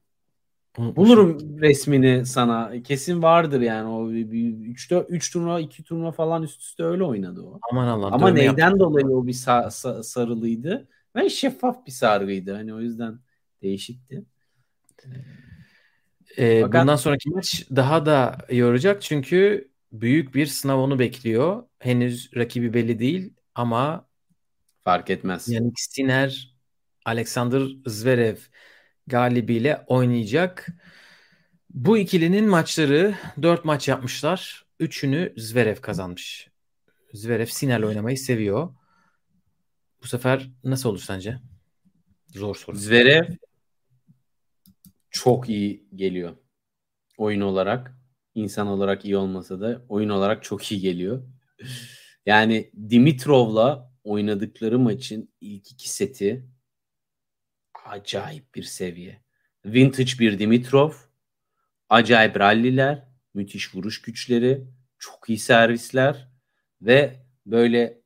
Bulurum 0.79 1.61
resmini 1.61 2.27
sana. 2.27 2.83
Kesin 2.83 3.23
vardır 3.23 3.61
yani 3.61 3.89
o 3.89 4.11
bir, 4.11 4.31
bir 4.31 4.67
3 4.67 4.91
4 4.91 5.07
3 5.11 5.33
turnuva 5.33 5.61
2 5.61 5.85
turnuva 5.85 6.13
falan 6.13 6.43
üst 6.43 6.61
üste 6.61 6.85
öyle 6.85 7.05
oynadı 7.05 7.43
o. 7.43 7.61
Aman 7.71 7.89
Allah. 7.89 8.07
Ama 8.07 8.31
neyden 8.31 8.59
yaptım. 8.59 8.81
dolayı 8.81 9.07
o 9.07 9.27
bir 9.27 9.33
sa- 9.33 9.67
sa- 9.67 10.03
sarılıydı? 10.03 10.89
Ve 11.17 11.31
şeffaf 11.31 11.87
bir 11.87 11.93
sargıydı. 11.93 12.53
Hani 12.55 12.75
o 12.75 12.81
yüzden 12.81 13.19
değişikti. 13.63 14.25
Ee, 16.37 16.61
Fakat... 16.61 16.83
Bundan 16.83 16.97
sonraki 16.97 17.31
maç 17.31 17.67
daha 17.77 18.07
da 18.07 18.39
yoracak 18.51 19.03
çünkü 19.03 19.69
büyük 19.93 20.35
bir 20.35 20.47
sınav 20.47 20.79
onu 20.79 20.99
bekliyor. 20.99 21.63
Henüz 21.79 22.31
rakibi 22.37 22.75
belli 22.75 22.99
değil 22.99 23.35
ama 23.55 24.09
fark 24.85 25.11
etmez. 25.11 25.49
Yani 25.49 25.73
Sinner, 25.77 26.55
Alexander 27.05 27.63
Zverev 27.87 28.37
galibiyle 29.07 29.85
oynayacak. 29.87 30.67
Bu 31.71 31.99
ikilinin 31.99 32.49
maçları 32.49 33.15
4 33.43 33.65
maç 33.65 33.89
yapmışlar. 33.89 34.67
Üçünü 34.81 35.35
Zverev 35.37 35.77
kazanmış. 35.77 36.51
Zverev 37.13 37.47
Siner'le 37.47 37.83
oynamayı 37.83 38.19
seviyor. 38.19 38.75
Bu 40.03 40.07
sefer 40.07 40.51
nasıl 40.65 40.89
olur 40.89 40.99
sence? 40.99 41.39
Zor 42.29 42.55
soru. 42.55 42.77
Zverev 42.77 43.25
çok 45.11 45.49
iyi 45.49 45.89
geliyor. 45.95 46.37
Oyun 47.19 47.41
olarak. 47.41 47.97
insan 48.35 48.67
olarak 48.67 49.05
iyi 49.05 49.17
olmasa 49.17 49.61
da 49.61 49.83
oyun 49.89 50.09
olarak 50.09 50.43
çok 50.45 50.73
iyi 50.73 50.81
geliyor. 50.81 51.23
Yani 52.27 52.71
Dimitrov'la 52.91 53.93
oynadıkları 54.05 54.79
maçın 54.79 55.29
ilk 55.41 55.73
iki 55.73 55.91
seti 55.91 56.47
acayip 57.87 58.55
bir 58.55 58.63
seviye. 58.63 59.23
Vintage 59.65 60.13
bir 60.19 60.39
Dimitrov, 60.39 60.93
acayip 61.89 62.39
ralliler, 62.41 63.09
müthiş 63.35 63.75
vuruş 63.75 64.03
güçleri, 64.03 64.67
çok 64.99 65.29
iyi 65.29 65.39
servisler 65.39 66.29
ve 66.83 67.27
böyle 67.47 68.01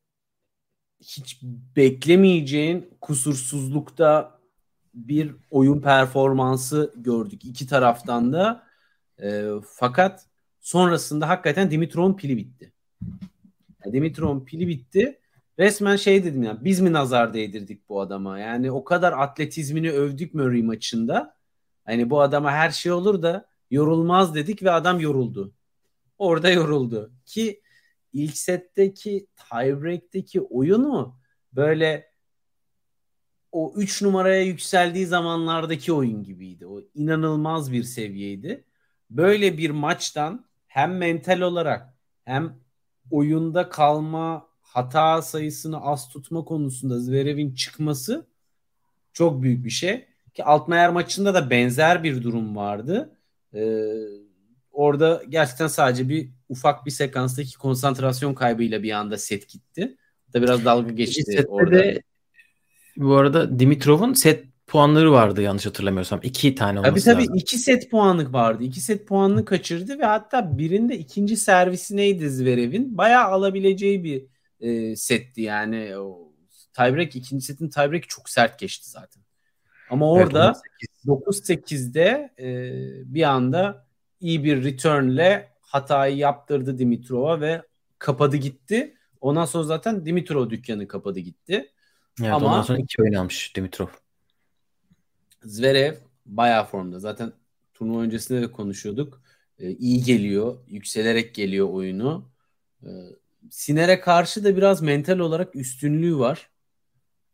hiç 1.00 1.42
beklemeyeceğin 1.76 2.90
kusursuzlukta 3.00 4.40
bir 4.94 5.34
oyun 5.50 5.80
performansı 5.80 6.94
gördük 6.96 7.44
iki 7.44 7.66
taraftan 7.66 8.32
da. 8.32 8.66
E, 9.22 9.44
fakat 9.66 10.26
sonrasında 10.60 11.28
hakikaten 11.28 11.70
Dimitrov'un 11.70 12.14
pili 12.14 12.36
bitti. 12.36 12.72
Yani 13.84 13.92
Dimitrov'un 13.92 14.44
pili 14.44 14.68
bitti. 14.68 15.20
Resmen 15.58 15.96
şey 15.96 16.24
dedim 16.24 16.42
ya 16.42 16.64
biz 16.64 16.80
mi 16.80 16.92
nazar 16.92 17.34
değdirdik 17.34 17.88
bu 17.88 18.00
adama? 18.00 18.38
Yani 18.38 18.70
o 18.70 18.84
kadar 18.84 19.12
atletizmini 19.12 19.90
övdük 19.90 20.34
Murray 20.34 20.62
maçında. 20.62 21.36
Hani 21.84 22.10
bu 22.10 22.20
adama 22.20 22.52
her 22.52 22.70
şey 22.70 22.92
olur 22.92 23.22
da 23.22 23.46
yorulmaz 23.70 24.34
dedik 24.34 24.62
ve 24.62 24.70
adam 24.70 25.00
yoruldu. 25.00 25.52
Orada 26.18 26.50
yoruldu. 26.50 27.12
Ki 27.26 27.60
ilk 28.12 28.36
setteki 28.36 29.26
tiebreak'teki 29.50 30.40
oyunu 30.40 31.16
böyle 31.52 32.10
o 33.52 33.72
3 33.76 34.02
numaraya 34.02 34.42
yükseldiği 34.42 35.06
zamanlardaki 35.06 35.92
oyun 35.92 36.22
gibiydi. 36.24 36.66
O 36.66 36.80
inanılmaz 36.94 37.72
bir 37.72 37.82
seviyeydi. 37.82 38.64
Böyle 39.10 39.58
bir 39.58 39.70
maçtan 39.70 40.44
hem 40.66 40.96
mental 40.96 41.40
olarak 41.40 41.94
hem 42.24 42.60
oyunda 43.10 43.68
kalma 43.68 44.48
hata 44.60 45.22
sayısını 45.22 45.80
az 45.80 46.08
tutma 46.08 46.44
konusunda 46.44 47.00
Zverev'in 47.00 47.54
çıkması 47.54 48.26
çok 49.12 49.42
büyük 49.42 49.64
bir 49.64 49.70
şey. 49.70 50.06
Ki 50.34 50.44
Altmaier 50.44 50.90
maçında 50.90 51.34
da 51.34 51.50
benzer 51.50 52.04
bir 52.04 52.22
durum 52.22 52.56
vardı. 52.56 53.16
Ee, 53.54 53.92
orada 54.72 55.22
gerçekten 55.28 55.66
sadece 55.66 56.08
bir 56.08 56.30
ufak 56.50 56.86
bir 56.86 56.90
sekanstaki 56.90 57.58
konsantrasyon 57.58 58.34
kaybıyla 58.34 58.82
bir 58.82 58.90
anda 58.90 59.18
set 59.18 59.48
gitti. 59.48 59.96
Da 60.34 60.42
biraz 60.42 60.64
dalga 60.64 60.90
geçti 60.90 61.44
orada. 61.48 61.78
De 61.78 62.02
bu 62.96 63.16
arada 63.16 63.58
Dimitrov'un 63.58 64.12
set 64.12 64.44
puanları 64.66 65.12
vardı 65.12 65.42
yanlış 65.42 65.66
hatırlamıyorsam. 65.66 66.20
iki 66.22 66.54
tane 66.54 66.80
olması 66.80 67.04
tabii, 67.04 67.14
tabii, 67.14 67.22
lazım. 67.22 67.34
iki 67.34 67.58
set 67.58 67.90
puanlık 67.90 68.32
vardı. 68.32 68.64
İki 68.64 68.80
set 68.80 69.06
puanını 69.06 69.44
kaçırdı 69.44 69.98
ve 69.98 70.04
hatta 70.04 70.58
birinde 70.58 70.98
ikinci 70.98 71.36
servisi 71.36 71.96
neydi 71.96 72.30
Zverev'in? 72.30 72.98
Bayağı 72.98 73.24
alabileceği 73.24 74.04
bir 74.04 74.24
e, 74.60 74.96
setti 74.96 75.42
yani. 75.42 75.98
O, 75.98 76.32
tiebreak 76.72 77.16
ikinci 77.16 77.44
setin 77.44 77.68
tiebreak 77.68 78.08
çok 78.08 78.28
sert 78.28 78.58
geçti 78.58 78.90
zaten. 78.90 79.22
Ama 79.90 80.10
orada 80.10 80.54
evet, 81.06 81.24
9-8'de 81.26 82.30
e, 82.38 82.48
bir 83.14 83.22
anda 83.22 83.86
iyi 84.20 84.44
bir 84.44 84.64
returnle 84.64 85.49
hatayı 85.70 86.16
yaptırdı 86.16 86.78
Dimitrov'a 86.78 87.40
ve 87.40 87.62
kapadı 87.98 88.36
gitti. 88.36 88.96
Ondan 89.20 89.44
sonra 89.44 89.64
zaten 89.64 90.06
Dimitrov 90.06 90.50
dükkanı 90.50 90.88
kapadı 90.88 91.20
gitti. 91.20 91.72
Evet, 92.20 92.32
Ama 92.32 92.46
ondan 92.46 92.62
sonra 92.62 92.78
iki 92.78 93.02
oyun 93.02 93.12
almış 93.12 93.56
Dimitrov. 93.56 93.86
Zverev 95.42 95.94
bayağı 96.26 96.64
formda. 96.64 96.98
Zaten 96.98 97.32
turnuva 97.74 98.00
öncesinde 98.00 98.42
de 98.42 98.52
konuşuyorduk. 98.52 99.22
Ee, 99.58 99.70
iyi 99.70 100.02
geliyor. 100.02 100.58
Yükselerek 100.66 101.34
geliyor 101.34 101.68
oyunu. 101.68 102.30
Ee, 102.82 102.88
Siner'e 103.50 104.00
karşı 104.00 104.44
da 104.44 104.56
biraz 104.56 104.82
mental 104.82 105.18
olarak 105.18 105.56
üstünlüğü 105.56 106.18
var. 106.18 106.50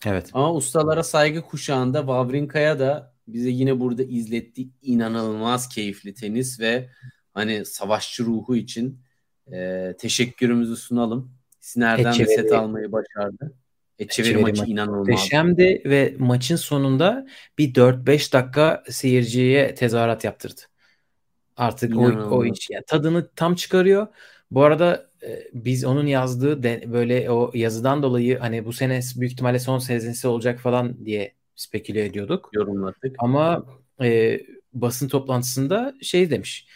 Evet. 0.07 0.31
Ama 0.33 0.55
ustalara 0.55 1.03
saygı 1.03 1.43
kuşağında 1.43 1.99
Wawrinka'ya 1.99 2.79
da 2.79 3.15
bize 3.29 3.51
yine 3.51 3.81
burada 3.81 4.03
izlettiği 4.03 4.71
inanılmaz 4.83 5.69
keyifli 5.69 6.15
tenis 6.15 6.61
ve 6.61 6.91
hani 7.37 7.65
savaşçı 7.65 8.25
ruhu 8.25 8.57
için 8.57 9.01
e, 9.53 9.95
teşekkürümüzü 9.99 10.77
sunalım. 10.77 11.33
Siner'den 11.61 12.19
de 12.19 12.27
set 12.27 12.53
almayı 12.53 12.93
başardı. 12.93 13.55
Echeverry 13.99 14.37
maçı 14.37 14.61
maç 14.61 14.69
inanılmaz. 14.69 15.09
Muhteşemdi 15.09 15.83
ve 15.85 16.15
maçın 16.19 16.57
sonunda 16.57 17.27
bir 17.59 17.75
4-5 17.75 18.33
dakika 18.33 18.85
seyirciye 18.91 19.75
tezahürat 19.75 20.25
yaptırdı. 20.25 20.61
Artık 21.57 21.97
o, 21.97 22.03
o 22.31 22.45
iş 22.45 22.71
yani 22.71 22.85
tadını 22.87 23.29
tam 23.37 23.55
çıkarıyor. 23.55 24.07
Bu 24.51 24.63
arada 24.63 25.07
e, 25.23 25.49
biz 25.55 25.85
onun 25.85 26.07
yazdığı 26.07 26.63
de, 26.63 26.85
böyle 26.93 27.31
o 27.31 27.51
yazıdan 27.55 28.03
dolayı 28.03 28.39
hani 28.39 28.65
bu 28.65 28.73
sene 28.73 29.01
büyük 29.17 29.33
ihtimalle 29.33 29.59
son 29.59 29.79
senesi 29.79 30.29
olacak 30.29 30.61
falan 30.61 31.05
diye 31.05 31.35
speküle 31.55 32.05
ediyorduk. 32.05 32.51
Yorumladık. 32.53 33.17
Ama 33.19 33.67
e, 34.03 34.41
basın 34.73 35.09
toplantısında 35.09 35.95
şey 36.03 36.31
demiş. 36.31 36.67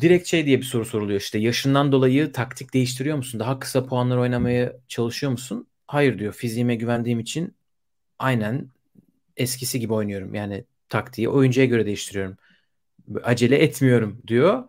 Direkt 0.00 0.26
şey 0.26 0.46
diye 0.46 0.58
bir 0.58 0.64
soru 0.64 0.84
soruluyor 0.84 1.20
işte 1.20 1.38
yaşından 1.38 1.92
dolayı 1.92 2.32
taktik 2.32 2.74
değiştiriyor 2.74 3.16
musun? 3.16 3.40
Daha 3.40 3.58
kısa 3.58 3.86
puanlar 3.86 4.16
oynamaya 4.16 4.72
çalışıyor 4.88 5.32
musun? 5.32 5.66
hayır 5.90 6.18
diyor 6.18 6.32
fiziğime 6.32 6.74
güvendiğim 6.74 7.20
için 7.20 7.54
aynen 8.18 8.70
eskisi 9.36 9.80
gibi 9.80 9.92
oynuyorum. 9.94 10.34
Yani 10.34 10.64
taktiği 10.88 11.28
oyuncuya 11.28 11.66
göre 11.66 11.86
değiştiriyorum. 11.86 12.36
Acele 13.24 13.56
etmiyorum 13.56 14.22
diyor. 14.28 14.64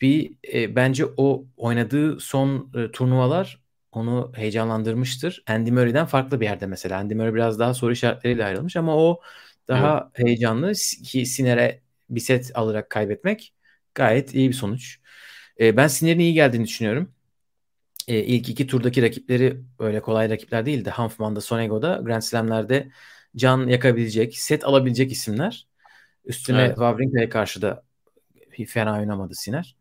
Bir 0.00 0.36
e, 0.54 0.76
bence 0.76 1.06
o 1.16 1.46
oynadığı 1.56 2.20
son 2.20 2.72
e, 2.76 2.90
turnuvalar 2.92 3.62
onu 3.92 4.32
heyecanlandırmıştır. 4.36 5.44
Andy 5.48 5.70
Murray'den 5.70 6.06
farklı 6.06 6.40
bir 6.40 6.46
yerde 6.46 6.66
mesela. 6.66 6.98
Andy 6.98 7.14
Murray 7.14 7.34
biraz 7.34 7.58
daha 7.58 7.74
soru 7.74 7.92
işaretleriyle 7.92 8.44
ayrılmış 8.44 8.76
ama 8.76 8.96
o 8.96 9.20
daha 9.68 10.10
evet. 10.16 10.26
heyecanlı 10.26 10.72
ki 11.04 11.26
Siner'e 11.26 11.80
bir 12.10 12.20
set 12.20 12.50
alarak 12.54 12.90
kaybetmek 12.90 13.53
gayet 13.94 14.34
iyi 14.34 14.48
bir 14.48 14.54
sonuç. 14.54 14.98
E, 15.60 15.76
ben 15.76 15.86
Siner'in 15.86 16.18
iyi 16.18 16.34
geldiğini 16.34 16.64
düşünüyorum 16.64 17.14
e, 18.08 18.18
ilk 18.18 18.48
iki 18.48 18.66
turdaki 18.66 19.02
rakipleri 19.02 19.60
öyle 19.78 20.00
kolay 20.00 20.30
rakipler 20.30 20.66
değildi. 20.66 20.90
Hanfman'da, 20.90 21.40
Sonego'da 21.40 22.00
Grand 22.04 22.22
Slam'lerde 22.22 22.90
can 23.36 23.66
yakabilecek, 23.66 24.38
set 24.38 24.64
alabilecek 24.64 25.12
isimler. 25.12 25.68
Üstüne 26.24 26.60
evet. 26.60 26.70
Wawrinka'ya 26.70 27.28
karşı 27.28 27.62
da 27.62 27.82
fena 28.68 28.98
oynamadı 28.98 29.34
Siner. 29.34 29.76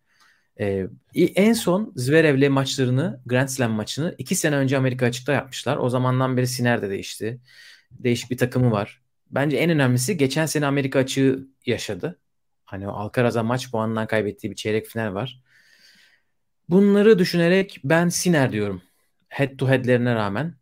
Ee, 0.59 0.87
en 1.15 1.53
son 1.53 1.93
Zverev'le 1.95 2.49
maçlarını, 2.49 3.21
Grand 3.25 3.47
Slam 3.47 3.71
maçını 3.71 4.15
iki 4.17 4.35
sene 4.35 4.55
önce 4.55 4.77
Amerika 4.77 5.05
açıkta 5.05 5.33
yapmışlar. 5.33 5.77
O 5.77 5.89
zamandan 5.89 6.37
beri 6.37 6.47
Siner 6.47 6.81
de 6.81 6.89
değişti. 6.89 7.39
Değişik 7.91 8.31
bir 8.31 8.37
takımı 8.37 8.71
var. 8.71 9.01
Bence 9.31 9.57
en 9.57 9.69
önemlisi 9.69 10.17
geçen 10.17 10.45
sene 10.45 10.65
Amerika 10.65 10.99
açığı 10.99 11.47
yaşadı. 11.65 12.19
Hani 12.65 12.87
Alcaraz'a 12.87 13.43
maç 13.43 13.71
puanından 13.71 14.07
kaybettiği 14.07 14.51
bir 14.51 14.55
çeyrek 14.55 14.87
final 14.87 15.13
var. 15.13 15.41
Bunları 16.69 17.19
düşünerek 17.19 17.81
ben 17.83 18.09
Siner 18.09 18.51
diyorum. 18.51 18.81
Head 19.29 19.57
to 19.57 19.69
head'lerine 19.69 20.15
rağmen. 20.15 20.55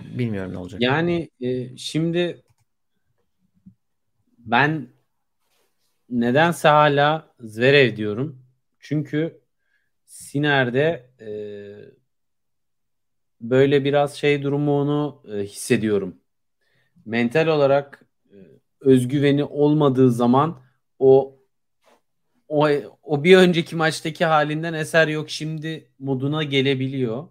Bilmiyorum 0.00 0.52
ne 0.52 0.58
olacak. 0.58 0.80
Yani 0.82 1.30
e, 1.40 1.76
şimdi 1.76 2.42
ben 4.38 4.88
nedense 6.10 6.68
hala 6.68 7.34
Zverev 7.40 7.96
diyorum. 7.96 8.42
Çünkü 8.80 9.40
Siner'de 10.04 11.10
e, 11.20 11.28
böyle 13.40 13.84
biraz 13.84 14.14
şey 14.14 14.42
durumunu 14.42 15.22
e, 15.32 15.36
hissediyorum. 15.38 16.20
Mental 17.04 17.46
olarak 17.46 18.03
özgüveni 18.84 19.44
olmadığı 19.44 20.12
zaman 20.12 20.60
o 20.98 21.36
o 22.48 22.68
o 23.02 23.24
bir 23.24 23.36
önceki 23.36 23.76
maçtaki 23.76 24.24
halinden 24.24 24.74
eser 24.74 25.08
yok 25.08 25.30
şimdi 25.30 25.88
moduna 25.98 26.42
gelebiliyor. 26.42 27.28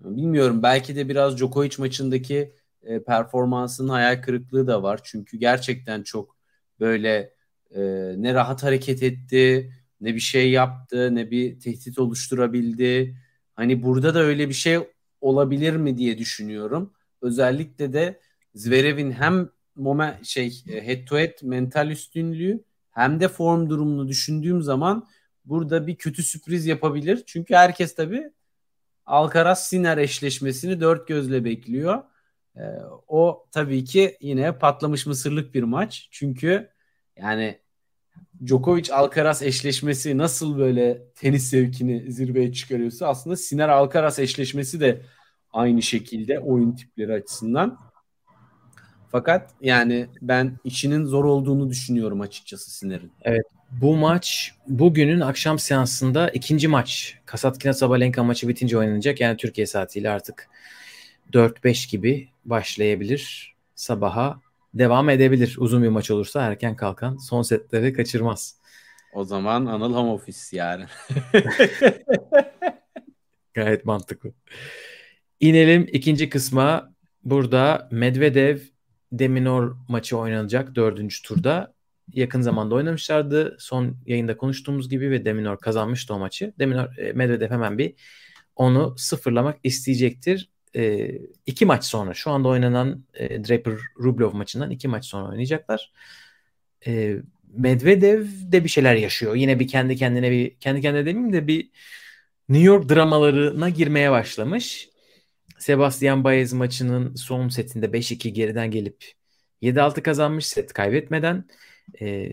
Bilmiyorum 0.00 0.62
belki 0.62 0.96
de 0.96 1.08
biraz 1.08 1.36
Djokovic 1.38 1.74
maçındaki 1.78 2.52
e, 2.82 3.02
performansının 3.02 3.88
hayal 3.88 4.22
kırıklığı 4.22 4.66
da 4.66 4.82
var. 4.82 5.00
Çünkü 5.04 5.36
gerçekten 5.36 6.02
çok 6.02 6.36
böyle 6.80 7.34
e, 7.70 7.80
ne 8.16 8.34
rahat 8.34 8.62
hareket 8.62 9.02
etti, 9.02 9.72
ne 10.00 10.14
bir 10.14 10.20
şey 10.20 10.50
yaptı, 10.50 11.14
ne 11.14 11.30
bir 11.30 11.60
tehdit 11.60 11.98
oluşturabildi. 11.98 13.16
Hani 13.54 13.82
burada 13.82 14.14
da 14.14 14.18
öyle 14.18 14.48
bir 14.48 14.54
şey 14.54 14.78
olabilir 15.20 15.76
mi 15.76 15.96
diye 15.98 16.18
düşünüyorum. 16.18 16.92
Özellikle 17.22 17.92
de 17.92 18.20
Zverev'in 18.54 19.12
hem 19.12 19.48
moment 19.76 20.26
şey 20.26 20.62
e, 20.68 20.86
head 20.86 21.04
to 21.06 21.18
head 21.18 21.42
mental 21.42 21.90
üstünlüğü 21.90 22.64
hem 22.90 23.20
de 23.20 23.28
form 23.28 23.70
durumunu 23.70 24.08
düşündüğüm 24.08 24.62
zaman 24.62 25.08
burada 25.44 25.86
bir 25.86 25.96
kötü 25.96 26.22
sürpriz 26.22 26.66
yapabilir. 26.66 27.22
Çünkü 27.26 27.54
herkes 27.54 27.94
tabii 27.94 28.30
Alcaraz 29.06 29.68
Sinner 29.68 29.98
eşleşmesini 29.98 30.80
dört 30.80 31.08
gözle 31.08 31.44
bekliyor. 31.44 32.02
Ee, 32.56 32.60
o 33.08 33.46
tabii 33.52 33.84
ki 33.84 34.16
yine 34.20 34.58
patlamış 34.58 35.06
mısırlık 35.06 35.54
bir 35.54 35.62
maç. 35.62 36.08
Çünkü 36.10 36.70
yani 37.16 37.58
Djokovic 38.46 38.92
Alcaraz 38.92 39.42
eşleşmesi 39.42 40.18
nasıl 40.18 40.58
böyle 40.58 41.12
tenis 41.14 41.50
zevkini 41.50 42.12
zirveye 42.12 42.52
çıkarıyorsa 42.52 43.06
aslında 43.08 43.36
Sinner 43.36 43.68
Alcaraz 43.68 44.18
eşleşmesi 44.18 44.80
de 44.80 45.02
aynı 45.52 45.82
şekilde 45.82 46.38
oyun 46.38 46.72
tipleri 46.72 47.12
açısından. 47.12 47.89
Fakat 49.12 49.50
yani 49.60 50.06
ben 50.22 50.58
işinin 50.64 51.04
zor 51.04 51.24
olduğunu 51.24 51.70
düşünüyorum 51.70 52.20
açıkçası 52.20 52.70
Sinner'in. 52.70 53.12
Evet. 53.22 53.44
Bu 53.70 53.96
maç 53.96 54.54
bugünün 54.68 55.20
akşam 55.20 55.58
seansında 55.58 56.28
ikinci 56.28 56.68
maç. 56.68 57.18
Kasatkina 57.26 57.72
Sabalenka 57.72 58.24
maçı 58.24 58.48
bitince 58.48 58.78
oynanacak. 58.78 59.20
Yani 59.20 59.36
Türkiye 59.36 59.66
saatiyle 59.66 60.10
artık 60.10 60.48
4-5 61.32 61.90
gibi 61.90 62.28
başlayabilir. 62.44 63.54
Sabaha 63.74 64.40
devam 64.74 65.10
edebilir. 65.10 65.56
Uzun 65.58 65.82
bir 65.82 65.88
maç 65.88 66.10
olursa 66.10 66.42
erken 66.42 66.76
kalkan 66.76 67.16
son 67.16 67.42
setleri 67.42 67.92
kaçırmaz. 67.92 68.56
O 69.12 69.24
zaman 69.24 69.66
Anıl 69.66 69.94
home 69.94 70.10
office 70.10 70.38
yani. 70.52 70.84
Gayet 73.54 73.84
mantıklı. 73.84 74.32
İnelim 75.40 75.86
ikinci 75.92 76.28
kısma. 76.28 76.94
Burada 77.24 77.88
Medvedev 77.90 78.58
Deminor 79.12 79.76
maçı 79.88 80.18
oynanacak 80.18 80.74
dördüncü 80.74 81.22
turda. 81.22 81.74
Yakın 82.14 82.40
zamanda 82.40 82.74
oynamışlardı. 82.74 83.56
Son 83.58 83.96
yayında 84.06 84.36
konuştuğumuz 84.36 84.88
gibi 84.88 85.10
ve 85.10 85.24
Deminor 85.24 85.58
kazanmıştı 85.58 86.14
o 86.14 86.18
maçı. 86.18 86.52
Deminor 86.58 86.98
e, 86.98 87.12
Medvedev 87.12 87.50
hemen 87.50 87.78
bir 87.78 87.94
onu 88.56 88.94
sıfırlamak 88.98 89.58
isteyecektir. 89.62 90.50
E, 90.76 91.10
iki 91.46 91.66
maç 91.66 91.84
sonra 91.84 92.14
şu 92.14 92.30
anda 92.30 92.48
oynanan 92.48 93.04
e, 93.14 93.44
Draper 93.44 93.74
Rublev 93.98 94.32
maçından 94.32 94.70
iki 94.70 94.88
maç 94.88 95.04
sonra 95.04 95.28
oynayacaklar. 95.28 95.92
E, 96.86 97.16
Medvedev 97.52 98.26
de 98.52 98.64
bir 98.64 98.68
şeyler 98.68 98.94
yaşıyor. 98.94 99.34
Yine 99.34 99.60
bir 99.60 99.68
kendi 99.68 99.96
kendine 99.96 100.30
bir 100.30 100.54
kendi 100.54 100.80
kendine 100.80 101.06
demeyeyim 101.06 101.32
de 101.32 101.46
bir 101.46 101.70
New 102.48 102.66
York 102.66 102.88
dramalarına 102.88 103.68
girmeye 103.68 104.10
başlamış. 104.10 104.89
Sebastian 105.60 106.24
Baez 106.24 106.52
maçının 106.52 107.14
son 107.14 107.48
setinde 107.48 107.86
5-2 107.86 108.28
geriden 108.28 108.70
gelip 108.70 109.04
7-6 109.62 110.02
kazanmış 110.02 110.46
set 110.46 110.72
kaybetmeden. 110.72 111.44
E, 112.00 112.32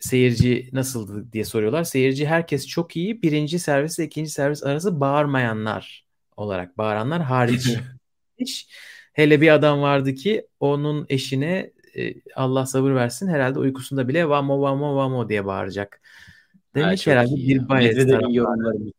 seyirci 0.00 0.68
nasıldı 0.72 1.32
diye 1.32 1.44
soruyorlar. 1.44 1.84
Seyirci 1.84 2.26
herkes 2.26 2.66
çok 2.66 2.96
iyi. 2.96 3.22
Birinci 3.22 3.58
servis 3.58 3.98
ile 3.98 4.06
ikinci 4.06 4.30
servis 4.30 4.64
arası 4.64 5.00
bağırmayanlar 5.00 6.06
olarak 6.36 6.78
bağıranlar 6.78 7.22
hariç. 7.22 7.68
Hiç. 8.38 8.68
Hele 9.12 9.40
bir 9.40 9.54
adam 9.54 9.82
vardı 9.82 10.14
ki 10.14 10.46
onun 10.60 11.06
eşine 11.08 11.70
e, 11.96 12.14
Allah 12.34 12.66
sabır 12.66 12.94
versin 12.94 13.28
herhalde 13.28 13.58
uykusunda 13.58 14.08
bile 14.08 14.28
vamo 14.28 14.60
vamo 14.60 14.96
vamo 14.96 15.28
diye 15.28 15.46
bağıracak. 15.46 16.00
Demek 16.74 17.06
ha, 17.06 17.10
herhalde 17.10 17.36
bir 17.36 17.68
Baez 17.68 17.96
taraftarı. 17.96 18.92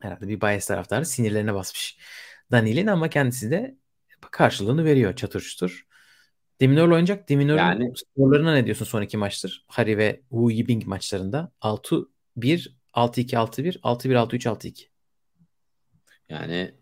Herhalde 0.00 0.28
bir 0.28 0.40
Baez 0.40 0.66
taraftarı 0.66 1.06
sinirlerine 1.06 1.54
basmış. 1.54 1.98
Daniel'in 2.52 2.86
ama 2.86 3.08
kendisi 3.08 3.50
de 3.50 3.76
karşılığını 4.30 4.84
veriyor 4.84 5.16
çatır 5.16 5.40
çutur. 5.40 5.86
Deminör'le 6.60 6.90
oynayacak. 6.90 7.28
Deminör'ün 7.28 7.58
yani, 7.58 7.92
skorlarına 7.96 8.54
ne 8.54 8.64
diyorsun 8.64 8.84
son 8.84 9.02
iki 9.02 9.16
maçtır? 9.16 9.64
Harry 9.68 9.98
ve 9.98 10.20
Wu 10.30 10.50
Yibing 10.50 10.86
maçlarında. 10.86 11.52
6-1, 11.60 12.06
6-2, 12.94 13.36
6-1, 13.36 13.80
6-1, 13.80 14.14
6-3, 14.14 14.46
6-2. 14.46 14.88
Yani 16.28 16.74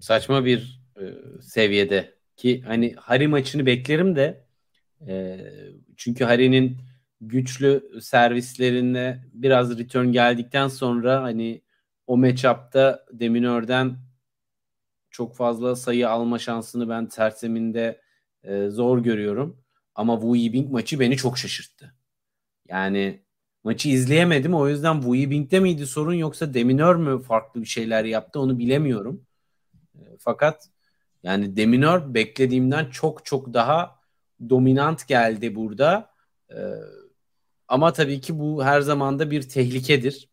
saçma 0.00 0.44
bir 0.44 0.82
e, 0.96 1.04
seviyede 1.42 2.14
ki 2.36 2.62
hani 2.66 2.94
Harry 2.96 3.28
maçını 3.28 3.66
beklerim 3.66 4.16
de 4.16 4.46
e, 5.08 5.40
çünkü 5.96 6.24
Harry'nin 6.24 6.78
güçlü 7.20 8.00
servislerinde 8.00 9.24
biraz 9.32 9.78
return 9.78 10.06
geldikten 10.06 10.68
sonra 10.68 11.22
hani 11.22 11.61
o 12.06 12.16
matchup'ta 12.16 13.06
Deminör'den 13.12 13.96
çok 15.10 15.36
fazla 15.36 15.76
sayı 15.76 16.10
alma 16.10 16.38
şansını 16.38 16.88
ben 16.88 17.08
terseminde 17.08 18.00
e, 18.44 18.68
zor 18.68 18.98
görüyorum. 18.98 19.62
Ama 19.94 20.14
Wu 20.14 20.36
Yibing 20.36 20.72
maçı 20.72 21.00
beni 21.00 21.16
çok 21.16 21.38
şaşırttı. 21.38 21.94
Yani 22.68 23.22
maçı 23.64 23.88
izleyemedim. 23.88 24.54
O 24.54 24.68
yüzden 24.68 24.94
Wu 24.94 25.14
Yibing'de 25.14 25.60
miydi 25.60 25.86
sorun 25.86 26.14
yoksa 26.14 26.54
Deminör 26.54 26.96
mü 26.96 27.22
farklı 27.22 27.60
bir 27.60 27.66
şeyler 27.66 28.04
yaptı 28.04 28.40
onu 28.40 28.58
bilemiyorum. 28.58 29.26
E, 29.94 30.00
fakat 30.18 30.68
yani 31.22 31.56
Deminör 31.56 32.14
beklediğimden 32.14 32.90
çok 32.90 33.24
çok 33.24 33.54
daha 33.54 34.00
dominant 34.48 35.08
geldi 35.08 35.54
burada. 35.54 36.10
E, 36.50 36.58
ama 37.68 37.92
tabii 37.92 38.20
ki 38.20 38.38
bu 38.38 38.64
her 38.64 38.80
zaman 38.80 39.18
da 39.18 39.30
bir 39.30 39.48
tehlikedir. 39.48 40.31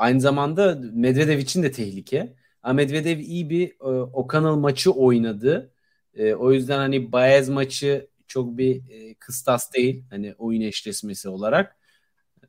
Aynı 0.00 0.20
zamanda 0.20 0.80
Medvedev 0.92 1.38
için 1.38 1.62
de 1.62 1.72
tehlike. 1.72 2.34
Ama 2.62 2.72
Medvedev 2.72 3.18
iyi 3.18 3.50
bir 3.50 3.70
e, 3.70 4.02
Okanal 4.12 4.56
maçı 4.56 4.90
oynadı. 4.92 5.72
E, 6.14 6.34
o 6.34 6.52
yüzden 6.52 6.78
hani 6.78 7.12
Baez 7.12 7.48
maçı 7.48 8.08
çok 8.26 8.58
bir 8.58 8.90
e, 8.90 9.14
kıstas 9.14 9.72
değil. 9.72 10.04
Hani 10.10 10.34
oyun 10.38 10.60
eşleşmesi 10.60 11.28
olarak. 11.28 11.76
E, 12.42 12.46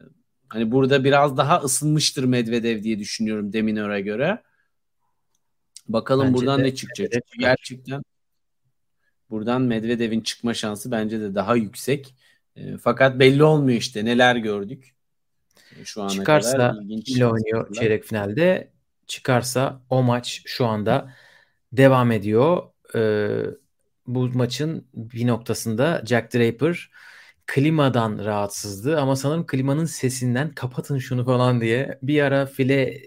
hani 0.49 0.72
burada 0.72 1.04
biraz 1.04 1.38
daha 1.38 1.60
ısınmıştır 1.60 2.24
Medvedev 2.24 2.84
diye 2.84 2.99
düşünüyorum 2.99 3.54
Deminör'e 3.54 4.02
göre. 4.02 4.41
Bakalım 5.88 6.28
bence 6.28 6.38
buradan 6.38 6.60
de, 6.60 6.64
ne 6.64 6.76
çıkacak. 6.76 7.12
Çünkü 7.12 7.39
gerçekten 7.39 8.04
buradan 9.30 9.62
Medvedev'in 9.62 10.22
çıkma 10.22 10.54
şansı 10.54 10.91
bence 10.91 11.20
de 11.20 11.36
daha 11.36 11.56
yüksek. 11.56 12.16
E, 12.56 12.78
fakat 12.78 13.20
belli 13.20 13.43
olmuyor 13.43 13.78
işte 13.78 14.06
neler 14.06 14.36
gördük. 14.36 14.95
E, 15.80 15.86
şu 15.86 16.01
ana 16.01 16.09
Çıkarsa 16.09 16.51
kadar 16.51 16.82
ilginç 16.82 17.22
oynuyor 17.22 17.74
çeyrek 17.74 18.03
finalde. 18.03 18.72
Çıkarsa 19.07 19.82
o 19.89 20.03
maç 20.03 20.41
şu 20.45 20.65
anda 20.65 21.13
devam 21.72 22.11
ediyor 22.11 22.63
e, 22.95 23.01
bu 24.07 24.30
maçın 24.30 24.88
bir 24.93 25.28
noktasında 25.28 26.01
Jack 26.05 26.34
Draper 26.34 26.89
klimadan 27.47 28.26
rahatsızdı 28.26 28.99
ama 28.99 29.15
sanırım 29.15 29.45
klimanın 29.45 29.86
sesinden 29.86 30.51
kapatın 30.51 30.97
şunu 30.97 31.26
falan 31.26 31.61
diye 31.61 31.99
bir 32.03 32.22
ara 32.22 32.45
file 32.45 33.01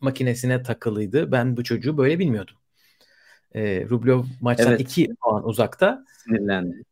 makinesine 0.00 0.62
takılıydı. 0.62 1.32
Ben 1.32 1.56
bu 1.56 1.64
çocuğu 1.64 1.96
böyle 1.96 2.18
bilmiyordum. 2.18 2.56
E, 3.54 3.84
Rublev 3.90 4.22
maçtan 4.40 4.76
2 4.76 5.04
evet. 5.04 5.20
puan 5.20 5.48
uzakta. 5.48 6.04
Sinirlendi. 6.24 6.82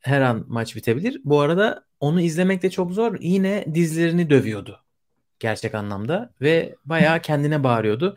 Her 0.00 0.20
an 0.20 0.44
maç 0.48 0.76
bitebilir. 0.76 1.20
Bu 1.24 1.40
arada 1.40 1.84
onu 2.02 2.20
izlemek 2.20 2.62
de 2.62 2.70
çok 2.70 2.92
zor. 2.92 3.16
Yine 3.20 3.64
dizlerini 3.74 4.30
dövüyordu. 4.30 4.80
Gerçek 5.38 5.74
anlamda. 5.74 6.32
Ve 6.40 6.74
bayağı 6.84 7.20
kendine 7.20 7.64
bağırıyordu. 7.64 8.16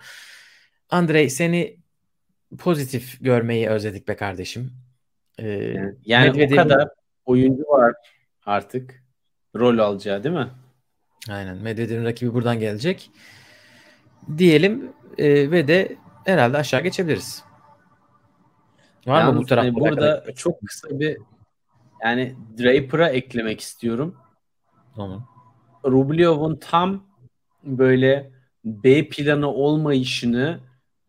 Andrei 0.89 1.29
seni 1.29 1.77
pozitif 2.57 3.17
görmeyi 3.21 3.69
özledik 3.69 4.07
be 4.07 4.15
kardeşim. 4.15 4.71
Ee, 5.39 5.47
yani 5.47 5.95
yani 6.05 6.47
o 6.53 6.55
kadar 6.55 6.89
oyuncu 7.25 7.63
var 7.63 7.93
artık 8.45 9.03
rol 9.55 9.77
alacağı 9.77 10.23
değil 10.23 10.36
mi? 10.36 10.49
Aynen. 11.29 11.57
Medvedev'in 11.57 12.05
rakibi 12.05 12.33
buradan 12.33 12.59
gelecek. 12.59 13.11
Diyelim 14.38 14.93
e, 15.17 15.51
ve 15.51 15.67
de 15.67 15.95
herhalde 16.25 16.57
aşağı 16.57 16.81
geçebiliriz. 16.81 17.43
Var 19.07 19.19
Yalnız, 19.19 19.36
mı 19.36 19.41
bu 19.41 19.45
tarafta? 19.45 19.67
Hani 19.67 19.75
burada 19.75 20.21
kadar? 20.21 20.36
çok 20.36 20.61
kısa 20.61 20.99
bir 20.99 21.17
yani 22.06 22.36
Draper'a 22.58 23.10
eklemek 23.10 23.60
istiyorum. 23.60 24.16
Tamam. 24.95 25.28
Rublev'un 25.86 26.56
tam 26.56 27.03
böyle 27.64 28.32
B 28.66 29.10
planı 29.10 29.47
olmayışını 29.47 30.60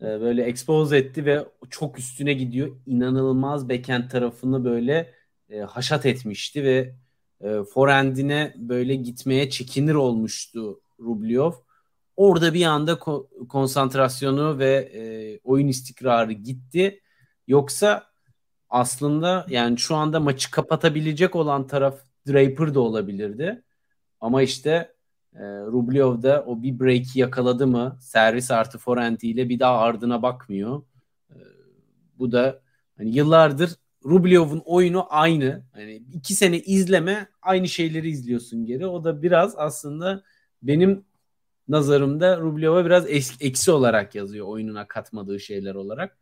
e, 0.01 0.05
böyle 0.05 0.43
expose 0.43 0.97
etti 0.97 1.25
ve 1.25 1.45
çok 1.69 1.99
üstüne 1.99 2.33
gidiyor. 2.33 2.77
İnanılmaz 2.85 3.69
backhand 3.69 4.09
tarafını 4.09 4.65
böyle 4.65 5.13
e, 5.49 5.59
haşat 5.59 6.05
etmişti 6.05 6.63
ve 6.63 6.95
e, 7.41 7.63
forehand'ine 7.73 8.53
böyle 8.57 8.95
gitmeye 8.95 9.49
çekinir 9.49 9.93
olmuştu 9.93 10.81
Rublev. 10.99 11.51
Orada 12.15 12.53
bir 12.53 12.65
anda 12.65 12.91
ko- 12.93 13.47
konsantrasyonu 13.47 14.59
ve 14.59 14.73
e, 14.73 15.01
oyun 15.43 15.67
istikrarı 15.67 16.31
gitti. 16.31 17.01
Yoksa 17.47 18.03
aslında 18.69 19.45
yani 19.49 19.77
şu 19.77 19.95
anda 19.95 20.19
maçı 20.19 20.51
kapatabilecek 20.51 21.35
olan 21.35 21.67
taraf 21.67 21.99
Draper 22.27 22.73
da 22.73 22.79
olabilirdi. 22.79 23.63
Ama 24.21 24.41
işte 24.41 24.93
e, 25.33 25.43
Rublev 25.43 26.21
de 26.21 26.39
o 26.39 26.63
bir 26.63 26.79
break'i 26.79 27.19
yakaladı 27.19 27.67
mı 27.67 27.97
servis 28.01 28.51
artı 28.51 28.77
forehand 28.77 29.21
ile 29.21 29.49
bir 29.49 29.59
daha 29.59 29.77
ardına 29.77 30.21
bakmıyor. 30.21 30.81
E, 31.29 31.35
bu 32.19 32.31
da 32.31 32.61
hani 32.97 33.15
yıllardır 33.15 33.75
Rublev'in 34.05 34.61
oyunu 34.65 35.05
aynı. 35.09 35.63
Hani 35.73 35.95
iki 36.13 36.35
sene 36.35 36.59
izleme 36.59 37.27
aynı 37.41 37.67
şeyleri 37.67 38.09
izliyorsun 38.09 38.65
geri. 38.65 38.87
O 38.87 39.03
da 39.03 39.21
biraz 39.21 39.55
aslında 39.57 40.23
benim 40.61 41.05
nazarımda 41.67 42.37
Rublev'e 42.37 42.85
biraz 42.85 43.05
eksi 43.39 43.71
olarak 43.71 44.15
yazıyor 44.15 44.47
oyununa 44.47 44.87
katmadığı 44.87 45.39
şeyler 45.39 45.75
olarak. 45.75 46.17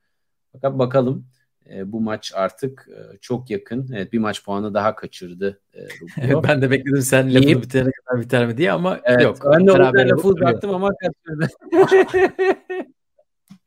Fakat 0.52 0.80
bakalım 0.80 1.28
e, 1.70 1.92
bu 1.92 2.02
maç 2.02 2.32
artık 2.36 2.90
e, 2.92 3.18
çok 3.18 3.50
yakın. 3.50 3.90
Evet 3.94 4.14
bir 4.14 4.20
maç 4.20 4.44
puanı 4.44 4.74
daha 4.74 4.96
kaçırdı 4.96 5.60
e, 5.74 5.80
Evet, 6.18 6.36
ben 6.48 6.62
de 6.62 6.72
bekledim 6.72 7.02
sen 7.02 7.34
lafını 7.36 7.46
İyi. 7.46 7.62
bitirene 7.62 7.92
kadar 7.92 8.22
biter 8.22 8.48
mi 8.48 8.58
diye 8.58 8.72
ama 8.72 9.00
evet, 9.04 9.22
yok. 9.24 9.38
Ben 9.54 9.68
de 9.68 9.72
o 9.72 9.80
lafı 9.80 10.28
uzattım 10.28 10.76
ama 10.76 10.92
kaçırdı. 10.96 11.48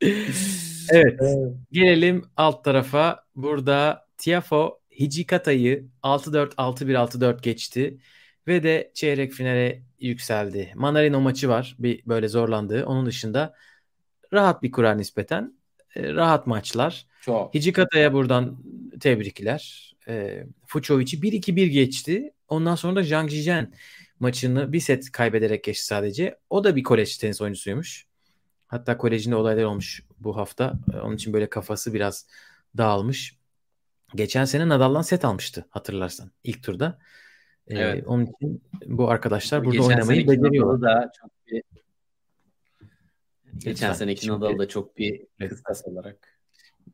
evet. 0.90 1.20
Gelelim 1.72 2.24
alt 2.36 2.64
tarafa. 2.64 3.24
Burada 3.36 4.06
Tiafo 4.18 4.78
Hijikata'yı 5.00 5.86
6-4 6.02 6.54
6-1 6.54 6.94
6-4 6.94 7.42
geçti 7.42 7.98
ve 8.46 8.62
de 8.62 8.90
çeyrek 8.94 9.32
finale 9.32 9.82
yükseldi. 10.00 10.72
Manarino 10.74 11.20
maçı 11.20 11.48
var 11.48 11.76
bir 11.78 12.02
böyle 12.06 12.28
zorlandığı. 12.28 12.86
Onun 12.86 13.06
dışında 13.06 13.54
rahat 14.32 14.62
bir 14.62 14.72
kura 14.72 14.94
nispeten. 14.94 15.54
E, 15.96 16.14
rahat 16.14 16.46
maçlar. 16.46 17.06
Çok. 17.20 17.54
Hijikata'ya 17.54 18.12
buradan 18.12 18.58
tebrikler. 19.00 19.94
E, 20.08 20.44
Fucovic'i 20.66 21.22
1-2-1 21.22 21.66
geçti. 21.66 22.32
Ondan 22.48 22.74
sonra 22.74 22.96
da 22.96 23.02
Zhang 23.02 23.30
Zhizhen 23.30 23.72
maçını 24.20 24.72
bir 24.72 24.80
set 24.80 25.12
kaybederek 25.12 25.64
geçti 25.64 25.86
sadece. 25.86 26.38
O 26.50 26.64
da 26.64 26.76
bir 26.76 26.82
kolej 26.82 27.18
tenis 27.18 27.40
oyuncusuymuş. 27.40 28.06
Hatta 28.66 28.98
kolejinde 28.98 29.36
olaylar 29.36 29.64
olmuş 29.64 30.02
bu 30.18 30.36
hafta. 30.36 30.78
E, 30.94 30.96
onun 30.96 31.14
için 31.14 31.32
böyle 31.32 31.48
kafası 31.48 31.94
biraz 31.94 32.26
dağılmış. 32.76 33.38
Geçen 34.14 34.44
sene 34.44 34.68
Nadal'dan 34.68 35.02
set 35.02 35.24
almıştı 35.24 35.66
hatırlarsan 35.70 36.30
ilk 36.44 36.62
turda. 36.62 36.98
Ee, 37.66 37.78
evet. 37.78 38.04
Onun 38.06 38.26
için 38.26 38.62
bu 38.86 39.10
arkadaşlar 39.10 39.64
burada 39.64 39.76
Geçen 39.76 39.88
oynamayı 39.88 40.28
beceriyor. 40.28 40.80
Da 40.80 41.12
çok 41.20 41.30
bir 41.46 41.62
Geçen 43.58 43.92
seneki 43.92 44.28
Nadal 44.28 44.58
da 44.58 44.68
çok 44.68 44.96
bir 44.96 45.26
kıstas 45.48 45.84
olarak. 45.84 46.37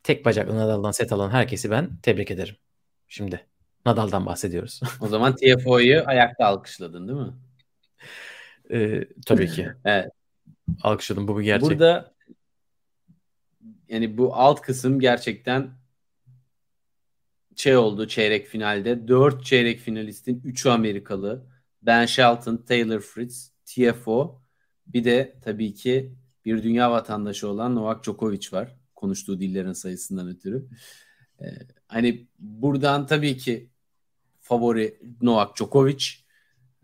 Tek 0.03 0.25
bacaklı 0.25 0.57
Nadal'dan 0.57 0.91
set 0.91 1.13
alan 1.13 1.31
herkesi 1.31 1.71
ben 1.71 1.97
tebrik 2.03 2.31
ederim. 2.31 2.57
Şimdi 3.09 3.47
Nadal'dan 3.87 4.27
bahsediyoruz. 4.27 4.81
O 5.01 5.09
zaman 5.09 5.37
TFO'yu 5.37 6.03
ayakta 6.07 6.45
alkışladın 6.45 7.09
değil 7.09 7.19
mi? 7.19 7.33
Ee, 8.71 9.09
tabii 9.27 9.49
ki. 9.49 9.73
evet. 9.85 10.11
Alkışladım 10.83 11.29
bu 11.29 11.39
bir 11.39 11.45
gerçek. 11.45 11.71
Burada 11.71 12.15
yani 13.89 14.19
bu 14.19 14.35
alt 14.35 14.61
kısım 14.61 15.01
gerçekten 15.01 15.71
şey 17.57 17.77
oldu 17.77 18.09
çeyrek 18.09 18.47
finalde. 18.47 19.09
4 19.09 19.45
çeyrek 19.45 19.81
finalistin 19.81 20.41
3'ü 20.41 20.71
Amerikalı. 20.71 21.47
Ben 21.83 22.07
Shelton, 22.07 22.57
Taylor 22.57 23.01
Fritz, 23.01 23.53
TFO. 23.65 24.43
Bir 24.87 25.05
de 25.05 25.39
tabii 25.43 25.75
ki 25.75 26.15
bir 26.45 26.63
dünya 26.63 26.91
vatandaşı 26.91 27.49
olan 27.49 27.75
Novak 27.75 28.05
Djokovic 28.05 28.49
var. 28.53 28.77
Konuştuğu 29.05 29.41
dillerin 29.41 29.73
sayısından 29.73 30.29
ötürü. 30.29 30.67
Ee, 31.41 31.45
hani 31.89 32.27
buradan 32.39 33.07
tabii 33.07 33.37
ki 33.37 33.71
favori 34.41 34.99
Novak 35.23 35.57
Djokovic. 35.57 36.05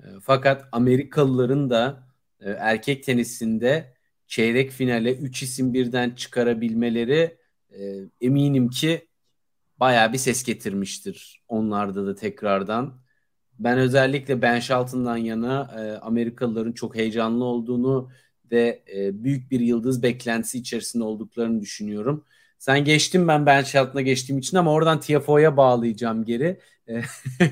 Ee, 0.01 0.05
fakat 0.23 0.65
Amerikalıların 0.73 1.71
da 1.71 2.09
e, 2.41 2.51
erkek 2.51 3.05
tenisinde 3.05 3.95
çeyrek 4.27 4.71
finale 4.71 5.15
3 5.15 5.43
isim 5.43 5.75
birden 5.75 6.11
çıkarabilmeleri 6.11 7.39
e, 7.71 7.97
eminim 8.21 8.71
ki 8.71 9.09
baya 9.77 10.13
bir 10.13 10.19
ses 10.19 10.45
getirmiştir 10.45 11.45
onlarda 11.49 12.07
da 12.07 12.15
tekrardan. 12.15 13.01
Ben 13.59 13.79
özellikle 13.79 14.43
Ben 14.43 14.61
Shelton'dan 14.61 15.17
yana 15.17 15.71
e, 15.79 15.99
Amerikalıların 15.99 16.73
çok 16.73 16.97
heyecanlı 16.97 17.45
olduğunu 17.45 18.11
ve 18.51 18.83
e, 18.95 19.25
büyük 19.25 19.51
bir 19.51 19.61
yıldız 19.61 20.03
beklentisi 20.03 20.59
içerisinde 20.59 21.05
olduklarını 21.05 21.61
düşünüyorum. 21.61 22.25
Sen 22.59 22.85
geçtin 22.85 23.29
ben 23.29 23.47
Ben 23.47 23.63
Shelton'a 23.63 24.01
geçtiğim 24.03 24.39
için 24.39 24.57
ama 24.57 24.73
oradan 24.73 25.01
TFO'ya 25.01 25.57
bağlayacağım 25.57 26.25
geri. 26.25 26.61
E, 26.89 27.03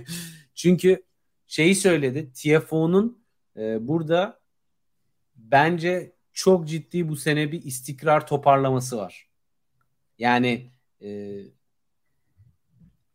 çünkü 0.54 1.02
şeyi 1.46 1.74
söyledi. 1.74 2.32
TFO'nun 2.32 3.18
e, 3.56 3.88
burada 3.88 4.40
bence 5.36 6.12
çok 6.32 6.68
ciddi 6.68 7.08
bu 7.08 7.16
sene 7.16 7.52
bir 7.52 7.62
istikrar 7.62 8.26
toparlaması 8.26 8.96
var. 8.96 9.28
Yani 10.18 10.70
e, 11.02 11.40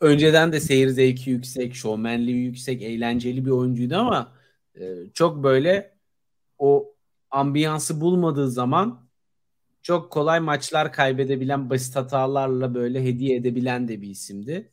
önceden 0.01 0.51
de 0.51 0.59
seyir 0.59 0.87
zevki 0.87 1.29
yüksek, 1.29 1.75
şovmenliği 1.75 2.45
yüksek, 2.45 2.81
eğlenceli 2.81 3.45
bir 3.45 3.51
oyuncuydu 3.51 3.95
ama 3.95 4.33
e, 4.75 4.81
çok 5.13 5.43
böyle 5.43 5.95
o 6.57 6.92
ambiyansı 7.33 8.01
bulmadığı 8.01 8.51
zaman 8.51 9.09
çok 9.81 10.11
kolay 10.11 10.39
maçlar 10.39 10.93
kaybedebilen 10.93 11.69
basit 11.69 11.95
hatalarla 11.95 12.73
böyle 12.73 13.03
hediye 13.03 13.35
edebilen 13.37 13.87
de 13.87 14.01
bir 14.01 14.09
isimdi. 14.09 14.71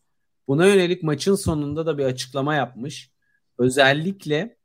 Buna 0.48 0.66
yönelik 0.66 1.02
maçın 1.02 1.34
sonunda 1.34 1.86
da 1.86 1.98
bir 1.98 2.04
açıklama 2.04 2.54
yapmış. 2.54 3.12
Özellikle 3.58 4.56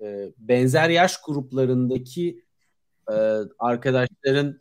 e, 0.00 0.32
benzer 0.38 0.90
yaş 0.90 1.20
gruplarındaki 1.22 2.44
e, 3.10 3.14
arkadaşların 3.58 4.58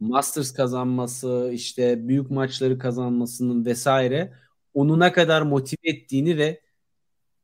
Masters 0.00 0.52
kazanması, 0.52 1.50
işte 1.54 2.08
büyük 2.08 2.30
maçları 2.30 2.78
kazanmasının 2.78 3.64
vesaire 3.64 4.32
onu 4.74 5.00
ne 5.00 5.12
kadar 5.12 5.42
motive 5.42 5.90
ettiğini 5.90 6.38
ve 6.38 6.60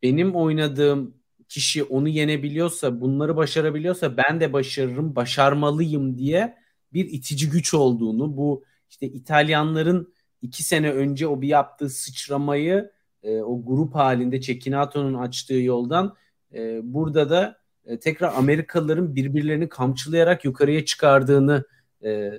benim 0.03 0.37
oynadığım 0.37 1.15
kişi 1.49 1.85
onu 1.85 2.09
yenebiliyorsa, 2.09 3.01
bunları 3.01 3.37
başarabiliyorsa 3.37 4.17
ben 4.17 4.41
de 4.41 4.53
başarırım, 4.53 5.17
başarmalıyım 5.17 6.19
diye 6.19 6.57
bir 6.93 7.05
itici 7.05 7.51
güç 7.51 7.75
olduğunu, 7.75 8.37
bu 8.37 8.65
işte 8.91 9.07
İtalyanların 9.07 10.15
iki 10.43 10.63
sene 10.63 10.93
önce 10.93 11.27
o 11.27 11.41
bir 11.41 11.49
yaptığı 11.49 11.89
sıçramayı 11.91 12.91
e, 13.23 13.41
o 13.41 13.65
grup 13.65 13.95
halinde 13.95 14.41
Çekinato'nun 14.41 15.15
açtığı 15.15 15.55
yoldan 15.55 16.17
e, 16.55 16.81
burada 16.83 17.31
da 17.31 17.59
e, 17.85 17.99
tekrar 17.99 18.35
Amerikalıların 18.35 19.17
birbirlerini 19.17 19.69
kamçılayarak 19.69 20.45
yukarıya 20.45 20.85
çıkardığını 20.85 21.65
e, 22.05 22.33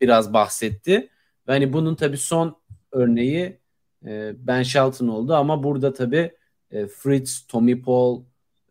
biraz 0.00 0.32
bahsetti. 0.32 1.08
Ve 1.48 1.52
hani 1.52 1.72
bunun 1.72 1.94
tabii 1.94 2.18
son 2.18 2.56
örneği 2.92 3.58
e, 4.06 4.32
Ben 4.38 4.62
Shelton 4.62 5.08
oldu 5.08 5.34
ama 5.34 5.62
burada 5.62 5.92
tabii 5.92 6.32
e, 6.70 6.86
Fritz, 6.86 7.46
Tommy 7.46 7.82
Paul 7.82 8.22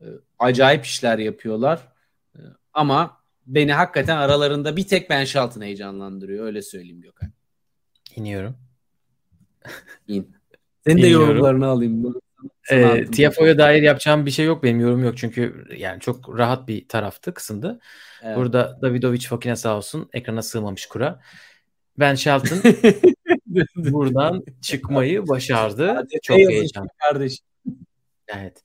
e, 0.01 0.05
acayip 0.39 0.85
işler 0.85 1.17
yapıyorlar. 1.17 1.87
ama 2.73 3.17
beni 3.47 3.73
hakikaten 3.73 4.17
aralarında 4.17 4.77
bir 4.77 4.87
tek 4.87 5.09
Ben 5.09 5.25
Shelton 5.25 5.61
heyecanlandırıyor. 5.61 6.45
Öyle 6.45 6.61
söyleyeyim 6.61 7.01
Gökhan. 7.01 7.31
İniyorum. 8.15 8.57
İn. 10.07 10.35
Senin 10.87 11.01
de 11.01 11.07
İniyorum. 11.07 11.27
yorumlarını 11.29 11.65
alayım. 11.65 12.15
E. 12.71 13.05
TFO'ya 13.05 13.57
dair 13.57 13.81
yapacağım 13.81 14.25
bir 14.25 14.31
şey 14.31 14.45
yok. 14.45 14.63
Benim 14.63 14.79
yorum 14.79 15.03
yok. 15.03 15.17
Çünkü 15.17 15.65
yani 15.77 15.99
çok 15.99 16.37
rahat 16.37 16.67
bir 16.67 16.87
taraftı, 16.87 17.33
kısımdı. 17.33 17.79
Evet. 18.23 18.37
Burada 18.37 18.79
Davidovic 18.81 19.27
Fokina 19.27 19.55
sağ 19.55 19.77
olsun 19.77 20.09
ekrana 20.13 20.41
sığmamış 20.41 20.85
kura. 20.85 21.19
Ben 21.99 22.15
Shelton 22.15 22.59
buradan 23.75 24.43
çıkmayı 24.61 25.27
başardı. 25.27 26.07
Çok 26.23 26.37
heyecanlı. 26.37 26.89
kardeşim. 26.97 27.45
Evet. 28.27 28.63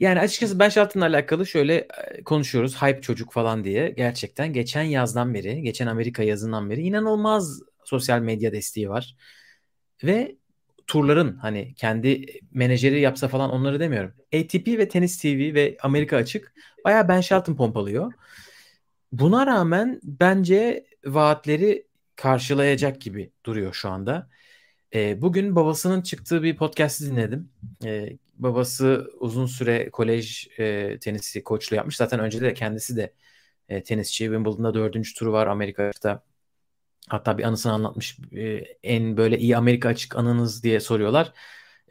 Yani 0.00 0.20
açıkçası 0.20 0.58
Ben 0.58 0.68
Shelton'la 0.68 1.06
alakalı 1.06 1.46
şöyle 1.46 1.88
konuşuyoruz. 2.24 2.82
Hype 2.82 3.00
çocuk 3.00 3.32
falan 3.32 3.64
diye. 3.64 3.90
Gerçekten 3.90 4.52
geçen 4.52 4.82
yazdan 4.82 5.34
beri, 5.34 5.62
geçen 5.62 5.86
Amerika 5.86 6.22
yazından 6.22 6.70
beri 6.70 6.82
inanılmaz 6.82 7.60
sosyal 7.84 8.20
medya 8.20 8.52
desteği 8.52 8.88
var. 8.88 9.16
Ve 10.04 10.36
turların 10.86 11.36
hani 11.36 11.74
kendi 11.74 12.26
menajeri 12.52 13.00
yapsa 13.00 13.28
falan 13.28 13.50
onları 13.50 13.80
demiyorum. 13.80 14.14
ATP 14.34 14.68
ve 14.68 14.88
Tenis 14.88 15.18
TV 15.18 15.54
ve 15.54 15.76
Amerika 15.82 16.16
Açık 16.16 16.54
bayağı 16.84 17.08
Ben 17.08 17.20
Shelton 17.20 17.54
pompalıyor. 17.56 18.12
Buna 19.12 19.46
rağmen 19.46 20.00
bence 20.02 20.86
vaatleri 21.04 21.86
karşılayacak 22.16 23.00
gibi 23.00 23.32
duruyor 23.46 23.74
şu 23.74 23.88
anda. 23.88 24.28
Ee, 24.94 25.22
bugün 25.22 25.56
babasının 25.56 26.02
çıktığı 26.02 26.42
bir 26.42 26.56
podcast'i 26.56 27.06
dinledim. 27.10 27.50
Ee, 27.84 28.18
babası 28.36 29.10
uzun 29.20 29.46
süre 29.46 29.90
kolej 29.90 30.48
e, 30.58 30.98
tenisi 30.98 31.44
koçluğu 31.44 31.76
yapmış. 31.76 31.96
Zaten 31.96 32.20
önce 32.20 32.40
de 32.40 32.54
kendisi 32.54 32.96
de 32.96 33.14
e, 33.68 33.82
tenisçi. 33.82 34.24
Wimbledon'da 34.24 34.74
dördüncü 34.74 35.14
turu 35.14 35.32
var 35.32 35.46
Amerika'da. 35.46 36.24
Hatta 37.08 37.38
bir 37.38 37.44
anısını 37.44 37.72
anlatmış. 37.72 38.18
E, 38.36 38.44
en 38.82 39.16
böyle 39.16 39.38
iyi 39.38 39.56
Amerika 39.56 39.88
açık 39.88 40.16
anınız 40.16 40.64
diye 40.64 40.80
soruyorlar. 40.80 41.32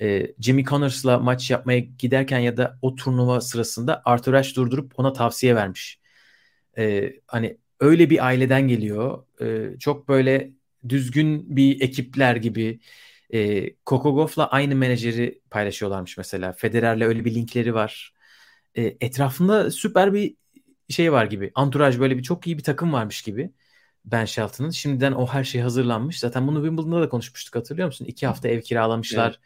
E, 0.02 0.36
Jimmy 0.40 0.66
Connors'la 0.66 1.20
maç 1.20 1.52
yapmaya 1.52 1.80
giderken 1.80 2.40
ya 2.40 2.58
da 2.58 2.80
o 2.82 2.96
turnuva 2.96 3.42
sırasında 3.42 4.02
Arthur 4.06 4.34
Ashe 4.34 4.56
durdurup 4.56 5.00
ona 5.00 5.14
tavsiye 5.14 5.56
vermiş. 5.56 6.00
E, 6.78 7.14
hani 7.28 7.58
öyle 7.80 8.10
bir 8.10 8.26
aileden 8.26 8.68
geliyor. 8.68 9.26
E, 9.42 9.80
çok 9.80 10.08
böyle 10.10 10.54
düzgün 10.90 11.56
bir 11.56 11.82
ekipler 11.82 12.36
gibi. 12.36 12.80
E, 13.34 13.70
Coco 13.86 14.16
Gauff'la 14.16 14.48
aynı 14.48 14.76
menajeri 14.76 15.42
paylaşıyorlarmış 15.50 16.18
mesela. 16.18 16.54
Federer'le 16.54 17.02
öyle 17.02 17.26
bir 17.26 17.36
linkleri 17.36 17.74
var. 17.74 18.14
E, 18.76 18.98
etrafında 19.02 19.72
süper 19.72 20.14
bir 20.14 20.36
şey 20.90 21.12
var 21.12 21.26
gibi. 21.26 21.52
Anturaj 21.56 22.00
böyle 22.00 22.18
bir 22.18 22.24
çok 22.24 22.48
iyi 22.48 22.58
bir 22.58 22.64
takım 22.64 22.94
varmış 22.94 23.22
gibi. 23.22 23.52
Ben 24.06 24.26
Shelton'ın. 24.26 24.70
Şimdiden 24.70 25.12
o 25.12 25.28
her 25.28 25.44
şey 25.44 25.62
hazırlanmış. 25.62 26.20
Zaten 26.20 26.48
bunu 26.48 26.58
Wimbledon'da 26.58 27.02
da 27.02 27.10
konuşmuştuk 27.10 27.56
hatırlıyor 27.56 27.86
musun? 27.86 28.06
İki 28.06 28.28
hafta 28.28 28.48
ev 28.48 28.62
kiralamışlar. 28.62 29.40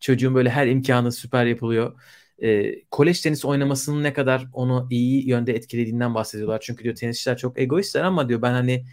Çocuğun 0.00 0.34
böyle 0.34 0.50
her 0.50 0.66
imkanı 0.66 1.12
süper 1.12 1.46
yapılıyor. 1.46 2.00
E, 2.42 2.74
kolej 2.84 3.20
tenisi 3.20 3.46
oynamasının 3.46 4.02
ne 4.02 4.12
kadar 4.12 4.46
onu 4.52 4.88
iyi 4.90 5.28
yönde 5.28 5.54
etkilediğinden 5.54 6.14
bahsediyorlar. 6.14 6.60
Çünkü 6.60 6.84
diyor 6.84 6.94
tenisçiler 6.94 7.36
çok 7.36 7.58
egoistler 7.60 8.02
ama 8.04 8.28
diyor 8.28 8.42
ben 8.42 8.52
hani 8.52 8.84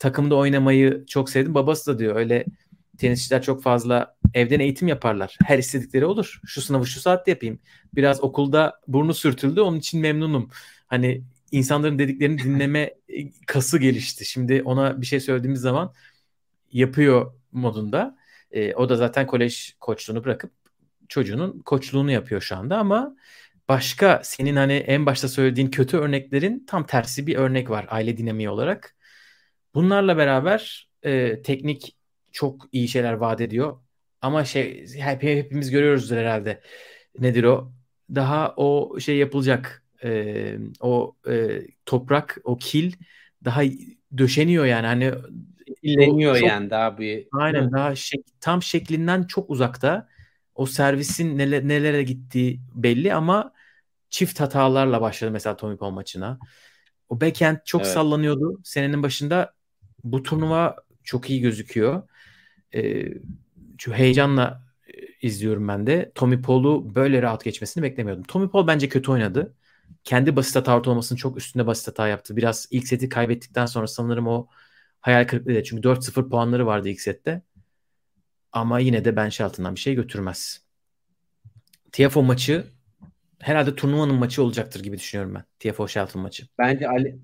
takımda 0.00 0.36
oynamayı 0.36 1.06
çok 1.06 1.30
sevdim. 1.30 1.54
Babası 1.54 1.94
da 1.94 1.98
diyor 1.98 2.16
öyle 2.16 2.44
tenisçiler 2.98 3.42
çok 3.42 3.62
fazla 3.62 4.16
evden 4.34 4.60
eğitim 4.60 4.88
yaparlar. 4.88 5.38
Her 5.44 5.58
istedikleri 5.58 6.06
olur. 6.06 6.40
Şu 6.46 6.60
sınavı 6.62 6.86
şu 6.86 7.00
saatte 7.00 7.30
yapayım. 7.30 7.58
Biraz 7.94 8.24
okulda 8.24 8.80
burnu 8.88 9.14
sürtüldü 9.14 9.60
onun 9.60 9.78
için 9.78 10.00
memnunum. 10.00 10.50
Hani 10.86 11.24
insanların 11.52 11.98
dediklerini 11.98 12.38
dinleme 12.44 12.94
kası 13.46 13.78
gelişti. 13.78 14.24
Şimdi 14.24 14.62
ona 14.62 15.00
bir 15.00 15.06
şey 15.06 15.20
söylediğimiz 15.20 15.60
zaman 15.60 15.94
yapıyor 16.72 17.32
modunda. 17.52 18.16
E, 18.52 18.74
o 18.74 18.88
da 18.88 18.96
zaten 18.96 19.26
kolej 19.26 19.74
koçluğunu 19.80 20.24
bırakıp 20.24 20.50
çocuğunun 21.08 21.60
koçluğunu 21.60 22.10
yapıyor 22.10 22.40
şu 22.40 22.56
anda 22.56 22.78
ama 22.78 23.16
başka 23.68 24.20
senin 24.24 24.56
hani 24.56 24.72
en 24.72 25.06
başta 25.06 25.28
söylediğin 25.28 25.70
kötü 25.70 25.96
örneklerin 25.96 26.64
tam 26.66 26.86
tersi 26.86 27.26
bir 27.26 27.36
örnek 27.36 27.70
var 27.70 27.86
aile 27.90 28.16
dinamiği 28.16 28.50
olarak. 28.50 28.96
Bunlarla 29.74 30.16
beraber 30.16 30.88
e, 31.02 31.42
teknik 31.42 31.96
çok 32.32 32.68
iyi 32.72 32.88
şeyler 32.88 33.12
vaat 33.12 33.40
ediyor. 33.40 33.80
Ama 34.20 34.44
şey 34.44 34.86
hep, 34.98 35.22
hepimiz 35.22 35.70
görüyoruzdur 35.70 36.16
herhalde. 36.16 36.60
Nedir 37.18 37.44
o? 37.44 37.72
Daha 38.14 38.54
o 38.56 39.00
şey 39.00 39.16
yapılacak. 39.16 39.84
E, 40.04 40.58
o 40.80 41.16
e, 41.28 41.60
toprak, 41.86 42.38
o 42.44 42.56
kil 42.56 42.92
daha 43.44 43.62
döşeniyor 44.18 44.64
yani. 44.64 44.86
Hani 44.86 45.12
İlleniyor 45.82 46.38
çok- 46.38 46.48
yani 46.48 46.70
daha 46.70 46.98
bir. 46.98 47.28
Aynen 47.32 47.72
daha 47.72 47.90
şek- 47.92 48.30
tam 48.40 48.62
şeklinden 48.62 49.22
çok 49.22 49.50
uzakta. 49.50 50.08
O 50.54 50.66
servisin 50.66 51.38
nele- 51.38 51.68
nelere 51.68 52.02
gittiği 52.02 52.60
belli 52.74 53.14
ama 53.14 53.52
çift 54.10 54.40
hatalarla 54.40 55.00
başladı 55.00 55.30
mesela 55.30 55.56
Tommy 55.56 55.76
Paul 55.76 55.90
maçına. 55.90 56.38
O 57.08 57.20
backhand 57.20 57.56
çok 57.64 57.80
Evet. 57.82 57.92
sallanıyordu. 57.92 58.60
Senenin 58.64 59.02
başında 59.02 59.54
bu 60.04 60.22
turnuva 60.22 60.76
çok 61.04 61.30
iyi 61.30 61.40
gözüküyor. 61.40 62.02
Ee, 62.74 63.04
şu 63.78 63.94
heyecanla 63.94 64.64
e, 64.86 64.92
izliyorum 65.22 65.68
ben 65.68 65.86
de. 65.86 66.12
Tommy 66.14 66.42
Paul'u 66.42 66.94
böyle 66.94 67.22
rahat 67.22 67.44
geçmesini 67.44 67.82
beklemiyordum. 67.82 68.24
Tommy 68.24 68.50
Paul 68.50 68.66
bence 68.66 68.88
kötü 68.88 69.10
oynadı. 69.10 69.54
Kendi 70.04 70.36
basit 70.36 70.56
hata 70.56 70.76
ortalamasının 70.76 71.16
çok 71.16 71.36
üstünde 71.36 71.66
basit 71.66 71.88
hata 71.88 72.08
yaptı. 72.08 72.36
Biraz 72.36 72.68
ilk 72.70 72.88
seti 72.88 73.08
kaybettikten 73.08 73.66
sonra 73.66 73.86
sanırım 73.86 74.26
o 74.26 74.46
hayal 75.00 75.26
kırıklığı 75.26 75.64
Çünkü 75.64 75.82
4-0 75.82 76.28
puanları 76.28 76.66
vardı 76.66 76.88
ilk 76.88 77.00
sette. 77.00 77.42
Ama 78.52 78.78
yine 78.78 79.04
de 79.04 79.16
Ben 79.16 79.28
Shelton'dan 79.28 79.74
bir 79.74 79.80
şey 79.80 79.94
götürmez. 79.94 80.62
TFO 81.92 82.22
maçı 82.22 82.66
herhalde 83.38 83.74
turnuvanın 83.74 84.14
maçı 84.14 84.42
olacaktır 84.42 84.82
gibi 84.82 84.98
düşünüyorum 84.98 85.34
ben. 85.34 85.44
TFO 85.58 85.88
Shelton 85.88 86.22
maçı. 86.22 86.46
Bence 86.58 86.88
Ali 86.88 87.18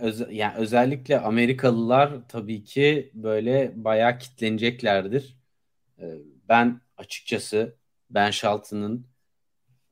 öz, 0.00 0.26
yani 0.30 0.54
özellikle 0.56 1.20
Amerikalılar 1.20 2.28
tabii 2.28 2.64
ki 2.64 3.10
böyle 3.14 3.72
bayağı 3.76 4.18
kitleneceklerdir. 4.18 5.36
Ee, 6.00 6.14
Ben 6.48 6.80
açıkçası 6.96 7.76
Ben 8.10 8.30
Shelton'ın 8.30 9.06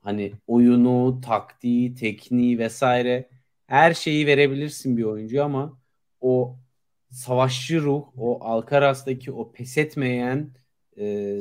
hani 0.03 0.33
oyunu, 0.47 1.21
taktiği, 1.21 1.95
tekniği 1.95 2.59
vesaire 2.59 3.29
her 3.67 3.95
şeyi 3.95 4.27
verebilirsin 4.27 4.97
bir 4.97 5.05
oyuncu 5.05 5.45
ama 5.45 5.81
o 6.21 6.59
savaşçı 7.11 7.83
ruh, 7.83 8.05
o 8.17 8.45
Alcaraz'daki 8.45 9.33
o 9.33 9.53
pes 9.53 9.79
etmeyen 9.79 10.55
e, 10.99 11.39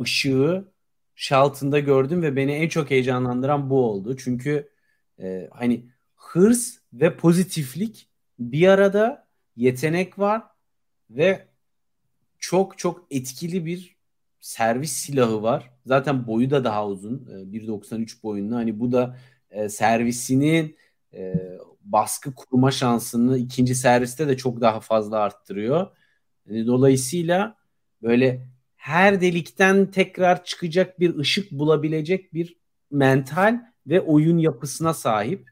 ışığı 0.00 0.72
Shelton'da 1.14 1.78
gördüm 1.80 2.22
ve 2.22 2.36
beni 2.36 2.52
en 2.52 2.68
çok 2.68 2.90
heyecanlandıran 2.90 3.70
bu 3.70 3.84
oldu. 3.84 4.16
Çünkü 4.16 4.70
e, 5.20 5.48
hani 5.52 5.90
hırs 6.20 6.78
ve 6.92 7.16
pozitiflik 7.16 8.08
bir 8.38 8.68
arada 8.68 9.28
yetenek 9.56 10.18
var 10.18 10.42
ve 11.10 11.48
çok 12.38 12.78
çok 12.78 13.06
etkili 13.10 13.66
bir 13.66 13.96
servis 14.40 14.92
silahı 14.92 15.42
var. 15.42 15.70
Zaten 15.86 16.26
boyu 16.26 16.50
da 16.50 16.64
daha 16.64 16.86
uzun. 16.86 17.28
e, 17.30 17.32
1.93 17.32 18.22
boyunda. 18.22 18.56
Hani 18.56 18.80
bu 18.80 18.92
da 18.92 19.16
e, 19.50 19.68
servisinin 19.68 20.76
e, 21.14 21.34
baskı 21.80 22.34
kurma 22.34 22.70
şansını 22.70 23.38
ikinci 23.38 23.74
serviste 23.74 24.28
de 24.28 24.36
çok 24.36 24.60
daha 24.60 24.80
fazla 24.80 25.18
arttırıyor. 25.18 25.96
Dolayısıyla 26.48 27.56
böyle 28.02 28.46
her 28.76 29.20
delikten 29.20 29.90
tekrar 29.90 30.44
çıkacak 30.44 31.00
bir 31.00 31.16
ışık 31.16 31.52
bulabilecek 31.52 32.34
bir 32.34 32.56
mental 32.90 33.60
ve 33.86 34.00
oyun 34.00 34.38
yapısına 34.38 34.94
sahip. 34.94 35.50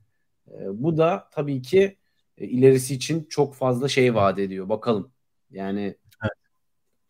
E, 0.53 0.83
bu 0.83 0.97
da 0.97 1.29
tabii 1.33 1.63
ki 1.63 1.97
e, 2.39 2.47
ilerisi 2.47 2.95
için 2.95 3.27
çok 3.31 3.55
fazla 3.55 3.89
şey 3.89 4.15
vaat 4.15 4.39
ediyor. 4.39 4.69
Bakalım. 4.69 5.13
Yani 5.51 5.97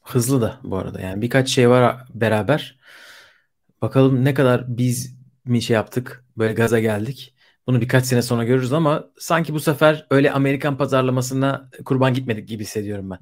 Hızlı 0.08 0.40
da 0.40 0.60
bu 0.64 0.76
arada. 0.76 1.00
Yani 1.00 1.22
birkaç 1.22 1.48
şey 1.48 1.70
var 1.70 2.04
beraber. 2.14 2.78
Bakalım 3.82 4.24
ne 4.24 4.34
kadar 4.34 4.76
biz 4.76 5.16
mi 5.44 5.62
şey 5.62 5.74
yaptık, 5.74 6.24
böyle 6.38 6.52
gaza 6.52 6.80
geldik. 6.80 7.34
Bunu 7.66 7.80
birkaç 7.80 8.06
sene 8.06 8.22
sonra 8.22 8.44
görürüz 8.44 8.72
ama 8.72 9.10
sanki 9.18 9.54
bu 9.54 9.60
sefer 9.60 10.06
öyle 10.10 10.32
Amerikan 10.32 10.76
pazarlamasına 10.76 11.70
kurban 11.84 12.14
gitmedik 12.14 12.48
gibi 12.48 12.62
hissediyorum 12.62 13.10
ben. 13.10 13.18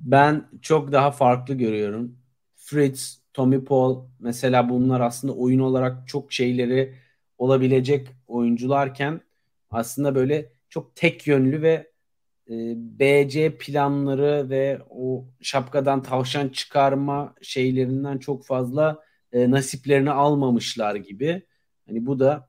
Ben 0.00 0.48
çok 0.62 0.92
daha 0.92 1.10
farklı 1.10 1.54
görüyorum. 1.54 2.16
Fritz, 2.56 3.22
Tommy 3.32 3.64
Paul 3.64 4.04
mesela 4.18 4.68
bunlar 4.68 5.00
aslında 5.00 5.34
oyun 5.34 5.58
olarak 5.58 6.08
çok 6.08 6.32
şeyleri 6.32 6.94
olabilecek 7.40 8.08
oyuncularken 8.26 9.20
aslında 9.70 10.14
böyle 10.14 10.52
çok 10.68 10.96
tek 10.96 11.26
yönlü 11.26 11.62
ve 11.62 11.90
e, 12.50 12.54
BC 12.76 13.56
planları 13.58 14.50
ve 14.50 14.80
o 14.90 15.24
şapkadan 15.40 16.02
tavşan 16.02 16.48
çıkarma 16.48 17.34
şeylerinden 17.42 18.18
çok 18.18 18.46
fazla 18.46 18.98
e, 19.32 19.50
nasiplerini 19.50 20.10
almamışlar 20.10 20.94
gibi. 20.94 21.42
Hani 21.86 22.06
bu 22.06 22.20
da 22.20 22.48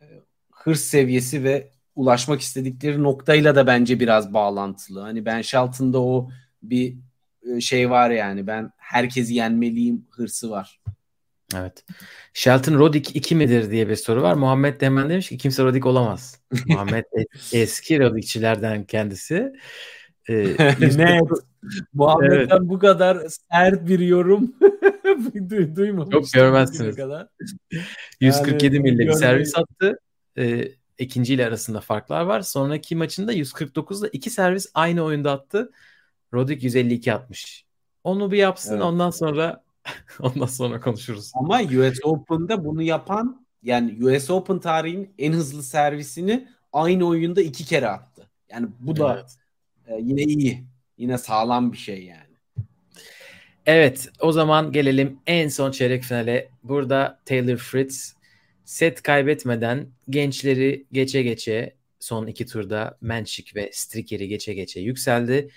e, 0.00 0.06
hırs 0.50 0.80
seviyesi 0.80 1.44
ve 1.44 1.70
ulaşmak 1.96 2.40
istedikleri 2.40 3.02
noktayla 3.02 3.54
da 3.54 3.66
bence 3.66 4.00
biraz 4.00 4.34
bağlantılı. 4.34 5.00
Hani 5.00 5.24
Ben 5.24 5.42
Shelton'da 5.42 6.02
o 6.02 6.30
bir 6.62 6.96
e, 7.42 7.60
şey 7.60 7.90
var 7.90 8.10
yani. 8.10 8.46
Ben 8.46 8.70
herkesi 8.76 9.34
yenmeliyim 9.34 10.06
hırsı 10.10 10.50
var. 10.50 10.80
Evet. 11.56 11.84
Shelton 12.32 12.78
Roddick 12.78 13.16
2 13.16 13.34
midir 13.34 13.70
diye 13.70 13.88
bir 13.88 13.96
soru 13.96 14.22
var. 14.22 14.34
Muhammed 14.34 14.80
Demen 14.80 15.10
demiş 15.10 15.28
ki 15.28 15.38
kimse 15.38 15.64
Roddick 15.64 15.86
olamaz. 15.86 16.40
Muhammed 16.66 17.04
eski 17.52 18.00
Roddickçilerden 18.00 18.84
kendisi. 18.84 19.52
Ee, 20.28 20.56
ne? 20.96 21.20
Muhammed'den 21.92 22.36
evet. 22.36 22.60
bu 22.60 22.78
kadar 22.78 23.18
sert 23.52 23.88
bir 23.88 23.98
yorum 23.98 24.54
du- 25.34 25.76
duymamıştım. 25.76 26.20
Yok 26.20 26.32
görmezsiniz. 26.34 26.96
Kadar. 26.96 27.28
147 28.20 28.76
yani, 28.76 28.82
milli 28.82 28.98
bir 28.98 29.12
servis 29.12 29.58
attı. 29.58 29.98
Ee, 30.38 30.68
ikinci 30.98 31.46
arasında 31.46 31.80
farklar 31.80 32.22
var. 32.22 32.40
Sonraki 32.40 32.96
maçında 32.96 33.32
149'da 33.34 34.08
iki 34.08 34.30
servis 34.30 34.66
aynı 34.74 35.02
oyunda 35.02 35.32
attı. 35.32 35.70
Roddick 36.34 36.64
152 36.64 37.12
atmış. 37.12 37.64
Onu 38.04 38.30
bir 38.30 38.38
yapsın 38.38 38.72
evet. 38.72 38.82
ondan 38.82 39.10
sonra 39.10 39.63
ondan 40.20 40.46
sonra 40.46 40.80
konuşuruz. 40.80 41.32
Ama 41.34 41.60
US 41.62 41.98
Open'da 42.02 42.64
bunu 42.64 42.82
yapan 42.82 43.46
yani 43.62 44.06
US 44.06 44.30
Open 44.30 44.58
tarihinin 44.58 45.14
en 45.18 45.32
hızlı 45.32 45.62
servisini 45.62 46.48
aynı 46.72 47.06
oyunda 47.06 47.42
iki 47.42 47.64
kere 47.64 47.88
attı. 47.88 48.30
Yani 48.50 48.68
bu 48.80 48.96
da 48.96 49.14
evet. 49.14 49.36
e, 49.86 50.02
yine 50.02 50.22
iyi. 50.22 50.64
Yine 50.98 51.18
sağlam 51.18 51.72
bir 51.72 51.78
şey 51.78 52.04
yani. 52.04 52.20
Evet 53.66 54.08
o 54.20 54.32
zaman 54.32 54.72
gelelim 54.72 55.18
en 55.26 55.48
son 55.48 55.70
çeyrek 55.70 56.02
finale. 56.02 56.48
Burada 56.62 57.20
Taylor 57.24 57.56
Fritz 57.56 58.14
set 58.64 59.02
kaybetmeden 59.02 59.88
gençleri 60.10 60.86
geçe 60.92 61.22
geçe 61.22 61.76
son 62.00 62.26
iki 62.26 62.46
turda 62.46 62.98
Menchik 63.00 63.56
ve 63.56 63.70
Stricker'i 63.72 64.28
geçe 64.28 64.54
geçe 64.54 64.80
yükseldi. 64.80 65.50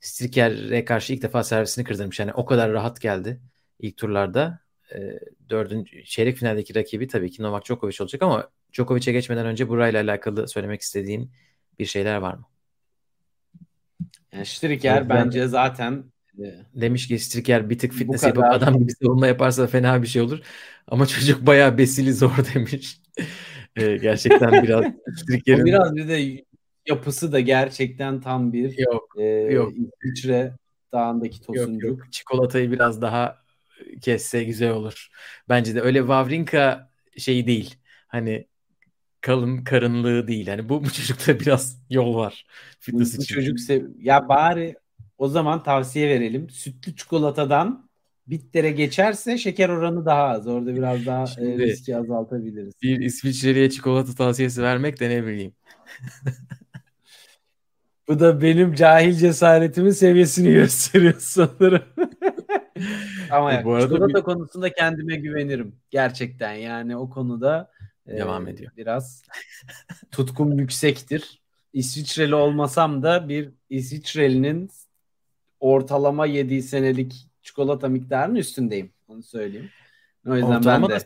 Stricker'e 0.00 0.84
karşı 0.84 1.12
ilk 1.12 1.22
defa 1.22 1.44
servisini 1.44 1.84
kırdırmış. 1.84 2.20
Yani 2.20 2.32
o 2.32 2.44
kadar 2.44 2.72
rahat 2.72 3.00
geldi 3.00 3.40
ilk 3.78 3.96
turlarda. 3.96 4.60
E, 4.94 5.18
dördüncü 5.48 6.04
çeyrek 6.04 6.36
finaldeki 6.36 6.74
rakibi 6.74 7.06
tabii 7.06 7.30
ki 7.30 7.42
Novak 7.42 7.64
Djokovic 7.64 7.96
olacak 8.00 8.22
ama 8.22 8.50
Djokovic'e 8.72 9.12
geçmeden 9.12 9.46
önce 9.46 9.68
burayla 9.68 10.02
alakalı 10.02 10.48
söylemek 10.48 10.80
istediğin 10.80 11.30
bir 11.78 11.86
şeyler 11.86 12.16
var 12.16 12.34
mı? 12.34 12.46
Yani 14.32 14.46
Stricker 14.46 14.98
evet, 14.98 15.08
bence 15.08 15.46
zaten 15.46 16.04
e, 16.38 16.44
demiş 16.74 17.08
ki 17.08 17.18
Stricker 17.18 17.70
bir 17.70 17.78
tık 17.78 17.92
fitness 17.92 18.22
yapıp 18.22 18.44
adam 18.44 18.78
gibi 18.78 18.92
savunma 18.92 19.26
yaparsa 19.26 19.66
fena 19.66 20.02
bir 20.02 20.06
şey 20.06 20.22
olur. 20.22 20.40
Ama 20.88 21.06
çocuk 21.06 21.46
bayağı 21.46 21.78
besili 21.78 22.12
zor 22.12 22.36
demiş. 22.54 23.00
ee, 23.76 23.96
gerçekten 23.96 24.62
biraz 24.62 24.84
Stricker'in... 25.16 25.64
biraz 25.64 25.96
bir 25.96 26.08
de 26.08 26.44
yapısı 26.88 27.32
da 27.32 27.40
gerçekten 27.40 28.20
tam 28.20 28.52
bir 28.52 28.78
yok, 28.78 29.14
e, 29.18 29.24
yok. 29.24 29.72
İsviçre 29.76 30.52
dağındaki 30.92 31.40
tosuncuk. 31.40 31.90
Yok, 31.90 31.98
yok. 31.98 32.12
Çikolatayı 32.12 32.72
biraz 32.72 33.02
daha 33.02 33.45
kesse 34.00 34.44
güzel 34.44 34.70
olur. 34.70 35.08
Bence 35.48 35.74
de 35.74 35.80
öyle 35.80 35.98
Wawrinka 35.98 36.90
şeyi 37.18 37.46
değil. 37.46 37.74
Hani 38.08 38.46
kalın 39.20 39.64
karınlığı 39.64 40.28
değil. 40.28 40.46
Yani 40.46 40.68
bu, 40.68 40.84
bu 40.84 40.90
çocukta 40.90 41.40
biraz 41.40 41.82
yol 41.90 42.16
var. 42.16 42.46
Fitness 42.80 43.18
bu, 43.18 43.22
için. 43.22 43.34
çocuk 43.34 43.60
sev- 43.60 43.90
ya 44.00 44.28
bari 44.28 44.76
o 45.18 45.28
zaman 45.28 45.62
tavsiye 45.62 46.08
verelim. 46.08 46.50
Sütlü 46.50 46.96
çikolatadan 46.96 47.88
bitlere 48.26 48.70
geçerse 48.70 49.38
şeker 49.38 49.68
oranı 49.68 50.06
daha 50.06 50.22
az. 50.22 50.46
Orada 50.46 50.74
biraz 50.74 51.06
daha 51.06 51.24
e, 51.24 51.26
Şimdi, 51.26 51.62
e, 51.62 51.66
riski 51.66 51.96
azaltabiliriz. 51.96 52.74
Bir 52.82 53.00
İsviçreli'ye 53.00 53.70
çikolata 53.70 54.14
tavsiyesi 54.14 54.62
vermek 54.62 55.00
de 55.00 55.10
ne 55.10 55.26
bileyim. 55.26 55.52
bu 58.08 58.20
da 58.20 58.42
benim 58.42 58.74
cahil 58.74 59.12
cesaretimin 59.14 59.90
seviyesini 59.90 60.52
gösteriyor 60.52 61.14
sanırım. 61.18 61.82
Ama 63.30 63.54
e, 63.54 63.64
bu 63.64 63.74
arada 63.74 63.94
çikolata 63.94 64.18
bir... 64.18 64.22
konusunda 64.22 64.72
kendime 64.72 65.16
güvenirim. 65.16 65.76
Gerçekten 65.90 66.52
yani 66.52 66.96
o 66.96 67.10
konuda 67.10 67.70
devam 68.06 68.48
e, 68.48 68.50
ediyor. 68.50 68.72
Biraz 68.76 69.22
tutkum 70.10 70.58
yüksektir. 70.58 71.42
İsviçreli 71.72 72.34
olmasam 72.34 73.02
da 73.02 73.28
bir 73.28 73.50
İsviçrelinin 73.70 74.70
ortalama 75.60 76.26
7 76.26 76.62
senelik 76.62 77.26
çikolata 77.42 77.88
miktarının 77.88 78.36
üstündeyim. 78.36 78.92
Onu 79.08 79.22
söyleyeyim. 79.22 79.70
O 80.26 80.34
yüzden 80.34 80.48
ortalama 80.48 80.88
ben 80.88 81.00
de 81.00 81.04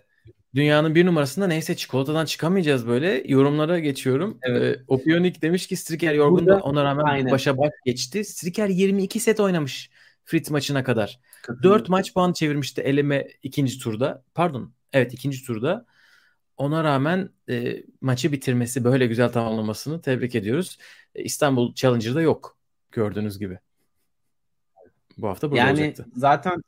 dünyanın 0.54 0.94
bir 0.94 1.06
numarasında 1.06 1.46
neyse 1.46 1.76
çikolatadan 1.76 2.24
çıkamayacağız 2.24 2.86
böyle. 2.86 3.22
Yorumlara 3.26 3.78
geçiyorum. 3.78 4.38
Evet. 4.42 4.78
Ee, 4.78 4.82
Opionik 4.88 5.42
demiş 5.42 5.66
ki 5.66 5.76
Striker 5.76 6.14
yorgun 6.14 6.46
da 6.46 6.58
ona 6.58 6.84
rağmen 6.84 7.04
aynen. 7.04 7.32
başa 7.32 7.58
baş 7.58 7.70
geçti. 7.84 8.24
Striker 8.24 8.68
22 8.68 9.20
set 9.20 9.40
oynamış 9.40 9.90
Fritz 10.24 10.50
maçına 10.50 10.84
kadar. 10.84 11.20
4 11.62 11.88
maç 11.88 12.14
puan 12.14 12.32
çevirmişti 12.32 12.80
eleme 12.80 13.28
ikinci 13.42 13.78
turda. 13.78 14.24
Pardon. 14.34 14.72
Evet 14.92 15.14
ikinci 15.14 15.44
turda. 15.44 15.86
Ona 16.56 16.84
rağmen 16.84 17.30
e, 17.48 17.82
maçı 18.00 18.32
bitirmesi, 18.32 18.84
böyle 18.84 19.06
güzel 19.06 19.32
tamamlamasını 19.32 20.02
tebrik 20.02 20.34
ediyoruz. 20.34 20.78
E, 21.14 21.22
İstanbul 21.22 21.74
Challenger'da 21.74 22.20
yok 22.20 22.58
gördüğünüz 22.92 23.38
gibi. 23.38 23.58
Bu 25.18 25.28
hafta 25.28 25.50
burada 25.50 25.60
yani 25.60 25.80
olacaktı. 25.80 26.06
zaten 26.16 26.62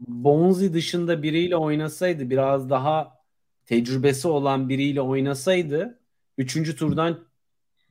Bonzi 0.00 0.74
dışında 0.74 1.22
biriyle 1.22 1.56
oynasaydı 1.56 2.30
biraz 2.30 2.70
daha 2.70 3.18
tecrübesi 3.66 4.28
olan 4.28 4.68
biriyle 4.68 5.00
oynasaydı 5.00 5.98
üçüncü 6.38 6.76
turdan 6.76 7.24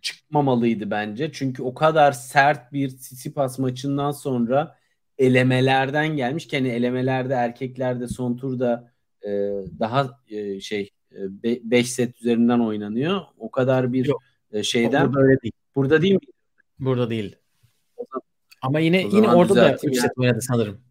çıkmamalıydı 0.02 0.92
bence. 0.92 1.32
Çünkü 1.32 1.64
o 1.64 1.74
kadar 1.74 2.12
sert 2.12 2.74
bir 2.74 2.90
Tsitsipas 2.90 3.60
maçından 3.60 4.12
sonra 4.12 4.78
elemelerden 5.26 6.16
gelmiş 6.16 6.48
ki 6.48 6.58
hani 6.58 6.70
elemelerde 6.70 7.34
erkeklerde 7.34 8.08
son 8.08 8.38
turda 8.38 8.92
e, 9.22 9.30
daha 9.80 10.20
e, 10.30 10.60
şey 10.60 10.90
5 11.12 11.86
e, 11.86 11.90
set 11.90 12.22
üzerinden 12.22 12.60
oynanıyor. 12.60 13.22
O 13.38 13.52
kadar 13.52 13.94
bir 13.94 14.06
Yok. 14.06 14.24
E, 14.52 14.64
şeyden. 14.64 15.14
Burada 15.14 15.26
öyle 15.26 15.42
değil. 15.42 15.54
Burada 15.76 16.02
değil 16.02 16.14
mi? 16.14 16.20
Burada 16.80 17.10
değil. 17.10 17.36
Ama 18.62 18.80
yine 18.80 19.02
yine 19.02 19.30
orada 19.30 19.56
da 19.56 19.78
3 19.84 19.98
set 19.98 20.12
oynadı 20.18 20.42
sanırım. 20.42 20.82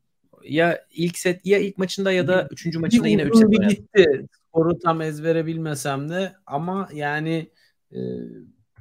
Ya 0.44 0.84
ilk 0.94 1.18
set 1.18 1.46
ya 1.46 1.58
ilk 1.58 1.78
maçında 1.78 2.12
ya 2.12 2.28
da 2.28 2.48
3. 2.50 2.76
maçında 2.76 3.08
yine 3.08 3.22
3 3.22 3.36
set 3.36 3.44
oynadı. 3.44 3.68
Gitti. 3.68 4.26
Skoru 4.48 4.78
tam 4.78 5.00
ezbere 5.00 5.46
bilmesem 5.46 6.08
de 6.08 6.32
ama 6.46 6.88
yani 6.94 7.50
e, 7.92 7.98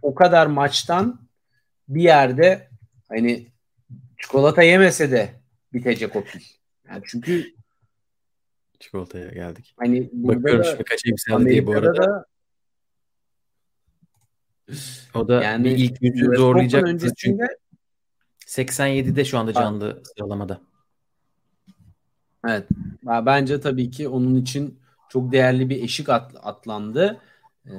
o 0.01 0.15
kadar 0.15 0.47
maçtan 0.47 1.27
bir 1.87 2.01
yerde 2.01 2.67
hani 3.09 3.47
çikolata 4.21 4.63
yemese 4.63 5.11
de 5.11 5.40
bitecek 5.73 6.15
o 6.15 6.23
pil. 6.23 6.41
Yani 6.89 7.03
çünkü 7.07 7.53
çikolataya 8.79 9.29
geldik. 9.29 9.75
Hani 9.79 10.09
Bakıyorum 10.13 10.63
şimdi 10.63 10.83
kaça 10.83 11.09
yükseldi 11.09 11.45
diye 11.45 11.67
bu 11.67 11.71
arada. 11.71 12.07
Da, 12.07 12.25
o 15.13 15.27
da 15.27 15.43
yani 15.43 15.65
bir 15.65 15.77
ilk 15.77 16.01
yüzü 16.01 16.35
zorlayacak. 16.35 16.83
Öncesinde, 16.83 17.13
çünkü 17.17 17.47
87'de 18.47 19.25
şu 19.25 19.37
anda 19.37 19.53
canlı 19.53 19.93
ha. 19.93 19.99
sıralamada. 20.03 20.61
Evet. 22.47 22.67
Bence 23.03 23.61
tabii 23.61 23.91
ki 23.91 24.07
onun 24.07 24.35
için 24.35 24.79
çok 25.09 25.31
değerli 25.31 25.69
bir 25.69 25.83
eşik 25.83 26.09
at, 26.09 26.31
atlandı. 26.43 27.21
Ee, 27.65 27.71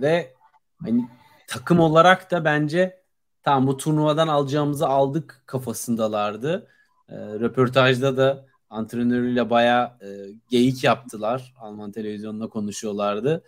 ve 0.00 0.34
hani 0.82 1.08
takım 1.46 1.80
olarak 1.80 2.30
da 2.30 2.44
bence 2.44 3.02
tamam 3.42 3.66
bu 3.66 3.76
turnuvadan 3.76 4.28
alacağımızı 4.28 4.88
aldık 4.88 5.42
kafasındalardı. 5.46 6.68
Ee, 7.08 7.16
röportajda 7.16 8.16
da 8.16 8.46
antrenörüyle 8.70 9.50
bayağı 9.50 9.92
e, 10.02 10.08
geyik 10.50 10.84
yaptılar. 10.84 11.54
Alman 11.58 11.92
televizyonunda 11.92 12.48
konuşuyorlardı. 12.48 13.44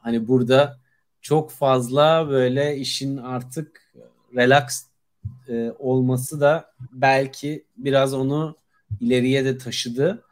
Hani 0.00 0.28
burada 0.28 0.78
çok 1.20 1.50
fazla 1.50 2.28
böyle 2.28 2.76
işin 2.76 3.16
artık 3.16 3.92
relax 4.36 4.86
e, 5.48 5.72
olması 5.78 6.40
da 6.40 6.74
belki 6.92 7.64
biraz 7.76 8.14
onu 8.14 8.56
ileriye 9.00 9.44
de 9.44 9.58
taşıdı. 9.58 10.24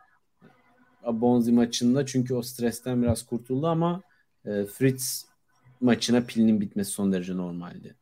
Bonzi 1.07 1.53
maçında 1.53 2.07
çünkü 2.07 2.35
o 2.35 2.43
stresten 2.43 3.03
biraz 3.03 3.27
kurtuldu 3.27 3.67
ama 3.67 4.03
e, 4.45 4.65
Fritz 4.65 5.27
maçına 5.81 6.21
pilinin 6.21 6.61
bitmesi 6.61 6.91
son 6.91 7.13
derece 7.13 7.37
normaldi. 7.37 7.97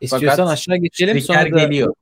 İstiyorsan 0.00 0.36
Fakat 0.36 0.52
aşağı 0.52 0.76
geçelim 0.76 1.20
sonra 1.20 1.52
da... 1.52 1.64
geliyor. 1.64 1.94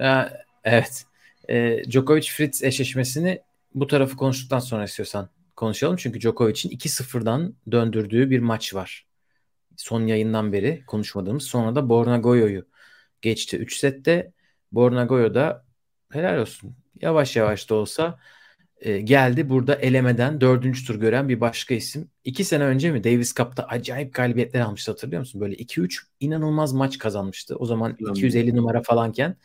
Ee, 0.00 0.28
evet 0.64 1.06
e, 1.48 1.82
Djokovic-Fritz 1.84 2.66
eşleşmesini 2.66 3.42
bu 3.74 3.86
tarafı 3.86 4.16
konuştuktan 4.16 4.58
sonra 4.58 4.84
istiyorsan 4.84 5.28
konuşalım. 5.56 5.96
Çünkü 5.96 6.20
Djokovic'in 6.20 6.70
2-0'dan 6.70 7.54
döndürdüğü 7.70 8.30
bir 8.30 8.40
maç 8.40 8.74
var. 8.74 9.06
Son 9.76 10.06
yayından 10.06 10.52
beri 10.52 10.82
konuşmadığımız. 10.86 11.42
Sonra 11.42 11.74
da 11.74 11.88
Borna 11.88 12.18
Goyo'yu 12.18 12.64
geçti 13.22 13.56
3 13.56 13.76
sette. 13.76 14.32
Borna 14.72 15.04
Goyo 15.04 15.34
da 15.34 15.64
helal 16.12 16.38
olsun. 16.38 16.76
Yavaş 17.00 17.36
yavaş 17.36 17.70
da 17.70 17.74
olsa 17.74 18.18
e, 18.80 18.98
geldi. 18.98 19.48
Burada 19.48 19.74
elemeden 19.74 20.40
dördüncü 20.40 20.86
tur 20.86 20.94
gören 20.94 21.28
bir 21.28 21.40
başka 21.40 21.74
isim. 21.74 22.10
İki 22.24 22.44
sene 22.44 22.64
önce 22.64 22.90
mi 22.90 23.04
Davis 23.04 23.34
Cup'ta 23.34 23.62
acayip 23.64 24.14
galibiyetler 24.14 24.60
almıştı 24.60 24.90
hatırlıyor 24.90 25.20
musun? 25.20 25.40
Böyle 25.40 25.54
2-3 25.54 26.02
inanılmaz 26.20 26.72
maç 26.72 26.98
kazanmıştı. 26.98 27.56
O 27.56 27.66
zaman 27.66 27.96
250 27.98 28.56
numara 28.56 28.82
falanken 28.82 29.36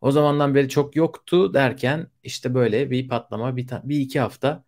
O 0.00 0.10
zamandan 0.10 0.54
beri 0.54 0.68
çok 0.68 0.96
yoktu 0.96 1.54
derken 1.54 2.06
işte 2.24 2.54
böyle 2.54 2.90
bir 2.90 3.08
patlama 3.08 3.56
bir, 3.56 3.68
bir 3.84 4.00
iki 4.00 4.20
hafta 4.20 4.64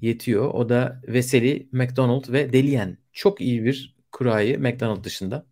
yetiyor. 0.00 0.54
O 0.54 0.68
da 0.68 1.02
Veseli, 1.08 1.68
McDonald 1.72 2.32
ve 2.32 2.52
Deliyen. 2.52 2.98
Çok 3.12 3.40
iyi 3.40 3.64
bir 3.64 3.96
kurayı 4.12 4.60
McDonald 4.60 5.04
dışında 5.04 5.46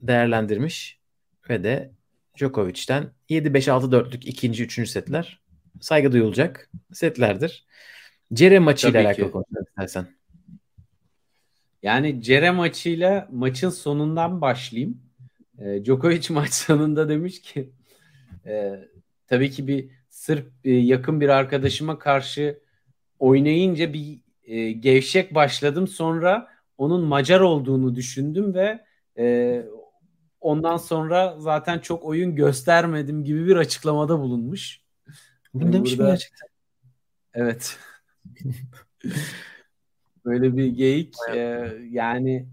değerlendirmiş 0.00 1.00
ve 1.48 1.64
de 1.64 1.92
Djokovic'ten 2.36 3.10
7-5-6-4'lük 3.30 4.26
ikinci, 4.26 4.64
üçüncü 4.64 4.90
setler 4.90 5.42
saygı 5.80 6.12
duyulacak 6.12 6.70
setlerdir. 6.92 7.66
Cere 8.32 8.58
maçıyla 8.58 9.00
ile 9.00 9.08
alakalı 9.08 9.30
konuşalım 9.30 9.64
istersen. 9.68 10.06
Yani 11.82 12.22
Cere 12.22 12.50
maçıyla 12.50 13.28
maçın 13.32 13.70
sonundan 13.70 14.40
başlayayım. 14.40 15.02
E, 15.58 15.84
Djokovic 15.84 16.26
maç 16.34 16.52
sonunda 16.52 17.08
demiş 17.08 17.40
ki 17.40 17.70
e, 18.46 18.88
tabii 19.26 19.50
ki 19.50 19.68
bir 19.68 19.90
sırf 20.08 20.46
e, 20.64 20.70
yakın 20.70 21.20
bir 21.20 21.28
arkadaşıma 21.28 21.98
karşı 21.98 22.60
oynayınca 23.18 23.92
bir 23.92 24.20
e, 24.44 24.72
gevşek 24.72 25.34
başladım. 25.34 25.88
Sonra 25.88 26.48
onun 26.78 27.04
Macar 27.04 27.40
olduğunu 27.40 27.94
düşündüm 27.94 28.54
ve 28.54 28.84
e, 29.18 29.62
ondan 30.40 30.76
sonra 30.76 31.36
zaten 31.38 31.78
çok 31.78 32.04
oyun 32.04 32.36
göstermedim 32.36 33.24
gibi 33.24 33.46
bir 33.46 33.56
açıklamada 33.56 34.18
bulunmuş. 34.18 34.80
Bunu 35.54 35.72
demiş 35.72 35.98
mi 35.98 36.06
gerçekten? 36.06 36.48
Evet. 37.34 37.78
Böyle 40.24 40.56
bir 40.56 40.66
geyik 40.66 41.14
e, 41.34 41.72
yani 41.90 42.48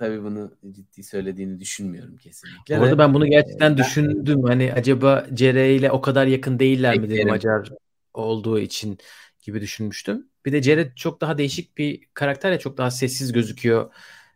tabii 0.00 0.22
bunu 0.22 0.52
ciddi 0.70 1.02
söylediğini 1.02 1.60
düşünmüyorum 1.60 2.16
kesinlikle. 2.16 2.78
Bu 2.78 2.82
arada 2.82 2.98
ben 2.98 3.14
bunu 3.14 3.26
gerçekten 3.26 3.78
düşündüm. 3.78 4.42
Hani 4.42 4.72
acaba 4.72 5.26
Cere 5.34 5.74
ile 5.74 5.90
o 5.90 6.00
kadar 6.00 6.26
yakın 6.26 6.58
değiller 6.58 6.98
mi 6.98 7.10
dedim 7.10 7.28
Macar 7.28 7.68
olduğu 8.14 8.58
için 8.58 8.98
gibi 9.42 9.60
düşünmüştüm. 9.60 10.26
Bir 10.46 10.52
de 10.52 10.62
Jared 10.62 10.96
çok 10.96 11.20
daha 11.20 11.38
değişik 11.38 11.78
bir 11.78 12.08
karakter 12.14 12.52
ya 12.52 12.58
çok 12.58 12.78
daha 12.78 12.90
sessiz 12.90 13.32
gözüküyor. 13.32 13.92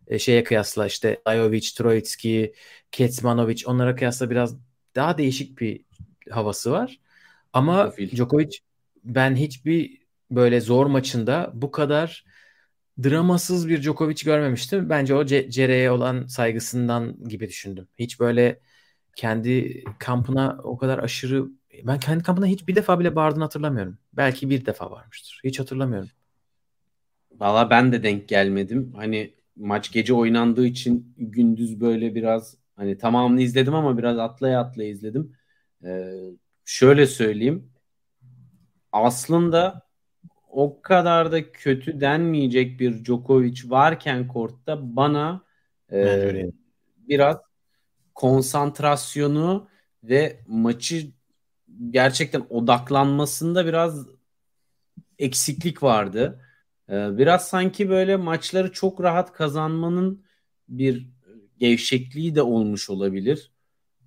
E, 0.06 0.18
şeye 0.18 0.44
kıyasla 0.44 0.86
işte 0.86 1.22
Lajovic, 1.28 1.68
Troitski, 1.76 2.54
Kecmanovic 2.92 3.62
onlara 3.66 3.96
kıyasla 3.96 4.30
biraz 4.30 4.56
daha 4.94 5.18
değişik 5.18 5.60
bir 5.60 5.84
havası 6.30 6.72
var. 6.72 7.00
Ama. 7.52 7.92
Djokovic 8.16 8.58
ben 9.04 9.36
hiçbir 9.36 9.98
böyle 10.30 10.60
zor 10.60 10.86
maçında 10.86 11.50
bu 11.54 11.70
kadar 11.70 12.24
dramasız 13.02 13.68
bir 13.68 13.82
Djokovic 13.82 14.24
görmemiştim. 14.24 14.90
Bence 14.90 15.14
o 15.14 15.24
Cere'ye 15.26 15.90
olan 15.90 16.26
saygısından 16.26 17.24
gibi 17.28 17.48
düşündüm. 17.48 17.88
Hiç 17.98 18.20
böyle 18.20 18.60
kendi 19.16 19.84
kampına 19.98 20.58
o 20.64 20.78
kadar 20.78 20.98
aşırı 20.98 21.46
ben 21.84 21.98
kendi 22.00 22.22
kampına 22.24 22.46
hiç 22.46 22.68
bir 22.68 22.74
defa 22.76 23.00
bile 23.00 23.16
bağırdığını 23.16 23.42
hatırlamıyorum. 23.44 23.98
Belki 24.12 24.50
bir 24.50 24.66
defa 24.66 24.90
varmıştır. 24.90 25.40
Hiç 25.44 25.60
hatırlamıyorum. 25.60 26.10
Valla 27.32 27.70
ben 27.70 27.92
de 27.92 28.02
denk 28.02 28.28
gelmedim. 28.28 28.92
Hani 28.96 29.34
maç 29.56 29.92
gece 29.92 30.14
oynandığı 30.14 30.66
için 30.66 31.14
gündüz 31.16 31.80
böyle 31.80 32.14
biraz 32.14 32.56
hani 32.76 32.98
tamamını 32.98 33.42
izledim 33.42 33.74
ama 33.74 33.98
biraz 33.98 34.18
atlaya 34.18 34.60
atlaya 34.60 34.88
izledim. 34.90 35.36
Ee, 35.84 36.12
şöyle 36.64 37.06
söyleyeyim. 37.06 37.72
Aslında 38.92 39.83
o 40.54 40.82
kadar 40.82 41.32
da 41.32 41.52
kötü 41.52 42.00
denmeyecek 42.00 42.80
bir 42.80 43.04
Djokovic 43.04 43.60
varken 43.64 44.28
kortta 44.28 44.96
bana 44.96 45.44
e, 45.92 46.50
biraz 47.08 47.36
konsantrasyonu 48.14 49.68
ve 50.04 50.40
maçı 50.46 51.06
gerçekten 51.90 52.46
odaklanmasında 52.50 53.66
biraz 53.66 54.06
eksiklik 55.18 55.82
vardı. 55.82 56.40
Ee, 56.88 57.18
biraz 57.18 57.48
sanki 57.48 57.88
böyle 57.88 58.16
maçları 58.16 58.72
çok 58.72 59.02
rahat 59.02 59.32
kazanmanın 59.32 60.24
bir 60.68 61.08
gevşekliği 61.58 62.34
de 62.34 62.42
olmuş 62.42 62.90
olabilir. 62.90 63.52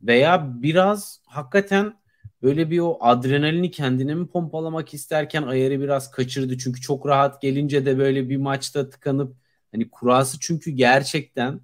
Veya 0.02 0.62
biraz 0.62 1.22
hakikaten 1.26 1.94
böyle 2.42 2.72
bir 2.72 2.80
o 2.80 2.98
adrenalini 3.02 3.72
kendine 3.72 4.16
mi 4.16 4.28
pompalamak 4.28 4.94
isterken 4.94 5.44
ayarı 5.44 5.82
biraz 5.82 6.12
kaçırdı. 6.12 6.58
Çünkü 6.58 6.82
çok 6.82 7.08
rahat 7.08 7.42
gelince 7.42 7.86
de 7.86 7.98
böyle 7.98 8.30
bir 8.30 8.38
maçta 8.38 8.90
tıkanıp 8.90 9.36
hani 9.72 9.90
kurası 9.90 10.38
çünkü 10.40 10.72
gerçekten 10.72 11.62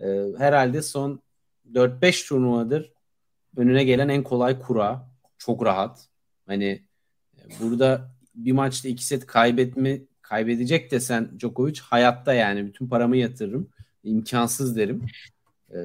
e, 0.00 0.06
herhalde 0.38 0.82
son 0.82 1.22
4-5 1.72 2.28
turnuvadır 2.28 2.92
önüne 3.56 3.84
gelen 3.84 4.08
en 4.08 4.22
kolay 4.22 4.58
kura. 4.58 5.10
Çok 5.38 5.64
rahat. 5.64 6.08
Hani 6.46 6.82
burada 7.60 8.12
bir 8.34 8.52
maçta 8.52 8.88
iki 8.88 9.04
set 9.04 9.26
kaybetme 9.26 10.00
kaybedecek 10.22 10.90
desen 10.90 11.38
Djokovic 11.38 11.80
hayatta 11.80 12.34
yani 12.34 12.66
bütün 12.66 12.88
paramı 12.88 13.16
yatırırım. 13.16 13.68
imkansız 14.04 14.76
derim. 14.76 15.06
Ee, 15.74 15.76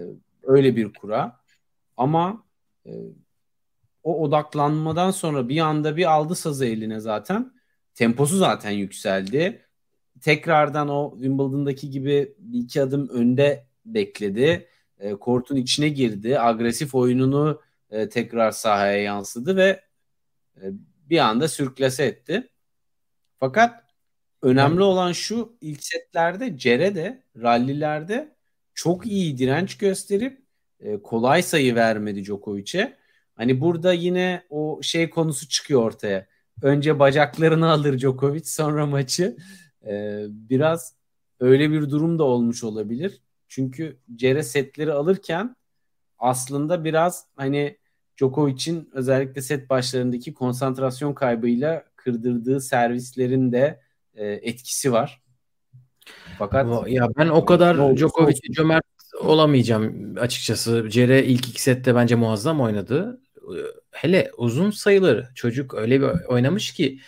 öyle 0.44 0.76
bir 0.76 0.94
kura. 0.94 1.40
Ama 1.98 2.44
e, 2.86 2.92
o 4.08 4.24
odaklanmadan 4.24 5.12
sonra 5.12 5.50
bir 5.50 5.60
anda 5.60 5.98
bir 5.98 6.12
aldı 6.12 6.36
sazı 6.36 6.66
eline 6.66 7.00
zaten. 7.00 7.54
Temposu 7.96 8.38
zaten 8.38 8.72
yükseldi. 8.72 9.66
Tekrardan 10.22 10.90
o 10.90 11.12
Wimbledon'daki 11.14 11.90
gibi 11.90 12.36
bir 12.38 12.60
iki 12.60 12.82
adım 12.82 13.10
önde 13.10 13.68
bekledi. 13.86 14.68
E, 15.00 15.12
kortun 15.16 15.56
içine 15.56 15.90
girdi. 15.90 16.40
Agresif 16.40 16.96
oyununu 16.96 17.62
e, 17.90 18.10
tekrar 18.10 18.52
sahaya 18.52 19.02
yansıdı 19.02 19.56
ve 19.56 19.84
e, 20.62 20.64
bir 21.10 21.18
anda 21.18 21.48
sürklase 21.48 22.06
etti. 22.06 22.50
Fakat 23.40 23.84
önemli 24.42 24.74
evet. 24.74 24.82
olan 24.82 25.12
şu 25.12 25.58
ilk 25.62 25.84
setlerde 25.84 26.58
Cere 26.58 26.96
de 26.96 27.24
rallilerde 27.42 28.36
çok 28.74 29.06
iyi 29.06 29.38
direnç 29.38 29.78
gösterip 29.78 30.42
e, 30.80 31.02
kolay 31.02 31.42
sayı 31.42 31.76
vermedi 31.76 32.24
Djokovic'e. 32.24 32.97
Hani 33.38 33.62
burada 33.62 33.94
yine 33.94 34.44
o 34.50 34.80
şey 34.82 35.10
konusu 35.10 35.48
çıkıyor 35.48 35.82
ortaya. 35.82 36.28
Önce 36.62 37.00
bacaklarını 37.00 37.70
alır 37.70 38.00
Djokovic 38.00 38.44
sonra 38.46 38.86
maçı. 38.86 39.38
E, 39.86 40.24
biraz 40.30 40.96
öyle 41.40 41.72
bir 41.72 41.90
durum 41.90 42.20
da 42.20 42.24
olmuş 42.24 42.64
olabilir. 42.64 43.22
Çünkü 43.48 43.98
Cere 44.16 44.44
setleri 44.44 44.94
alırken 44.94 45.56
aslında 46.20 46.84
biraz 46.84 47.26
hani 47.36 47.78
Djokovic'in 48.18 48.90
özellikle 48.94 49.42
set 49.42 49.70
başlarındaki 49.70 50.34
konsantrasyon 50.34 51.14
kaybıyla 51.14 51.84
kırdırdığı 51.96 52.62
servislerin 52.62 53.52
de 53.52 53.82
e, 54.16 54.26
etkisi 54.28 54.92
var. 54.92 55.22
Fakat 56.40 56.90
ya 56.90 57.10
ben 57.18 57.28
o 57.28 57.46
kadar 57.46 57.98
Djokovic'e 57.98 58.54
cömert 58.54 58.84
olamayacağım 59.22 60.16
açıkçası. 60.20 60.90
Cere 60.90 61.26
ilk 61.26 61.50
iki 61.50 61.62
sette 61.62 61.96
bence 61.96 62.16
muazzam 62.16 62.62
oynadı. 62.62 63.22
Hele 63.92 64.32
uzun 64.38 64.72
sayıları 64.72 65.30
çocuk 65.36 65.74
öyle 65.74 66.02
bir 66.02 66.08
oynamış 66.28 66.74
ki 66.74 67.00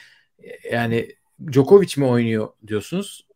yani 0.72 1.16
Djokovic 1.52 1.94
mi 1.98 2.06
oynuyor 2.06 2.48
diyorsunuz. 2.68 3.28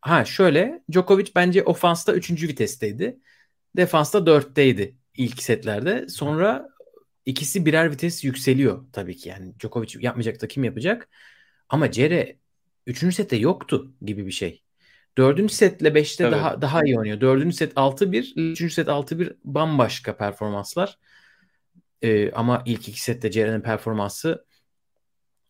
Ha 0.00 0.24
şöyle 0.24 0.82
Djokovic 0.92 1.26
bence 1.36 1.62
ofansta 1.62 2.14
3. 2.14 2.30
vitesteydi. 2.30 3.18
Defansta 3.76 4.18
4'teydi 4.18 4.94
ilk 5.16 5.42
setlerde. 5.42 6.08
Sonra 6.08 6.68
ikisi 7.26 7.66
birer 7.66 7.90
vites 7.90 8.24
yükseliyor 8.24 8.84
tabii 8.92 9.16
ki. 9.16 9.28
Yani 9.28 9.54
Djokovic 9.60 9.98
yapmayacak 10.00 10.42
da 10.42 10.48
kim 10.48 10.64
yapacak? 10.64 11.08
Ama 11.68 11.90
Cere 11.90 12.38
3. 12.86 13.14
sette 13.14 13.36
yoktu 13.36 13.92
gibi 14.02 14.26
bir 14.26 14.32
şey. 14.32 14.62
4. 15.18 15.52
setle 15.52 15.88
5'te 15.88 16.32
daha 16.32 16.62
daha 16.62 16.84
iyi 16.84 16.98
oynuyor. 16.98 17.20
4. 17.20 17.54
set 17.54 17.72
6-1, 17.72 18.52
3. 18.52 18.72
set 18.72 18.88
6-1 18.88 19.36
bambaşka 19.44 20.16
performanslar. 20.16 20.98
Ee, 22.04 22.32
ama 22.32 22.62
ilk 22.66 22.88
iki 22.88 23.02
sette 23.02 23.30
Ceren'in 23.30 23.60
performansı 23.60 24.44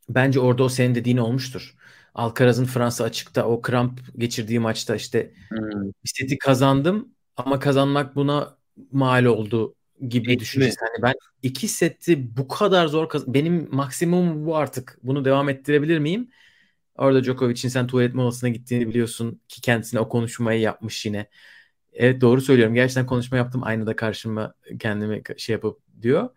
bence 0.09 0.41
orada 0.41 0.65
o 0.65 0.69
senin 0.69 0.95
dediğin 0.95 1.17
olmuştur. 1.17 1.75
Alcaraz'ın 2.15 2.65
Fransa 2.65 3.05
açıkta 3.05 3.47
o 3.47 3.63
kramp 3.63 4.01
geçirdiği 4.19 4.61
maçta 4.61 4.97
işte 4.97 5.33
hmm. 5.49 5.91
seti 6.05 6.39
kazandım 6.39 7.09
ama 7.37 7.59
kazanmak 7.59 8.17
buna 8.17 8.57
mal 8.93 9.25
oldu 9.25 9.75
gibi 10.09 10.39
düşüncesi. 10.39 10.77
Yani 10.81 11.03
ben 11.03 11.15
iki 11.43 11.69
seti 11.69 12.37
bu 12.37 12.49
kadar 12.49 12.87
zor 12.87 13.09
kaz- 13.09 13.35
benim 13.35 13.69
maksimum 13.71 14.47
bu 14.47 14.57
artık. 14.57 14.99
Bunu 15.03 15.25
devam 15.25 15.49
ettirebilir 15.49 15.99
miyim? 15.99 16.31
Orada 16.97 17.25
Djokovic'in 17.25 17.69
sen 17.69 17.87
tuvalet 17.87 18.15
molasına 18.15 18.51
gittiğini 18.51 18.89
biliyorsun 18.89 19.41
ki 19.49 19.61
kendisine 19.61 20.01
o 20.01 20.09
konuşmayı 20.09 20.61
yapmış 20.61 21.07
yine. 21.07 21.29
Evet 21.93 22.21
doğru 22.21 22.41
söylüyorum. 22.41 22.75
Gerçekten 22.75 23.07
konuşma 23.07 23.37
yaptım. 23.37 23.63
Aynada 23.65 23.97
karşıma 23.97 24.55
kendimi 24.79 25.23
şey 25.37 25.53
yapıp 25.53 25.79
diyor. 26.03 26.31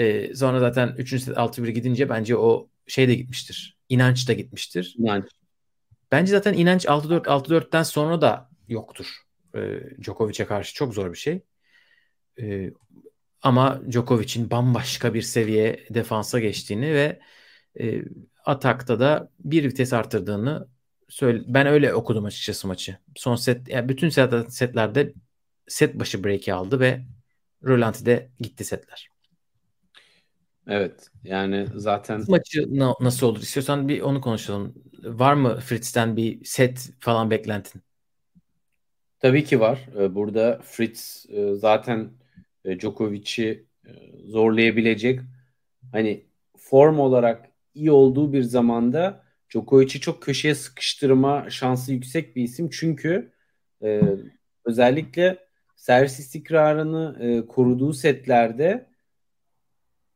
Ee, 0.00 0.34
sonra 0.34 0.60
zaten 0.60 0.94
3. 0.98 1.22
set 1.22 1.36
6-1 1.36 1.68
gidince 1.68 2.08
bence 2.08 2.36
o 2.36 2.68
şey 2.86 3.08
de 3.08 3.14
gitmiştir. 3.14 3.78
İnanç 3.88 4.28
da 4.28 4.32
gitmiştir. 4.32 4.94
İnanç. 4.98 5.24
Bence 6.12 6.30
zaten 6.30 6.54
inanç 6.54 6.86
6-4 6.86 7.28
6-4'ten 7.28 7.82
sonra 7.82 8.20
da 8.20 8.50
yoktur. 8.68 9.06
Ee, 9.54 9.80
Djokovic'e 10.02 10.46
karşı 10.46 10.74
çok 10.74 10.94
zor 10.94 11.12
bir 11.12 11.18
şey. 11.18 11.42
Ee, 12.40 12.70
ama 13.42 13.80
Djokovic'in 13.90 14.50
bambaşka 14.50 15.14
bir 15.14 15.22
seviye 15.22 15.86
defansa 15.90 16.40
geçtiğini 16.40 16.94
ve 16.94 17.20
e, 17.80 18.02
atakta 18.44 19.00
da 19.00 19.30
bir 19.38 19.64
vites 19.64 19.92
arttırdığını 19.92 20.68
söyle 21.08 21.42
ben 21.46 21.66
öyle 21.66 21.94
okudum 21.94 22.24
açıkçası 22.24 22.68
maçı. 22.68 22.98
Son 23.16 23.36
set 23.36 23.68
yani 23.68 23.88
bütün 23.88 24.08
set, 24.08 24.52
setlerde 24.52 25.12
set 25.68 25.94
başı 25.94 26.24
break'i 26.24 26.54
aldı 26.54 26.80
ve 26.80 27.04
rölantide 27.64 28.30
gitti 28.40 28.64
setler. 28.64 29.10
Evet 30.70 31.10
yani 31.24 31.66
zaten 31.74 32.24
maçı 32.28 32.78
na- 32.78 32.94
nasıl 33.00 33.26
olur 33.26 33.40
istiyorsan 33.40 33.88
bir 33.88 34.00
onu 34.00 34.20
konuşalım. 34.20 34.74
Var 35.04 35.34
mı 35.34 35.60
Fritz'ten 35.60 36.16
bir 36.16 36.44
set 36.44 36.90
falan 37.00 37.30
beklentin? 37.30 37.82
Tabii 39.20 39.44
ki 39.44 39.60
var. 39.60 39.88
Ee, 39.98 40.14
burada 40.14 40.60
Fritz 40.64 41.26
e, 41.28 41.54
zaten 41.54 42.10
e, 42.64 42.80
Djokovic'i 42.80 43.66
e, 43.86 43.90
zorlayabilecek 44.24 45.20
hani 45.92 46.26
form 46.58 46.98
olarak 46.98 47.48
iyi 47.74 47.90
olduğu 47.90 48.32
bir 48.32 48.42
zamanda 48.42 49.24
Djokovic'i 49.50 50.00
çok 50.00 50.22
köşeye 50.22 50.54
sıkıştırma 50.54 51.50
şansı 51.50 51.92
yüksek 51.92 52.36
bir 52.36 52.42
isim. 52.42 52.70
Çünkü 52.70 53.32
özellikle 54.64 55.38
servis 55.76 56.18
istikrarını 56.18 57.46
koruduğu 57.48 57.92
setlerde 57.92 58.89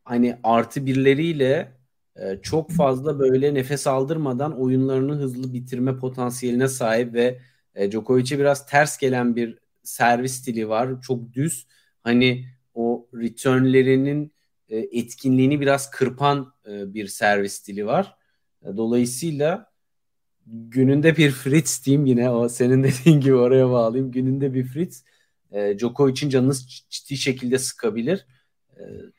hani 0.05 0.39
artı 0.43 0.87
birleriyle 0.87 1.73
e, 2.17 2.39
çok 2.43 2.71
fazla 2.71 3.19
böyle 3.19 3.55
nefes 3.55 3.87
aldırmadan 3.87 4.61
oyunlarını 4.61 5.15
hızlı 5.17 5.53
bitirme 5.53 5.99
potansiyeline 5.99 6.69
sahip 6.69 7.15
ve 7.15 7.39
e, 7.75 7.91
Djokovic'e 7.91 8.39
biraz 8.39 8.67
ters 8.67 8.99
gelen 8.99 9.37
bir 9.37 9.59
servis 9.83 10.33
stili 10.33 10.69
var. 10.69 11.03
Çok 11.03 11.33
düz. 11.33 11.67
Hani 12.03 12.47
o 12.75 13.09
returnlerinin 13.15 14.33
e, 14.69 14.77
etkinliğini 14.79 15.61
biraz 15.61 15.91
kırpan 15.91 16.55
e, 16.69 16.95
bir 16.95 17.07
servis 17.07 17.53
stili 17.53 17.87
var. 17.87 18.17
E, 18.63 18.77
dolayısıyla 18.77 19.73
gününde 20.47 21.17
bir 21.17 21.31
Fritz 21.31 21.87
diyeyim 21.87 22.07
yine 22.07 22.31
o 22.31 22.49
senin 22.49 22.85
dediğin 22.85 23.21
gibi 23.21 23.35
oraya 23.35 23.71
bağlayayım. 23.71 24.13
Gününde 24.13 24.55
bir 24.55 24.65
Fritz 24.65 25.05
e, 25.53 25.79
Djokovic'in 25.79 26.29
canını 26.29 26.55
ciddi 26.91 27.17
şekilde 27.17 27.59
sıkabilir. 27.59 28.27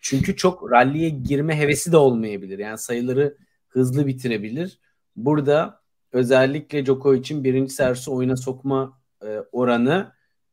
Çünkü 0.01 0.35
çok 0.35 0.71
ralliye 0.71 1.09
girme 1.09 1.59
hevesi 1.59 1.91
de 1.91 1.97
olmayabilir. 1.97 2.59
Yani 2.59 2.77
sayıları 2.77 3.37
hızlı 3.67 4.07
bitirebilir. 4.07 4.79
Burada 5.15 5.81
özellikle 6.11 6.85
Djokovic'in 6.85 7.43
birinci 7.43 7.73
servisi 7.73 8.11
oyuna 8.11 8.37
sokma 8.37 8.99
e, 9.21 9.39
oranı 9.51 10.11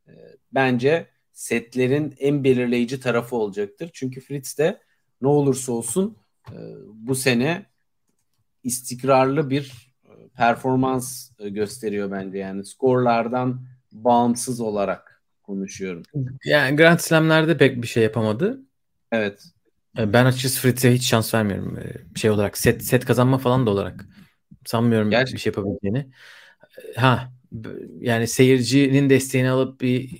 e, 0.09 0.13
bence 0.53 1.07
setlerin 1.33 2.15
en 2.19 2.45
belirleyici 2.45 3.01
tarafı 3.01 3.37
olacaktır. 3.37 3.91
Çünkü 3.93 4.21
Fritz 4.21 4.59
de 4.59 4.81
ne 5.23 5.29
olursa 5.29 5.73
olsun 5.73 6.17
e, 6.53 6.59
bu 6.93 7.15
sene 7.15 7.67
istikrarlı 8.63 9.51
bir 9.51 9.93
performans 10.37 11.31
gösteriyor 11.39 12.11
bence. 12.11 12.39
Yani 12.39 12.65
skorlardan 12.65 13.67
bağımsız 13.93 14.61
olarak 14.61 15.23
konuşuyorum. 15.43 16.03
Yani 16.45 16.77
Grand 16.77 16.99
Slam'lerde 16.99 17.57
pek 17.57 17.83
bir 17.83 17.87
şey 17.87 18.03
yapamadı. 18.03 18.61
Evet. 19.13 19.45
E, 19.99 20.13
ben 20.13 20.25
açıkçası 20.25 20.61
Fritz'e 20.61 20.93
hiç 20.95 21.09
şans 21.09 21.35
vermiyorum. 21.35 21.79
E, 21.79 22.19
şey 22.19 22.31
olarak 22.31 22.59
set 22.59 22.85
set 22.85 23.05
kazanma 23.05 23.39
falan 23.39 23.67
da 23.67 23.71
olarak 23.71 24.07
sanmıyorum 24.65 25.11
Gerçekten. 25.11 25.35
bir 25.35 25.41
şey 25.41 25.51
yapabileceğini. 25.51 26.11
E, 26.97 27.01
ha 27.01 27.33
yani 28.01 28.29
seyircinin 28.29 29.11
desteğini 29.11 29.51
alıp 29.51 29.81
bir 29.81 30.11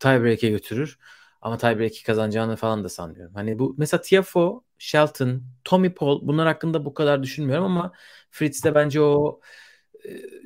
tiebreak'e 0.00 0.50
götürür. 0.50 0.98
Ama 1.42 1.58
tiebreak'i 1.58 2.04
kazanacağını 2.04 2.56
falan 2.56 2.84
da 2.84 2.88
sanmıyorum. 2.88 3.34
Hani 3.34 3.58
bu 3.58 3.74
mesela 3.78 4.00
Tiafo, 4.00 4.64
Shelton, 4.78 5.42
Tommy 5.64 5.94
Paul 5.94 6.28
bunlar 6.28 6.46
hakkında 6.46 6.84
bu 6.84 6.94
kadar 6.94 7.22
düşünmüyorum 7.22 7.64
ama 7.64 7.92
Fritz'te 8.30 8.74
bence 8.74 9.00
o 9.00 9.40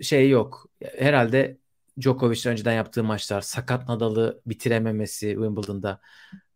şey 0.03 0.31
yok. 0.31 0.67
Herhalde 0.99 1.59
Djokovic'le 2.01 2.47
önceden 2.47 2.73
yaptığı 2.73 3.05
maçlar, 3.05 3.41
sakat 3.41 3.89
Nadal'ı 3.89 4.41
bitirememesi 4.47 5.27
Wimbledon'da 5.29 6.01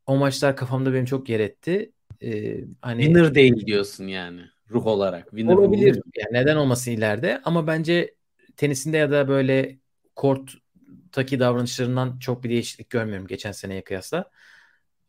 o 0.07 0.17
maçlar 0.17 0.57
kafamda 0.57 0.93
benim 0.93 1.05
çok 1.05 1.29
yer 1.29 1.41
etti. 1.41 1.93
Ee, 2.23 2.61
hani 2.83 3.03
winner 3.03 3.35
değil 3.35 3.67
diyorsun 3.67 4.07
yani 4.07 4.41
ruh 4.71 4.87
olarak. 4.87 5.31
Winner 5.31 5.55
olabilir. 5.55 5.93
Olur. 5.93 6.03
Yani 6.17 6.33
neden 6.33 6.57
olmasın 6.57 6.91
ileride 6.91 7.41
ama 7.45 7.67
bence 7.67 8.15
tenisinde 8.57 8.97
ya 8.97 9.11
da 9.11 9.29
böyle 9.29 9.79
korttaki 10.17 11.41
davranışlarından 11.41 12.19
çok 12.19 12.45
bir 12.45 12.51
değişiklik 12.51 12.91
görmüyorum 12.91 13.27
geçen 13.27 13.53
seneye 13.53 13.85
kıyasla. 13.85 14.31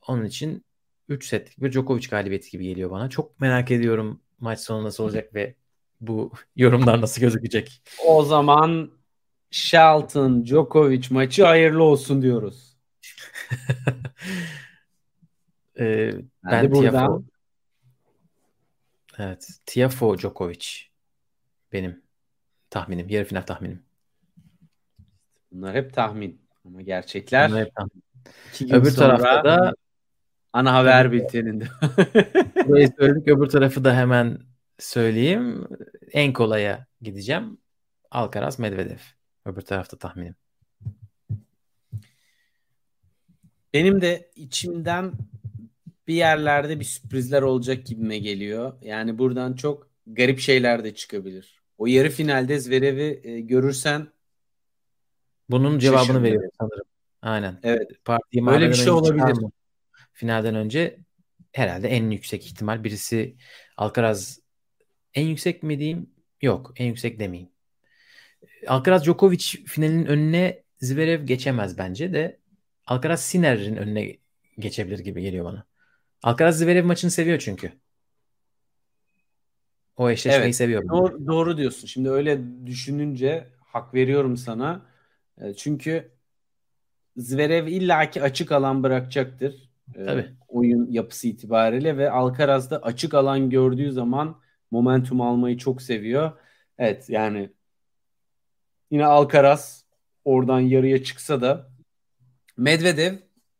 Onun 0.07 0.26
için 0.26 0.65
3 1.10 1.28
setlik 1.28 1.61
bir 1.61 1.72
Djokovic 1.72 2.07
galibiyeti 2.10 2.52
gibi 2.52 2.64
geliyor 2.64 2.91
bana. 2.91 3.10
Çok 3.10 3.40
merak 3.40 3.72
ediyorum 3.72 4.22
maç 4.40 4.60
sonu 4.60 4.84
nasıl 4.84 5.03
olacak 5.03 5.34
ve 5.34 5.56
bu 6.02 6.32
yorumlar 6.56 7.02
nasıl 7.02 7.22
gözükecek. 7.22 7.82
O 8.06 8.24
zaman 8.24 8.91
Shelton 9.52 10.45
Djokovic 10.45 11.07
maçı 11.10 11.44
hayırlı 11.44 11.84
olsun 11.84 12.22
diyoruz. 12.22 12.78
Ee, 15.80 16.12
ben 16.52 16.72
buradan... 16.72 16.91
Tiafo. 16.91 17.24
Evet. 19.18 19.48
Tiafo 19.66 20.18
Djokovic. 20.18 20.68
Benim 21.74 22.02
tahminim. 22.70 23.10
Yarı 23.10 23.26
final 23.26 23.41
tahminim. 23.41 23.84
Bunlar 25.52 25.76
hep 25.76 25.94
tahmin. 25.94 26.41
Ama 26.66 26.82
gerçekler 26.82 27.49
Bunlar 27.49 27.66
hep 27.66 27.76
tahmin. 27.76 28.04
Öbür 28.74 28.91
tarafta 28.91 29.44
da 29.44 29.76
ana 30.54 30.74
haber 30.74 31.12
bülteninde. 31.12 31.68
Burayı 32.68 32.90
söyledik. 32.99 33.28
Öbür 33.28 33.49
tarafı 33.49 33.84
da 33.84 33.95
hemen 33.95 34.40
söyleyeyim. 34.80 35.68
En 36.12 36.34
kolaya 36.34 36.86
gideceğim. 37.02 37.58
Alcaraz 38.12 38.60
Medvedev. 38.60 38.99
Öbür 39.45 39.62
tarafta 39.62 39.98
tahminim. 39.98 40.36
Benim 43.74 44.02
de 44.02 44.32
içimden 44.36 45.12
bir 46.07 46.13
yerlerde 46.13 46.79
bir 46.79 46.85
sürprizler 46.85 47.41
olacak 47.41 47.85
gibime 47.85 48.17
geliyor. 48.19 48.73
Yani 48.81 49.17
buradan 49.17 49.53
çok 49.53 49.89
garip 50.07 50.39
şeyler 50.39 50.84
de 50.84 50.95
çıkabilir. 50.95 51.61
O 51.77 51.88
yarı 51.88 52.09
finalde 52.09 52.59
Zverev'i 52.59 53.21
e, 53.23 53.39
görürsen 53.39 54.07
bunun 55.49 55.79
cevabını 55.79 56.23
veriyorum 56.23 56.49
sanırım. 56.59 56.85
Aynen. 57.21 57.59
Evet. 57.63 57.91
Partiyi 58.05 58.49
Öyle 58.49 58.69
bir 58.69 58.73
şey 58.73 58.89
olabilir. 58.89 59.45
Finalden 60.13 60.55
önce 60.55 60.97
herhalde 61.51 61.88
en 61.88 62.09
yüksek 62.09 62.45
ihtimal 62.45 62.84
birisi 62.84 63.35
Alcaraz 63.77 64.39
en 65.13 65.27
yüksek 65.27 65.63
mi 65.63 65.79
diyeyim? 65.79 66.09
Yok, 66.41 66.73
en 66.75 66.85
yüksek 66.85 67.19
demeyeyim. 67.19 67.51
Alcaraz 68.67 69.05
Djokovic 69.05 69.43
finalin 69.67 70.05
önüne 70.05 70.63
Zverev 70.81 71.25
geçemez 71.25 71.77
bence 71.77 72.13
de 72.13 72.39
Alcaraz 72.85 73.21
Sinner'in 73.21 73.75
önüne 73.75 74.17
geçebilir 74.59 74.99
gibi 74.99 75.21
geliyor 75.21 75.45
bana. 75.45 75.65
Alcaraz 76.23 76.60
Zverev 76.60 76.85
maçını 76.85 77.11
seviyor 77.11 77.39
çünkü. 77.39 77.72
O 79.98 80.10
eşleşmeyi 80.10 80.44
evet, 80.44 80.56
seviyor. 80.56 80.89
Doğru, 80.89 81.27
doğru 81.27 81.57
diyorsun. 81.57 81.88
Şimdi 81.88 82.10
öyle 82.10 82.41
düşününce 82.65 83.48
hak 83.60 83.94
veriyorum 83.94 84.38
sana. 84.38 84.85
E, 85.41 85.53
çünkü 85.53 86.11
Zverev 87.18 87.68
illaki 87.68 88.22
açık 88.22 88.52
alan 88.52 88.84
bırakacaktır. 88.84 89.69
E, 89.95 90.06
Tabii. 90.06 90.34
Oyun 90.48 90.91
yapısı 90.91 91.27
itibariyle 91.27 91.98
ve 91.98 92.11
Alcaraz 92.11 92.72
da 92.72 92.81
açık 92.81 93.14
alan 93.14 93.49
gördüğü 93.49 93.91
zaman 93.91 94.41
momentum 94.72 95.22
almayı 95.22 95.57
çok 95.57 95.81
seviyor. 95.81 96.31
Evet 96.77 97.10
yani 97.10 97.49
yine 98.91 99.06
Alcaraz 99.06 99.85
oradan 100.26 100.60
yarıya 100.60 101.03
çıksa 101.03 101.41
da 101.41 101.69
Medvedev 102.57 103.15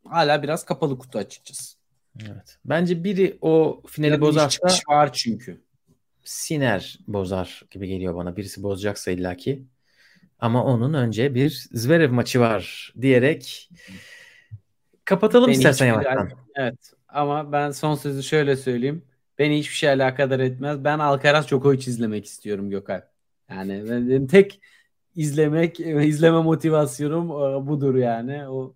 hala 0.05 0.43
biraz 0.43 0.65
kapalı 0.65 0.97
kutu 0.99 1.19
açıkçası. 1.19 1.76
Evet. 2.26 2.57
Bence 2.65 3.03
biri 3.03 3.38
o 3.41 3.81
finali 3.88 4.11
ya 4.11 4.22
bozarsa 4.22 4.68
var 4.89 5.14
çünkü. 5.14 5.61
Siner 6.23 6.99
bozar 7.07 7.64
gibi 7.72 7.88
geliyor 7.88 8.15
bana. 8.15 8.38
Birisi 8.38 8.64
bozacaksa 8.64 9.11
illaki. 9.11 9.64
Ama 10.39 10.64
onun 10.64 10.94
önce 10.94 11.35
bir 11.35 11.68
Zverev 11.72 12.11
maçı 12.11 12.39
var 12.39 12.94
diyerek 13.02 13.69
kapatalım 15.06 15.48
Beni 15.48 15.56
istersen 15.56 15.88
yavaştan. 15.88 16.30
Evet. 16.56 16.94
Ama 17.07 17.52
ben 17.52 17.72
son 17.72 17.95
sözü 17.95 18.23
şöyle 18.23 18.56
söyleyeyim. 18.56 19.03
Beni 19.39 19.60
hiçbir 19.60 19.76
şey 19.76 19.89
alakadar 19.89 20.39
etmez. 20.39 20.84
Ben 20.84 20.99
Alcaraz 20.99 21.48
Djokovic 21.48 21.80
izlemek 21.80 22.26
istiyorum 22.26 22.69
Gökhan. 22.69 23.03
Yani 23.49 23.84
benim 23.89 24.27
tek 24.27 24.61
izlemek, 25.15 25.80
izleme 25.80 26.41
motivasyonum 26.41 27.26
e, 27.26 27.68
budur 27.68 27.95
yani. 27.95 28.48
O 28.48 28.76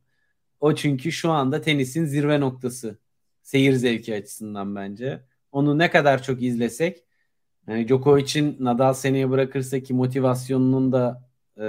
o 0.60 0.76
çünkü 0.76 1.12
şu 1.12 1.32
anda 1.32 1.62
tenisin 1.62 2.06
zirve 2.06 2.40
noktası 2.40 2.98
seyir 3.52 3.74
zevki 3.74 4.16
açısından 4.16 4.76
bence. 4.76 5.24
Onu 5.52 5.78
ne 5.78 5.92
kadar 5.92 6.24
çok 6.24 6.42
izlesek 6.42 7.04
yani 7.68 7.88
Djokovic'in 7.88 8.58
Nadal 8.60 8.94
seneye 8.94 9.30
bırakırsa 9.30 9.80
ki 9.80 9.94
motivasyonunun 9.94 10.92
da 10.92 11.30
e, 11.58 11.66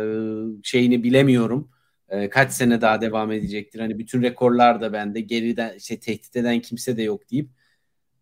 şeyini 0.62 1.02
bilemiyorum. 1.02 1.70
e, 2.08 2.28
kaç 2.28 2.52
sene 2.52 2.80
daha 2.80 3.00
devam 3.00 3.32
edecektir. 3.32 3.80
Hani 3.80 3.98
bütün 3.98 4.22
rekorlar 4.22 4.80
da 4.80 4.92
bende. 4.92 5.20
Geriden 5.20 5.78
şey 5.78 6.00
tehdit 6.00 6.36
eden 6.36 6.60
kimse 6.60 6.96
de 6.96 7.02
yok 7.02 7.30
deyip 7.30 7.50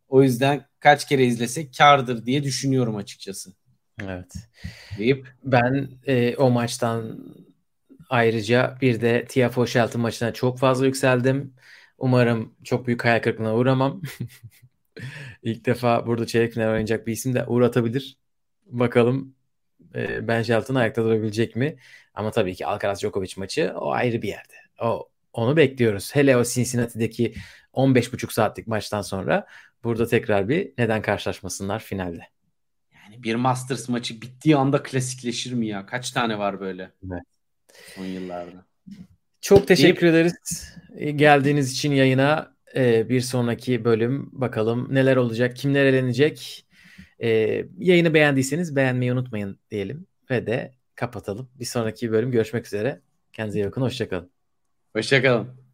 o 0.09 0.23
yüzden 0.23 0.67
kaç 0.81 1.09
kere 1.09 1.25
izlesek 1.25 1.75
kardır 1.79 2.27
diye 2.27 2.43
düşünüyorum 2.43 2.97
açıkçası. 2.97 3.53
Evet. 4.03 4.33
Deyip 4.99 5.29
ben 5.45 5.89
e, 6.07 6.37
o 6.37 6.51
maçtan 6.51 7.19
ayrıca 8.11 8.79
bir 8.81 9.01
de 9.01 9.25
Tiafoe 9.29 9.67
Shelton 9.67 10.03
maçına 10.03 10.33
çok 10.33 10.59
fazla 10.59 10.87
yükseldim. 10.87 11.55
Umarım 12.01 12.55
çok 12.65 12.87
büyük 12.87 13.05
hayal 13.05 13.23
kırıklığına 13.23 13.55
uğramam. 13.55 14.03
İlk 15.43 15.67
defa 15.67 16.07
burada 16.07 16.27
çeyrek 16.27 16.53
final 16.53 16.69
oynayacak 16.69 17.07
bir 17.07 17.13
isim 17.13 17.35
de 17.35 17.47
uğratabilir. 17.47 18.19
Bakalım 18.67 19.35
e, 19.95 20.29
Ben 20.29 20.43
Shelton 20.43 20.75
ayakta 20.75 21.05
durabilecek 21.05 21.57
mi? 21.57 21.77
Ama 22.15 22.31
tabii 22.31 22.55
ki 22.55 22.67
Alcaraz 22.67 23.01
Djokovic 23.01 23.33
maçı 23.37 23.73
o 23.77 23.91
ayrı 23.91 24.23
bir 24.23 24.29
yerde. 24.29 24.55
O 24.83 25.09
onu 25.33 25.57
bekliyoruz. 25.57 26.15
Hele 26.15 26.37
o 26.37 26.45
Cincinnati'deki 26.45 27.35
15,5 27.73 28.33
saatlik 28.33 28.67
maçtan 28.67 29.03
sonra 29.03 29.47
burada 29.85 30.07
tekrar 30.07 30.49
bir 30.49 30.73
neden 30.79 31.03
karşılaşmasınlar 31.03 31.81
finalde. 31.81 32.23
Yani 33.05 33.23
bir 33.23 33.35
Masters 33.35 33.89
maçı 33.89 34.23
bittiği 34.23 34.57
anda 34.57 34.83
klasikleşir 34.83 35.53
mi 35.53 35.67
ya? 35.67 35.87
Kaç 35.87 36.11
tane 36.11 36.39
var 36.39 36.61
böyle? 36.61 36.91
Evet. 37.13 37.23
Son 37.95 38.05
yıllarda. 38.05 38.65
Çok 39.41 39.69
teşekkür 39.69 40.03
Deyip, 40.03 40.15
ederiz 40.15 40.35
geldiğiniz 40.99 41.73
için 41.73 41.93
yayına. 41.93 42.55
Ee, 42.77 43.09
bir 43.09 43.21
sonraki 43.21 43.85
bölüm 43.85 44.29
bakalım 44.33 44.95
neler 44.95 45.17
olacak, 45.17 45.57
kimler 45.57 45.85
elenecek. 45.87 46.67
Ee, 47.23 47.65
yayını 47.79 48.15
beğendiyseniz 48.15 48.77
beğenmeyi 48.77 49.13
unutmayın 49.13 49.59
diyelim 49.71 50.07
ve 50.31 50.47
de 50.47 50.75
kapatalım. 50.95 51.51
Bir 51.59 51.65
sonraki 51.65 52.13
bölüm 52.13 52.31
görüşmek 52.31 52.67
üzere. 52.67 53.01
Kendinize 53.33 53.61
iyi 53.61 53.67
bakın. 53.67 53.83
Hoşçakalın. 53.83 54.31
Hoşçakalın. 54.93 55.70